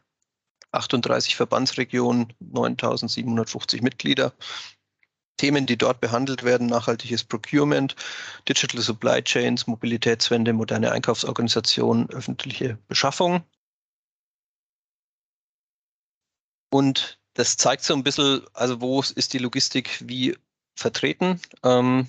38 0.72 1.36
Verbandsregionen, 1.36 2.32
9750 2.40 3.82
Mitglieder. 3.82 4.32
Themen, 5.36 5.66
die 5.66 5.76
dort 5.76 6.00
behandelt 6.00 6.44
werden, 6.44 6.66
nachhaltiges 6.68 7.24
Procurement, 7.24 7.96
Digital 8.48 8.80
Supply 8.80 9.22
Chains, 9.22 9.66
Mobilitätswende, 9.66 10.52
moderne 10.52 10.92
Einkaufsorganisation, 10.92 12.08
öffentliche 12.10 12.78
Beschaffung. 12.88 13.44
Und 16.70 17.18
das 17.34 17.56
zeigt 17.56 17.82
so 17.84 17.94
ein 17.94 18.04
bisschen, 18.04 18.42
also 18.52 18.80
wo 18.80 19.00
ist 19.00 19.32
die 19.32 19.38
Logistik 19.38 20.00
wie 20.06 20.36
vertreten. 20.76 21.40
Ähm, 21.62 22.06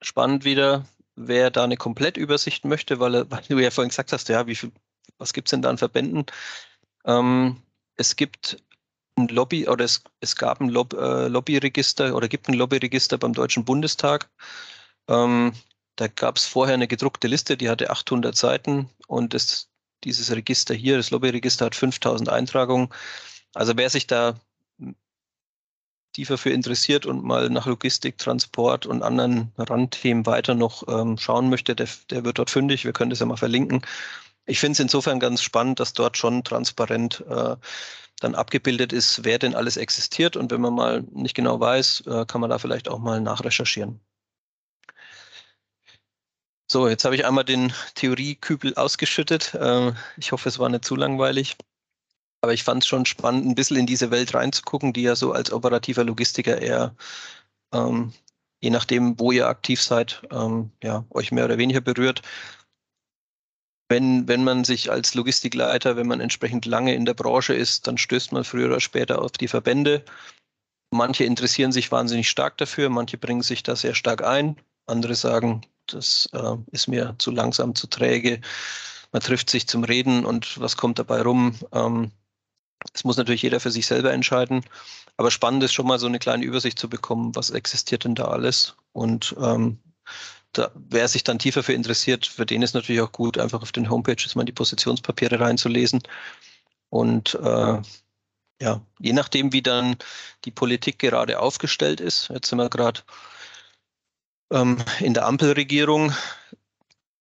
spannend 0.00 0.44
wieder, 0.44 0.86
wer 1.16 1.50
da 1.50 1.64
eine 1.64 1.76
Komplettübersicht 1.76 2.64
möchte, 2.64 3.00
weil, 3.00 3.30
weil 3.30 3.42
du 3.48 3.58
ja 3.58 3.70
vorhin 3.70 3.90
gesagt 3.90 4.12
hast, 4.12 4.28
ja, 4.28 4.46
wie 4.46 4.54
viel, 4.54 4.72
was 5.18 5.32
gibt 5.32 5.48
es 5.48 5.50
denn 5.50 5.62
da 5.62 5.70
an 5.70 5.78
Verbänden? 5.78 6.26
Ähm, 7.04 7.62
es 7.96 8.16
gibt 8.16 8.63
ein 9.16 9.28
Lobby 9.28 9.68
oder 9.68 9.84
es, 9.84 10.02
es 10.20 10.36
gab 10.36 10.60
ein 10.60 10.68
Lob, 10.68 10.94
äh, 10.94 11.28
Lobbyregister 11.28 12.14
oder 12.14 12.28
gibt 12.28 12.48
ein 12.48 12.54
Lobbyregister 12.54 13.18
beim 13.18 13.32
Deutschen 13.32 13.64
Bundestag. 13.64 14.30
Ähm, 15.08 15.52
da 15.96 16.08
gab 16.08 16.36
es 16.36 16.46
vorher 16.46 16.74
eine 16.74 16.88
gedruckte 16.88 17.28
Liste, 17.28 17.56
die 17.56 17.68
hatte 17.70 17.90
800 17.90 18.36
Seiten 18.36 18.88
und 19.06 19.34
das, 19.34 19.70
dieses 20.02 20.30
Register 20.32 20.74
hier, 20.74 20.96
das 20.96 21.10
Lobbyregister, 21.10 21.66
hat 21.66 21.74
5000 21.74 22.28
Eintragungen. 22.28 22.88
Also 23.54 23.76
wer 23.76 23.90
sich 23.90 24.06
da 24.06 24.34
tiefer 26.14 26.38
für 26.38 26.50
interessiert 26.50 27.06
und 27.06 27.24
mal 27.24 27.50
nach 27.50 27.66
Logistik, 27.66 28.18
Transport 28.18 28.86
und 28.86 29.02
anderen 29.02 29.52
Randthemen 29.58 30.26
weiter 30.26 30.54
noch 30.54 30.86
ähm, 30.88 31.18
schauen 31.18 31.50
möchte, 31.50 31.74
der, 31.74 31.88
der 32.10 32.24
wird 32.24 32.38
dort 32.38 32.50
fündig. 32.50 32.84
Wir 32.84 32.92
können 32.92 33.10
das 33.10 33.18
ja 33.18 33.26
mal 33.26 33.36
verlinken. 33.36 33.82
Ich 34.46 34.60
finde 34.60 34.72
es 34.72 34.80
insofern 34.80 35.20
ganz 35.20 35.42
spannend, 35.42 35.80
dass 35.80 35.92
dort 35.94 36.16
schon 36.16 36.44
transparent 36.44 37.24
äh, 37.28 37.56
dann 38.20 38.34
abgebildet 38.34 38.92
ist, 38.92 39.24
wer 39.24 39.38
denn 39.38 39.54
alles 39.54 39.76
existiert. 39.76 40.36
Und 40.36 40.50
wenn 40.50 40.60
man 40.60 40.74
mal 40.74 41.04
nicht 41.12 41.34
genau 41.34 41.58
weiß, 41.60 42.04
äh, 42.06 42.26
kann 42.26 42.40
man 42.40 42.50
da 42.50 42.58
vielleicht 42.58 42.88
auch 42.88 42.98
mal 42.98 43.20
nachrecherchieren. 43.20 44.00
So, 46.70 46.88
jetzt 46.88 47.04
habe 47.04 47.14
ich 47.14 47.24
einmal 47.26 47.44
den 47.44 47.72
Theoriekübel 47.94 48.74
ausgeschüttet. 48.74 49.54
Äh, 49.54 49.92
ich 50.16 50.32
hoffe, 50.32 50.48
es 50.48 50.58
war 50.58 50.68
nicht 50.68 50.84
zu 50.84 50.96
langweilig. 50.96 51.56
Aber 52.40 52.52
ich 52.52 52.64
fand 52.64 52.82
es 52.82 52.88
schon 52.88 53.06
spannend, 53.06 53.46
ein 53.46 53.54
bisschen 53.54 53.78
in 53.78 53.86
diese 53.86 54.10
Welt 54.10 54.34
reinzugucken, 54.34 54.92
die 54.92 55.02
ja 55.02 55.16
so 55.16 55.32
als 55.32 55.52
operativer 55.52 56.04
Logistiker 56.04 56.60
eher, 56.60 56.94
ähm, 57.72 58.12
je 58.60 58.70
nachdem, 58.70 59.18
wo 59.18 59.32
ihr 59.32 59.48
aktiv 59.48 59.82
seid, 59.82 60.22
ähm, 60.30 60.70
ja, 60.82 61.04
euch 61.10 61.32
mehr 61.32 61.46
oder 61.46 61.58
weniger 61.58 61.80
berührt. 61.80 62.22
Wenn, 63.88 64.26
wenn 64.28 64.44
man 64.44 64.64
sich 64.64 64.90
als 64.90 65.14
Logistikleiter, 65.14 65.96
wenn 65.96 66.06
man 66.06 66.20
entsprechend 66.20 66.64
lange 66.64 66.94
in 66.94 67.04
der 67.04 67.14
Branche 67.14 67.54
ist, 67.54 67.86
dann 67.86 67.98
stößt 67.98 68.32
man 68.32 68.44
früher 68.44 68.66
oder 68.66 68.80
später 68.80 69.20
auf 69.20 69.32
die 69.32 69.48
Verbände. 69.48 70.04
Manche 70.90 71.24
interessieren 71.24 71.72
sich 71.72 71.92
wahnsinnig 71.92 72.30
stark 72.30 72.56
dafür, 72.58 72.88
manche 72.88 73.18
bringen 73.18 73.42
sich 73.42 73.62
da 73.62 73.76
sehr 73.76 73.94
stark 73.94 74.24
ein, 74.24 74.56
andere 74.86 75.14
sagen, 75.14 75.62
das 75.86 76.28
äh, 76.32 76.56
ist 76.70 76.88
mir 76.88 77.14
zu 77.18 77.30
langsam, 77.30 77.74
zu 77.74 77.86
träge. 77.86 78.40
Man 79.12 79.22
trifft 79.22 79.50
sich 79.50 79.66
zum 79.68 79.84
Reden 79.84 80.24
und 80.24 80.58
was 80.60 80.76
kommt 80.76 80.98
dabei 80.98 81.22
rum? 81.22 81.54
Ähm, 81.72 82.10
das 82.92 83.04
muss 83.04 83.16
natürlich 83.16 83.42
jeder 83.42 83.60
für 83.60 83.70
sich 83.70 83.86
selber 83.86 84.12
entscheiden. 84.12 84.64
Aber 85.16 85.30
spannend 85.30 85.62
ist 85.62 85.72
schon 85.72 85.86
mal 85.86 85.98
so 85.98 86.06
eine 86.06 86.18
kleine 86.18 86.44
Übersicht 86.44 86.78
zu 86.78 86.88
bekommen, 86.88 87.34
was 87.34 87.50
existiert 87.50 88.04
denn 88.04 88.14
da 88.14 88.24
alles. 88.26 88.74
Und 88.92 89.34
ähm, 89.40 89.78
da, 90.54 90.70
wer 90.74 91.08
sich 91.08 91.24
dann 91.24 91.38
tiefer 91.38 91.62
für 91.62 91.72
interessiert, 91.72 92.26
für 92.26 92.46
den 92.46 92.62
ist 92.62 92.74
natürlich 92.74 93.02
auch 93.02 93.12
gut, 93.12 93.38
einfach 93.38 93.62
auf 93.62 93.72
den 93.72 93.90
Homepages 93.90 94.34
mal 94.34 94.44
die 94.44 94.52
Positionspapiere 94.52 95.40
reinzulesen. 95.40 96.02
Und 96.88 97.34
äh, 97.34 97.82
ja, 98.60 98.80
je 98.98 99.12
nachdem, 99.12 99.52
wie 99.52 99.62
dann 99.62 99.96
die 100.44 100.50
Politik 100.50 100.98
gerade 100.98 101.40
aufgestellt 101.40 102.00
ist, 102.00 102.28
jetzt 102.28 102.48
sind 102.48 102.58
wir 102.58 102.70
gerade 102.70 103.00
ähm, 104.52 104.78
in 105.00 105.14
der 105.14 105.26
Ampelregierung, 105.26 106.12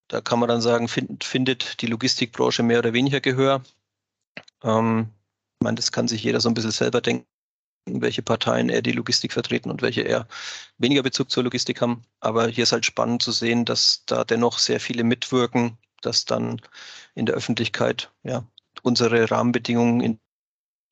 da 0.07 0.21
kann 0.21 0.39
man 0.39 0.49
dann 0.49 0.61
sagen, 0.61 0.88
find, 0.88 1.23
findet 1.23 1.81
die 1.81 1.88
Logistikbranche 1.88 2.63
mehr 2.63 2.79
oder 2.79 2.93
weniger 2.93 3.19
Gehör. 3.19 3.63
Ähm, 4.63 5.09
ich 5.59 5.63
meine, 5.63 5.75
das 5.75 5.91
kann 5.91 6.07
sich 6.07 6.23
jeder 6.23 6.39
so 6.39 6.49
ein 6.49 6.53
bisschen 6.53 6.71
selber 6.71 7.01
denken, 7.01 7.25
welche 7.86 8.21
Parteien 8.21 8.69
eher 8.69 8.81
die 8.81 8.91
Logistik 8.91 9.34
vertreten 9.34 9.69
und 9.69 9.81
welche 9.81 10.01
eher 10.01 10.27
weniger 10.77 11.03
Bezug 11.03 11.29
zur 11.29 11.43
Logistik 11.43 11.81
haben. 11.81 12.03
Aber 12.19 12.47
hier 12.47 12.63
ist 12.63 12.71
halt 12.71 12.86
spannend 12.86 13.21
zu 13.21 13.31
sehen, 13.31 13.65
dass 13.65 14.03
da 14.05 14.23
dennoch 14.23 14.59
sehr 14.59 14.79
viele 14.79 15.03
mitwirken, 15.03 15.77
dass 16.01 16.25
dann 16.25 16.61
in 17.15 17.25
der 17.25 17.36
Öffentlichkeit 17.36 18.11
ja, 18.23 18.45
unsere 18.81 19.29
Rahmenbedingungen, 19.29 20.01
in 20.01 20.19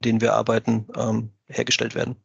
denen 0.04 0.22
wir 0.22 0.34
arbeiten, 0.34 0.88
ähm, 0.96 1.32
hergestellt 1.48 1.96
werden. 1.96 2.16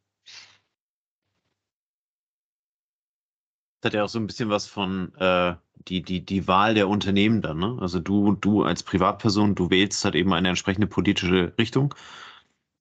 Das 3.80 3.90
hat 3.90 3.94
ja 3.94 4.04
auch 4.04 4.08
so 4.08 4.18
ein 4.18 4.26
bisschen 4.26 4.48
was 4.48 4.66
von 4.66 5.14
äh, 5.16 5.54
die, 5.88 6.02
die, 6.02 6.24
die 6.24 6.48
Wahl 6.48 6.74
der 6.74 6.88
Unternehmen 6.88 7.42
dann. 7.42 7.58
Ne? 7.58 7.76
Also 7.80 8.00
du, 8.00 8.32
du 8.32 8.64
als 8.64 8.82
Privatperson, 8.82 9.54
du 9.54 9.70
wählst 9.70 10.04
halt 10.04 10.14
eben 10.14 10.32
eine 10.32 10.48
entsprechende 10.48 10.86
politische 10.86 11.52
Richtung 11.58 11.94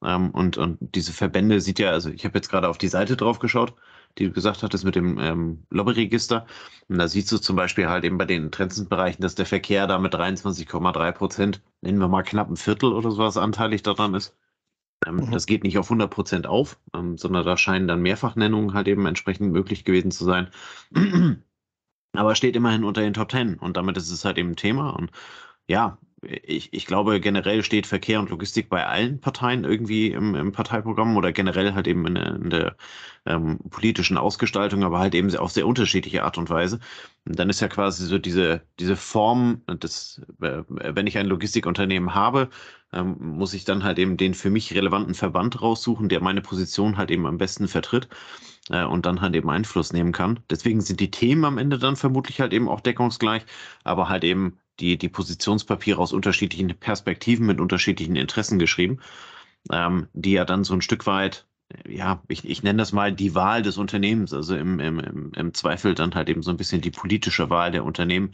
ähm, 0.04 0.32
und, 0.32 0.58
und 0.58 0.78
diese 0.80 1.14
Verbände 1.14 1.62
sieht 1.62 1.80
ja, 1.80 1.92
also 1.92 2.10
ich 2.10 2.26
habe 2.26 2.38
jetzt 2.38 2.50
gerade 2.50 2.70
auf 2.70 2.78
die 2.78 2.88
Seite 2.88 3.16
drauf 3.16 3.40
geschaut, 3.40 3.74
die 4.18 4.26
du 4.26 4.32
gesagt 4.32 4.64
hattest 4.64 4.86
mit 4.86 4.96
dem 4.96 5.18
ähm, 5.20 5.66
Lobbyregister. 5.70 6.46
Und 6.88 6.98
da 6.98 7.08
siehst 7.08 7.32
du 7.32 7.38
zum 7.38 7.56
Beispiel 7.56 7.90
halt 7.90 8.04
eben 8.04 8.18
bei 8.18 8.26
den 8.26 8.44
Interessenbereichen, 8.44 9.22
dass 9.22 9.36
der 9.36 9.46
Verkehr 9.46 9.88
da 9.88 10.00
mit 10.00 10.14
23,3 10.14 11.12
Prozent, 11.12 11.62
nennen 11.82 12.00
wir 12.00 12.08
mal 12.08 12.24
knapp 12.24 12.50
ein 12.50 12.58
Viertel 12.58 12.94
oder 12.94 13.12
sowas 13.12 13.38
anteilig 13.38 13.84
daran 13.84 14.14
ist. 14.14 14.36
Ähm, 15.06 15.18
mhm. 15.18 15.32
Das 15.32 15.46
geht 15.46 15.64
nicht 15.64 15.78
auf 15.78 15.88
100 15.88 16.10
Prozent 16.10 16.48
auf, 16.48 16.80
ähm, 16.94 17.18
sondern 17.18 17.46
da 17.46 17.58
scheinen 17.58 17.88
dann 17.88 18.02
Mehrfachnennungen 18.02 18.74
halt 18.74 18.88
eben 18.88 19.06
entsprechend 19.06 19.52
möglich 19.52 19.86
gewesen 19.86 20.12
zu 20.12 20.24
sein. 20.26 20.50
Aber 22.14 22.36
steht 22.36 22.56
immerhin 22.56 22.86
unter 22.86 23.02
den 23.02 23.14
Top 23.14 23.32
10 23.32 23.56
und 23.56 23.76
damit 23.76 23.98
ist 23.98 24.10
es 24.10 24.24
halt 24.24 24.38
eben 24.38 24.52
ein 24.52 24.56
Thema. 24.56 24.92
Und 24.92 25.12
ja, 25.68 25.98
ich, 26.26 26.74
ich 26.74 26.86
glaube, 26.86 27.20
generell 27.20 27.64
steht 27.64 27.88
Verkehr 27.88 28.20
und 28.20 28.30
Logistik 28.30 28.70
bei 28.70 28.86
allen 28.86 29.20
Parteien 29.20 29.64
irgendwie 29.64 30.12
im, 30.12 30.36
im 30.36 30.52
Parteiprogramm 30.52 31.16
oder 31.18 31.32
generell 31.32 31.74
halt 31.74 31.88
eben 31.88 32.06
in, 32.08 32.16
in 32.16 32.50
der 32.50 32.76
ähm, 33.26 33.60
politischen 33.70 34.18
Ausgestaltung, 34.18 34.84
aber 34.84 35.00
halt 35.00 35.16
eben 35.16 35.36
auf 35.36 35.52
sehr 35.52 35.68
unterschiedliche 35.68 36.24
Art 36.24 36.38
und 36.38 36.50
Weise. 36.50 36.80
Und 37.26 37.40
dann 37.40 37.50
ist 37.50 37.62
ja 37.62 37.68
quasi 37.68 38.06
so 38.06 38.18
diese, 38.18 38.62
diese 38.80 38.96
Form, 38.96 39.62
des, 39.68 40.22
äh, 40.42 40.64
wenn 40.68 41.08
ich 41.08 41.18
ein 41.18 41.28
Logistikunternehmen 41.28 42.14
habe, 42.14 42.50
ähm, 42.94 43.16
muss 43.20 43.54
ich 43.54 43.66
dann 43.66 43.84
halt 43.84 44.00
eben 44.00 44.18
den 44.18 44.34
für 44.34 44.50
mich 44.50 44.74
relevanten 44.74 45.16
Verband 45.16 45.62
raussuchen, 45.62 46.10
der 46.10 46.22
meine 46.22 46.42
Position 46.42 46.98
halt 46.98 47.12
eben 47.12 47.26
am 47.26 47.38
besten 47.38 47.68
vertritt 47.68 48.08
äh, 48.70 48.84
und 48.86 49.06
dann 49.06 49.22
halt 49.22 49.36
eben 49.36 49.50
Einfluss 49.50 49.94
nehmen 49.94 50.12
kann. 50.12 50.40
Deswegen 50.50 50.82
sind 50.82 51.00
die 51.00 51.12
Themen 51.12 51.46
am 51.46 51.58
Ende 51.58 51.78
dann 51.80 51.96
vermutlich 51.96 52.42
halt 52.42 52.54
eben 52.54 52.70
auch 52.70 52.82
deckungsgleich, 52.82 53.46
aber 53.84 54.10
halt 54.10 54.24
eben 54.24 54.58
die, 54.80 54.98
die 54.98 55.10
Positionspapiere 55.10 56.00
aus 56.00 56.14
unterschiedlichen 56.14 56.76
Perspektiven 56.78 57.46
mit 57.46 57.60
unterschiedlichen 57.60 58.16
Interessen 58.16 58.60
geschrieben, 58.60 59.00
ähm, 59.72 60.08
die 60.14 60.34
ja 60.34 60.46
dann 60.46 60.64
so 60.64 60.74
ein 60.74 60.82
Stück 60.82 61.06
weit, 61.08 61.46
ja, 61.88 62.22
ich, 62.28 62.46
ich 62.48 62.64
nenne 62.64 62.78
das 62.78 62.92
mal 62.92 63.12
die 63.12 63.36
Wahl 63.36 63.62
des 63.62 63.78
Unternehmens, 63.78 64.34
also 64.34 64.56
im, 64.56 64.80
im, 64.80 65.32
im 65.34 65.54
Zweifel 65.54 65.96
dann 65.96 66.14
halt 66.16 66.30
eben 66.30 66.44
so 66.44 66.52
ein 66.52 66.58
bisschen 66.58 66.82
die 66.82 66.92
politische 66.92 67.50
Wahl 67.50 67.72
der 67.72 67.84
Unternehmen 67.84 68.34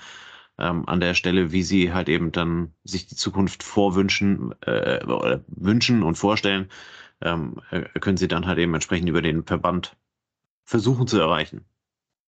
ähm, 0.57 0.87
an 0.87 0.99
der 0.99 1.13
Stelle, 1.13 1.51
wie 1.51 1.63
sie 1.63 1.93
halt 1.93 2.09
eben 2.09 2.31
dann 2.31 2.73
sich 2.83 3.07
die 3.07 3.15
Zukunft 3.15 3.63
vorwünschen 3.63 4.53
äh, 4.61 5.03
oder 5.05 5.43
wünschen 5.47 6.03
und 6.03 6.15
vorstellen, 6.15 6.69
ähm, 7.21 7.61
äh, 7.71 7.83
können 7.99 8.17
sie 8.17 8.27
dann 8.27 8.47
halt 8.47 8.59
eben 8.59 8.73
entsprechend 8.73 9.09
über 9.09 9.21
den 9.21 9.43
Verband 9.43 9.95
versuchen 10.65 11.07
zu 11.07 11.19
erreichen. 11.19 11.65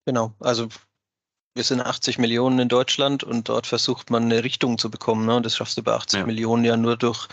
Genau, 0.06 0.36
also 0.40 0.68
wir 1.56 1.64
sind 1.64 1.82
80 1.82 2.18
Millionen 2.18 2.60
in 2.60 2.70
Deutschland 2.70 3.24
und 3.24 3.48
dort 3.48 3.68
versucht 3.68 4.10
man 4.10 4.24
eine 4.24 4.44
Richtung 4.44 4.78
zu 4.78 4.90
bekommen. 4.90 5.26
Ne? 5.26 5.36
Und 5.36 5.46
das 5.46 5.56
schaffst 5.56 5.78
du 5.78 5.84
bei 5.84 5.94
80 5.94 6.20
ja. 6.22 6.26
Millionen 6.26 6.66
ja 6.66 6.78
nur 6.78 6.98
durch 6.98 7.28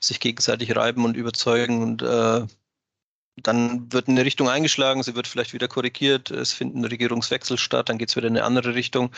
sich 0.00 0.20
gegenseitig 0.20 0.76
reiben 0.76 1.04
und 1.04 1.16
überzeugen. 1.16 1.82
Und 1.82 2.02
äh, 2.02 2.46
dann 3.36 3.92
wird 3.92 4.08
eine 4.08 4.24
Richtung 4.24 4.48
eingeschlagen, 4.48 5.02
sie 5.02 5.16
wird 5.16 5.26
vielleicht 5.26 5.52
wieder 5.52 5.66
korrigiert, 5.66 6.30
es 6.30 6.52
findet 6.52 6.76
ein 6.76 6.84
Regierungswechsel 6.84 7.58
statt, 7.58 7.88
dann 7.88 7.98
geht 7.98 8.10
es 8.10 8.16
wieder 8.16 8.28
in 8.28 8.36
eine 8.36 8.46
andere 8.46 8.76
Richtung. 8.76 9.10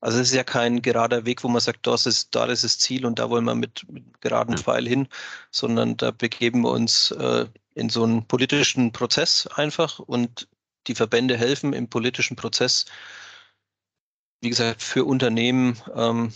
Also 0.00 0.18
es 0.18 0.28
ist 0.28 0.34
ja 0.34 0.44
kein 0.44 0.80
gerader 0.80 1.26
Weg, 1.26 1.44
wo 1.44 1.48
man 1.48 1.60
sagt, 1.60 1.86
das 1.86 2.06
ist, 2.06 2.34
da 2.34 2.46
ist 2.46 2.64
das 2.64 2.78
Ziel 2.78 3.04
und 3.04 3.18
da 3.18 3.28
wollen 3.28 3.44
wir 3.44 3.54
mit, 3.54 3.84
mit 3.90 4.22
geraden 4.22 4.56
ja. 4.56 4.62
Pfeil 4.62 4.88
hin, 4.88 5.08
sondern 5.50 5.98
da 5.98 6.10
begeben 6.10 6.62
wir 6.62 6.70
uns 6.70 7.10
äh, 7.10 7.44
in 7.74 7.90
so 7.90 8.02
einen 8.04 8.26
politischen 8.26 8.92
Prozess 8.92 9.46
einfach 9.46 9.98
und 9.98 10.48
die 10.86 10.94
Verbände 10.94 11.36
helfen 11.36 11.74
im 11.74 11.88
politischen 11.88 12.36
Prozess 12.36 12.86
wie 14.40 14.50
gesagt, 14.50 14.82
für 14.82 15.04
Unternehmen 15.04 15.80
ähm, 15.94 16.32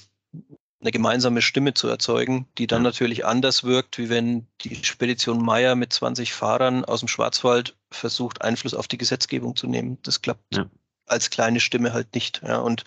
eine 0.84 0.92
gemeinsame 0.92 1.40
Stimme 1.40 1.72
zu 1.72 1.88
erzeugen, 1.88 2.46
die 2.58 2.66
dann 2.66 2.82
natürlich 2.82 3.24
anders 3.24 3.64
wirkt, 3.64 3.96
wie 3.96 4.10
wenn 4.10 4.46
die 4.60 4.84
Spedition 4.84 5.42
Meier 5.42 5.76
mit 5.76 5.94
20 5.94 6.34
Fahrern 6.34 6.84
aus 6.84 7.00
dem 7.00 7.08
Schwarzwald 7.08 7.74
versucht, 7.90 8.42
Einfluss 8.42 8.74
auf 8.74 8.86
die 8.86 8.98
Gesetzgebung 8.98 9.56
zu 9.56 9.66
nehmen. 9.66 9.98
Das 10.02 10.20
klappt 10.20 10.42
ja. 10.54 10.66
als 11.06 11.30
kleine 11.30 11.60
Stimme 11.60 11.94
halt 11.94 12.14
nicht. 12.14 12.42
Ja. 12.46 12.58
Und 12.58 12.84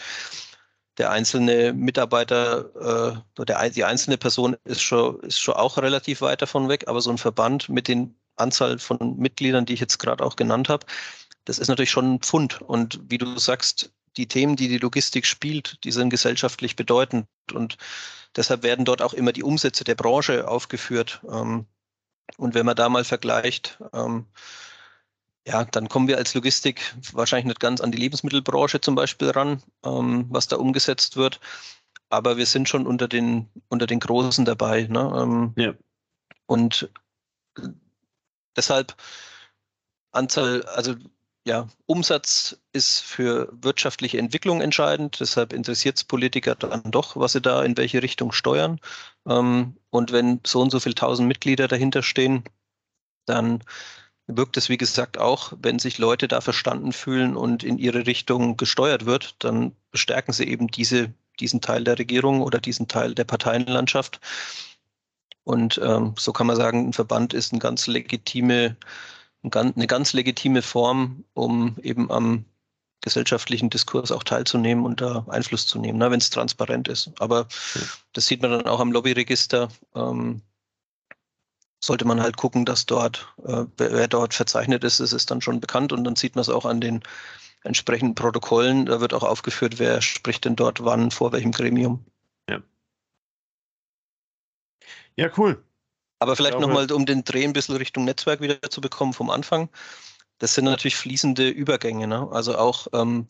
der 1.00 1.10
einzelne 1.10 1.74
Mitarbeiter 1.74 3.16
äh, 3.36 3.40
oder 3.42 3.70
die 3.70 3.84
einzelne 3.84 4.18
Person 4.18 4.56
ist 4.64 4.82
schon, 4.82 5.20
ist 5.22 5.40
schon 5.40 5.56
auch 5.56 5.78
relativ 5.78 6.22
weit 6.22 6.44
davon 6.44 6.70
weg, 6.70 6.88
aber 6.88 7.02
so 7.02 7.10
ein 7.10 7.18
Verband 7.18 7.68
mit 7.68 7.88
den 7.88 8.16
Anzahl 8.36 8.78
von 8.78 9.18
Mitgliedern, 9.18 9.66
die 9.66 9.74
ich 9.74 9.80
jetzt 9.80 9.98
gerade 9.98 10.24
auch 10.24 10.36
genannt 10.36 10.70
habe, 10.70 10.86
das 11.46 11.60
ist 11.60 11.68
natürlich 11.68 11.92
schon 11.92 12.16
ein 12.16 12.20
Pfund. 12.20 12.62
Und 12.62 13.00
wie 13.10 13.18
du 13.18 13.40
sagst, 13.40 13.92
die 14.18 14.28
Themen, 14.28 14.56
die 14.56 14.68
die 14.68 14.80
Logistik 14.80 15.26
spielt, 15.26 15.84
die 15.84 15.92
sind 15.92 16.10
gesellschaftlich 16.10 16.76
bedeutend. 16.76 17.28
Und 17.54 17.78
deshalb 18.36 18.64
werden 18.64 18.86
dort 18.86 19.02
auch 19.02 19.14
immer 19.14 19.32
die 19.32 19.44
Umsätze 19.44 19.84
der 19.84 19.96
Branche 19.96 20.48
aufgeführt. 20.48 21.22
Ähm, 21.30 21.66
und 22.38 22.54
wenn 22.54 22.66
man 22.66 22.76
da 22.76 22.90
mal 22.90 23.04
vergleicht, 23.04 23.80
ähm, 23.94 24.26
ja, 25.48 25.64
dann 25.64 25.88
kommen 25.88 26.10
wir 26.10 26.18
als 26.18 26.34
Logistik 26.34 26.94
wahrscheinlich 27.14 27.46
nicht 27.46 27.62
ganz 27.62 27.80
an 27.80 27.92
die 27.92 27.98
Lebensmittelbranche 27.98 28.82
zum 28.82 28.96
Beispiel 28.96 29.30
ran, 29.30 29.64
ähm, 29.86 30.26
was 30.30 30.48
da 30.48 30.58
umgesetzt 30.58 31.16
wird. 31.16 31.40
Aber 32.10 32.38
wir 32.38 32.46
sind 32.46 32.68
schon 32.68 32.86
unter 32.86 33.08
den, 33.08 33.50
unter 33.70 33.88
den 33.88 34.00
Großen 34.00 34.44
dabei. 34.46 34.84
Ne? 34.84 35.54
ja. 35.58 35.74
Und 36.46 36.90
deshalb 38.56 38.96
Anzahl, 40.12 40.64
also 40.64 40.96
ja, 41.48 41.70
Umsatz 41.86 42.60
ist 42.74 43.00
für 43.00 43.48
wirtschaftliche 43.54 44.18
Entwicklung 44.18 44.60
entscheidend. 44.60 45.22
Deshalb 45.22 45.54
interessiert 45.54 45.96
es 45.96 46.04
Politiker 46.04 46.56
dann 46.56 46.92
doch, 46.92 47.16
was 47.16 47.32
sie 47.32 47.42
da 47.42 47.64
in 47.64 47.78
welche 47.78 48.04
Richtung 48.04 48.34
steuern. 48.34 48.82
Ähm, 49.26 49.78
und 49.90 50.12
wenn 50.12 50.42
so 50.46 50.62
und 50.62 50.72
so 50.72 50.82
viele 50.82 50.96
tausend 50.96 51.28
Mitglieder 51.30 51.70
dahinter 51.70 52.04
stehen, 52.04 52.44
dann 53.26 53.64
wirkt 54.28 54.58
es, 54.58 54.68
wie 54.68 54.78
gesagt, 54.78 55.18
auch, 55.18 55.54
wenn 55.62 55.80
sich 55.80 56.00
Leute 56.00 56.28
da 56.28 56.42
verstanden 56.42 56.92
fühlen 56.92 57.38
und 57.38 57.64
in 57.64 57.78
ihre 57.78 58.06
Richtung 58.08 58.58
gesteuert 58.58 59.06
wird, 59.06 59.36
dann 59.40 59.74
bestärken 59.92 60.34
sie 60.34 60.50
eben 60.50 60.68
diese, 60.68 61.14
diesen 61.40 61.62
Teil 61.62 61.86
der 61.86 61.98
Regierung 61.98 62.42
oder 62.42 62.60
diesen 62.60 62.90
Teil 62.90 63.16
der 63.16 63.24
Parteienlandschaft. 63.24 64.20
Und 65.46 65.80
ähm, 65.82 66.14
so 66.20 66.34
kann 66.34 66.48
man 66.48 66.58
sagen, 66.58 66.90
ein 66.90 66.94
Verband 66.94 67.34
ist 67.34 67.54
eine 67.54 67.60
ganz 67.60 67.88
legitime, 67.88 68.76
eine 69.44 69.88
ganz 69.88 70.14
legitime 70.14 70.62
Form, 70.62 71.24
um 71.34 71.78
eben 71.82 72.12
am 72.12 72.46
gesellschaftlichen 73.02 73.70
Diskurs 73.70 74.12
auch 74.12 74.24
teilzunehmen 74.24 74.86
und 74.86 75.02
da 75.02 75.26
Einfluss 75.30 75.68
zu 75.68 75.80
nehmen, 75.80 76.00
ne, 76.00 76.12
wenn 76.12 76.20
es 76.20 76.30
transparent 76.30 76.88
ist. 76.88 77.12
Aber 77.20 77.48
das 78.14 78.28
sieht 78.28 78.42
man 78.42 78.52
dann 78.52 78.68
auch 78.68 78.80
am 78.80 78.92
Lobbyregister. 78.92 79.70
Ähm, 79.96 80.42
sollte 81.80 82.06
man 82.06 82.22
halt 82.22 82.38
gucken, 82.38 82.66
dass 82.66 82.86
dort, 82.86 83.34
äh, 83.46 83.66
wer 83.78 84.08
dort 84.08 84.34
verzeichnet 84.34 84.84
ist, 84.84 85.00
ist 85.00 85.14
es 85.14 85.26
dann 85.26 85.42
schon 85.42 85.60
bekannt 85.60 85.94
und 85.94 86.04
dann 86.04 86.16
sieht 86.16 86.36
man 86.36 86.42
es 86.42 86.50
auch 86.50 86.66
an 86.66 86.82
den 86.82 87.04
entsprechenden 87.64 88.16
Protokollen. 88.16 88.88
Da 88.88 89.00
wird 89.00 89.14
auch 89.14 89.24
aufgeführt, 89.24 89.80
wer 89.80 90.02
spricht 90.02 90.46
denn 90.46 90.56
dort 90.56 90.84
wann, 90.84 91.12
vor 91.12 91.32
welchem 91.32 91.52
Gremium. 91.52 92.04
Ja. 92.50 92.62
Ja, 95.16 95.30
cool. 95.38 95.64
Aber 96.20 96.36
vielleicht 96.36 96.60
nochmal, 96.60 96.92
um 96.92 97.06
den 97.06 97.24
Dreh 97.24 97.44
ein 97.44 97.54
bisschen 97.54 97.76
Richtung 97.76 98.06
Netzwerk 98.06 98.42
wieder 98.42 98.62
zu 98.70 98.82
bekommen 98.82 99.14
vom 99.14 99.30
Anfang. 99.30 99.70
Das 100.40 100.54
sind 100.54 100.66
natürlich 100.66 100.96
fließende 100.96 101.50
Übergänge. 101.50 102.08
Ne? 102.08 102.28
Also 102.32 102.58
auch 102.58 102.88
ähm, 102.94 103.28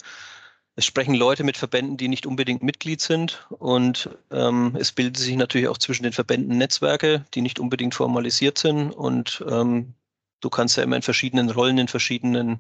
es 0.78 0.86
sprechen 0.86 1.16
Leute 1.16 1.44
mit 1.44 1.58
Verbänden, 1.58 1.98
die 1.98 2.08
nicht 2.08 2.28
unbedingt 2.28 2.62
Mitglied 2.62 3.02
sind. 3.02 3.48
Und 3.50 4.10
ähm, 4.32 4.78
es 4.80 4.92
bilden 4.92 5.16
sich 5.16 5.36
natürlich 5.36 5.68
auch 5.68 5.80
zwischen 5.80 6.04
den 6.04 6.14
Verbänden 6.14 6.58
Netzwerke, 6.58 7.26
die 7.34 7.42
nicht 7.42 7.60
unbedingt 7.60 7.96
formalisiert 7.96 8.60
sind. 8.60 8.92
Und 8.92 9.44
ähm, 9.50 9.96
du 10.40 10.50
kannst 10.50 10.78
ja 10.78 10.84
immer 10.84 10.96
in 10.96 11.02
verschiedenen 11.02 11.50
Rollen, 11.50 11.80
in 11.80 11.88
verschiedenen 11.88 12.60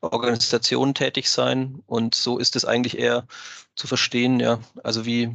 Organisationen 0.00 0.94
tätig 0.94 1.30
sein. 1.30 1.80
Und 1.86 2.16
so 2.16 2.38
ist 2.38 2.56
es 2.56 2.64
eigentlich 2.64 2.98
eher 2.98 3.26
zu 3.76 3.86
verstehen, 3.86 4.40
ja, 4.40 4.58
also 4.82 5.06
wie, 5.06 5.34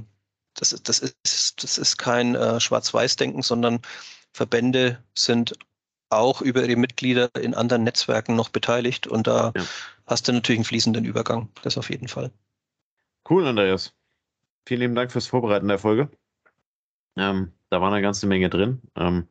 das, 0.55 0.75
das, 0.83 0.99
ist, 0.99 1.63
das 1.63 1.77
ist 1.77 1.97
kein 1.97 2.35
äh, 2.35 2.59
Schwarz-Weiß-Denken, 2.59 3.43
sondern 3.43 3.81
Verbände 4.33 5.03
sind 5.15 5.53
auch 6.09 6.41
über 6.41 6.63
ihre 6.63 6.75
Mitglieder 6.75 7.29
in 7.35 7.53
anderen 7.53 7.83
Netzwerken 7.83 8.35
noch 8.35 8.49
beteiligt 8.49 9.07
und 9.07 9.27
da 9.27 9.51
ja. 9.55 9.63
hast 10.07 10.27
du 10.27 10.31
natürlich 10.31 10.59
einen 10.59 10.65
fließenden 10.65 11.05
Übergang. 11.05 11.49
Das 11.61 11.77
auf 11.77 11.89
jeden 11.89 12.07
Fall. 12.07 12.31
Cool, 13.29 13.45
Andreas. 13.45 13.93
Vielen 14.65 14.81
lieben 14.81 14.95
Dank 14.95 15.11
fürs 15.11 15.27
Vorbereiten 15.27 15.67
der 15.67 15.79
Folge. 15.79 16.09
Ähm, 17.15 17.53
da 17.69 17.81
war 17.81 17.91
eine 17.91 18.01
ganze 18.01 18.27
Menge 18.27 18.49
drin. 18.49 18.81
Ähm, 18.95 19.27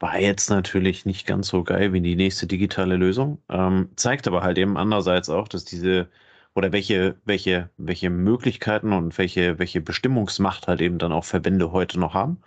war 0.00 0.18
jetzt 0.18 0.50
natürlich 0.50 1.04
nicht 1.06 1.26
ganz 1.26 1.48
so 1.48 1.62
geil 1.62 1.92
wie 1.92 2.00
die 2.00 2.16
nächste 2.16 2.46
digitale 2.46 2.96
Lösung. 2.96 3.42
Ähm, 3.48 3.90
zeigt 3.96 4.26
aber 4.26 4.42
halt 4.42 4.58
eben 4.58 4.76
andererseits 4.76 5.28
auch, 5.28 5.48
dass 5.48 5.64
diese 5.64 6.08
oder 6.54 6.72
welche, 6.72 7.16
welche, 7.24 7.70
welche 7.76 8.10
Möglichkeiten 8.10 8.92
und 8.92 9.16
welche, 9.18 9.58
welche 9.58 9.80
Bestimmungsmacht 9.80 10.66
halt 10.68 10.80
eben 10.80 10.98
dann 10.98 11.12
auch 11.12 11.24
Verbände 11.24 11.72
heute 11.72 11.98
noch 12.00 12.14
haben. 12.14 12.42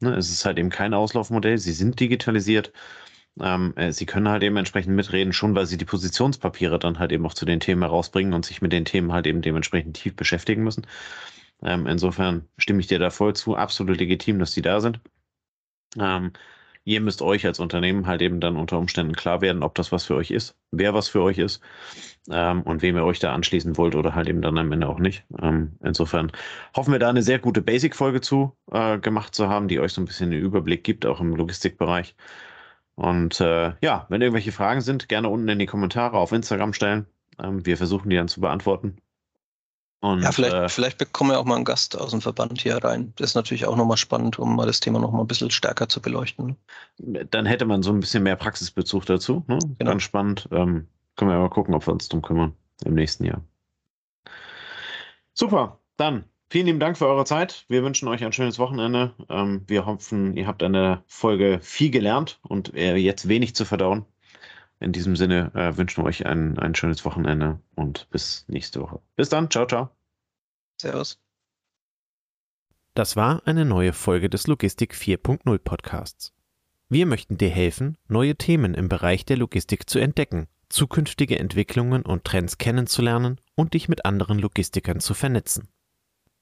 Ne, 0.00 0.14
es 0.16 0.30
ist 0.30 0.44
halt 0.46 0.58
eben 0.58 0.70
kein 0.70 0.94
Auslaufmodell, 0.94 1.58
sie 1.58 1.72
sind 1.72 2.00
digitalisiert. 2.00 2.72
Ähm, 3.40 3.74
äh, 3.76 3.92
sie 3.92 4.06
können 4.06 4.28
halt 4.28 4.42
eben 4.42 4.56
entsprechend 4.56 4.94
mitreden, 4.96 5.32
schon 5.32 5.54
weil 5.54 5.66
sie 5.66 5.78
die 5.78 5.84
Positionspapiere 5.84 6.78
dann 6.78 6.98
halt 6.98 7.12
eben 7.12 7.26
auch 7.26 7.34
zu 7.34 7.46
den 7.46 7.60
Themen 7.60 7.82
herausbringen 7.82 8.34
und 8.34 8.46
sich 8.46 8.62
mit 8.62 8.72
den 8.72 8.84
Themen 8.86 9.12
halt 9.12 9.26
eben 9.26 9.42
dementsprechend 9.42 9.96
tief 9.96 10.16
beschäftigen 10.16 10.64
müssen. 10.64 10.86
Ähm, 11.62 11.86
insofern 11.86 12.48
stimme 12.58 12.80
ich 12.80 12.88
dir 12.88 12.98
da 12.98 13.10
voll 13.10 13.34
zu. 13.36 13.56
Absolut 13.56 13.98
legitim, 13.98 14.38
dass 14.38 14.52
die 14.52 14.62
da 14.62 14.80
sind. 14.80 15.00
Ähm, 15.98 16.32
ihr 16.84 17.00
müsst 17.00 17.22
euch 17.22 17.46
als 17.46 17.60
Unternehmen 17.60 18.06
halt 18.06 18.22
eben 18.22 18.40
dann 18.40 18.56
unter 18.56 18.78
Umständen 18.78 19.14
klar 19.14 19.40
werden, 19.40 19.62
ob 19.62 19.74
das 19.74 19.92
was 19.92 20.04
für 20.04 20.16
euch 20.16 20.30
ist, 20.30 20.56
wer 20.70 20.94
was 20.94 21.08
für 21.08 21.22
euch 21.22 21.38
ist 21.38 21.60
ähm, 22.30 22.62
und 22.62 22.82
wem 22.82 22.96
ihr 22.96 23.04
euch 23.04 23.18
da 23.18 23.32
anschließen 23.34 23.76
wollt 23.76 23.94
oder 23.94 24.14
halt 24.14 24.28
eben 24.28 24.42
dann 24.42 24.58
am 24.58 24.72
Ende 24.72 24.88
auch 24.88 24.98
nicht. 24.98 25.24
Ähm, 25.40 25.76
insofern 25.82 26.32
hoffen 26.76 26.92
wir 26.92 26.98
da 26.98 27.08
eine 27.08 27.22
sehr 27.22 27.38
gute 27.38 27.62
Basic-Folge 27.62 28.20
zu 28.20 28.56
äh, 28.70 28.98
gemacht 28.98 29.34
zu 29.34 29.48
haben, 29.48 29.68
die 29.68 29.80
euch 29.80 29.92
so 29.92 30.00
ein 30.00 30.06
bisschen 30.06 30.30
den 30.30 30.40
Überblick 30.40 30.84
gibt, 30.84 31.06
auch 31.06 31.20
im 31.20 31.34
Logistikbereich. 31.36 32.14
Und 32.94 33.40
äh, 33.40 33.72
ja, 33.80 34.06
wenn 34.08 34.20
irgendwelche 34.20 34.52
Fragen 34.52 34.80
sind, 34.80 35.08
gerne 35.08 35.28
unten 35.28 35.48
in 35.48 35.58
die 35.58 35.66
Kommentare 35.66 36.18
auf 36.18 36.32
Instagram 36.32 36.72
stellen. 36.72 37.06
Ähm, 37.42 37.64
wir 37.64 37.76
versuchen 37.76 38.10
die 38.10 38.16
dann 38.16 38.28
zu 38.28 38.40
beantworten. 38.40 38.96
Und, 40.00 40.22
ja, 40.22 40.32
vielleicht, 40.32 40.54
äh, 40.54 40.68
vielleicht 40.68 40.98
bekommen 40.98 41.30
wir 41.30 41.38
auch 41.38 41.44
mal 41.44 41.56
einen 41.56 41.64
Gast 41.64 41.98
aus 41.98 42.10
dem 42.10 42.22
Verband 42.22 42.60
hier 42.62 42.82
rein. 42.82 43.12
Das 43.16 43.30
ist 43.30 43.34
natürlich 43.34 43.66
auch 43.66 43.76
nochmal 43.76 43.98
spannend, 43.98 44.38
um 44.38 44.56
mal 44.56 44.66
das 44.66 44.80
Thema 44.80 44.98
nochmal 44.98 45.22
ein 45.22 45.26
bisschen 45.26 45.50
stärker 45.50 45.88
zu 45.90 46.00
beleuchten. 46.00 46.56
Dann 46.98 47.44
hätte 47.44 47.66
man 47.66 47.82
so 47.82 47.92
ein 47.92 48.00
bisschen 48.00 48.22
mehr 48.22 48.36
Praxisbezug 48.36 49.04
dazu. 49.04 49.44
Ne? 49.46 49.58
Genau. 49.78 49.90
Ganz 49.90 50.02
spannend. 50.02 50.48
Ähm, 50.52 50.88
können 51.16 51.30
wir 51.30 51.38
mal 51.38 51.50
gucken, 51.50 51.74
ob 51.74 51.86
wir 51.86 51.92
uns 51.92 52.08
drum 52.08 52.22
kümmern 52.22 52.54
im 52.84 52.94
nächsten 52.94 53.24
Jahr. 53.24 53.42
Super, 55.34 55.78
dann 55.98 56.24
vielen 56.48 56.66
lieben 56.66 56.80
Dank 56.80 56.96
für 56.96 57.06
eure 57.06 57.26
Zeit. 57.26 57.66
Wir 57.68 57.82
wünschen 57.82 58.08
euch 58.08 58.24
ein 58.24 58.32
schönes 58.32 58.58
Wochenende. 58.58 59.12
Ähm, 59.28 59.64
wir 59.66 59.84
hoffen, 59.84 60.34
ihr 60.34 60.46
habt 60.46 60.62
eine 60.62 61.02
Folge 61.08 61.58
viel 61.60 61.90
gelernt 61.90 62.40
und 62.48 62.72
jetzt 62.74 63.28
wenig 63.28 63.54
zu 63.54 63.66
verdauen. 63.66 64.06
In 64.80 64.92
diesem 64.92 65.14
Sinne 65.14 65.52
äh, 65.54 65.76
wünschen 65.76 66.02
wir 66.02 66.08
euch 66.08 66.24
ein, 66.26 66.58
ein 66.58 66.74
schönes 66.74 67.04
Wochenende 67.04 67.60
und 67.76 68.08
bis 68.10 68.46
nächste 68.48 68.80
Woche. 68.80 69.00
Bis 69.14 69.28
dann, 69.28 69.50
ciao, 69.50 69.66
ciao. 69.66 69.90
Servus. 70.80 71.20
Das 72.94 73.14
war 73.14 73.46
eine 73.46 73.66
neue 73.66 73.92
Folge 73.92 74.30
des 74.30 74.46
Logistik 74.46 74.94
4.0 74.94 75.58
Podcasts. 75.58 76.32
Wir 76.88 77.06
möchten 77.06 77.36
dir 77.36 77.50
helfen, 77.50 77.98
neue 78.08 78.34
Themen 78.36 78.74
im 78.74 78.88
Bereich 78.88 79.24
der 79.24 79.36
Logistik 79.36 79.88
zu 79.88 79.98
entdecken, 79.98 80.48
zukünftige 80.70 81.38
Entwicklungen 81.38 82.02
und 82.02 82.24
Trends 82.24 82.58
kennenzulernen 82.58 83.40
und 83.54 83.74
dich 83.74 83.88
mit 83.88 84.06
anderen 84.06 84.38
Logistikern 84.38 84.98
zu 84.98 85.14
vernetzen. 85.14 85.68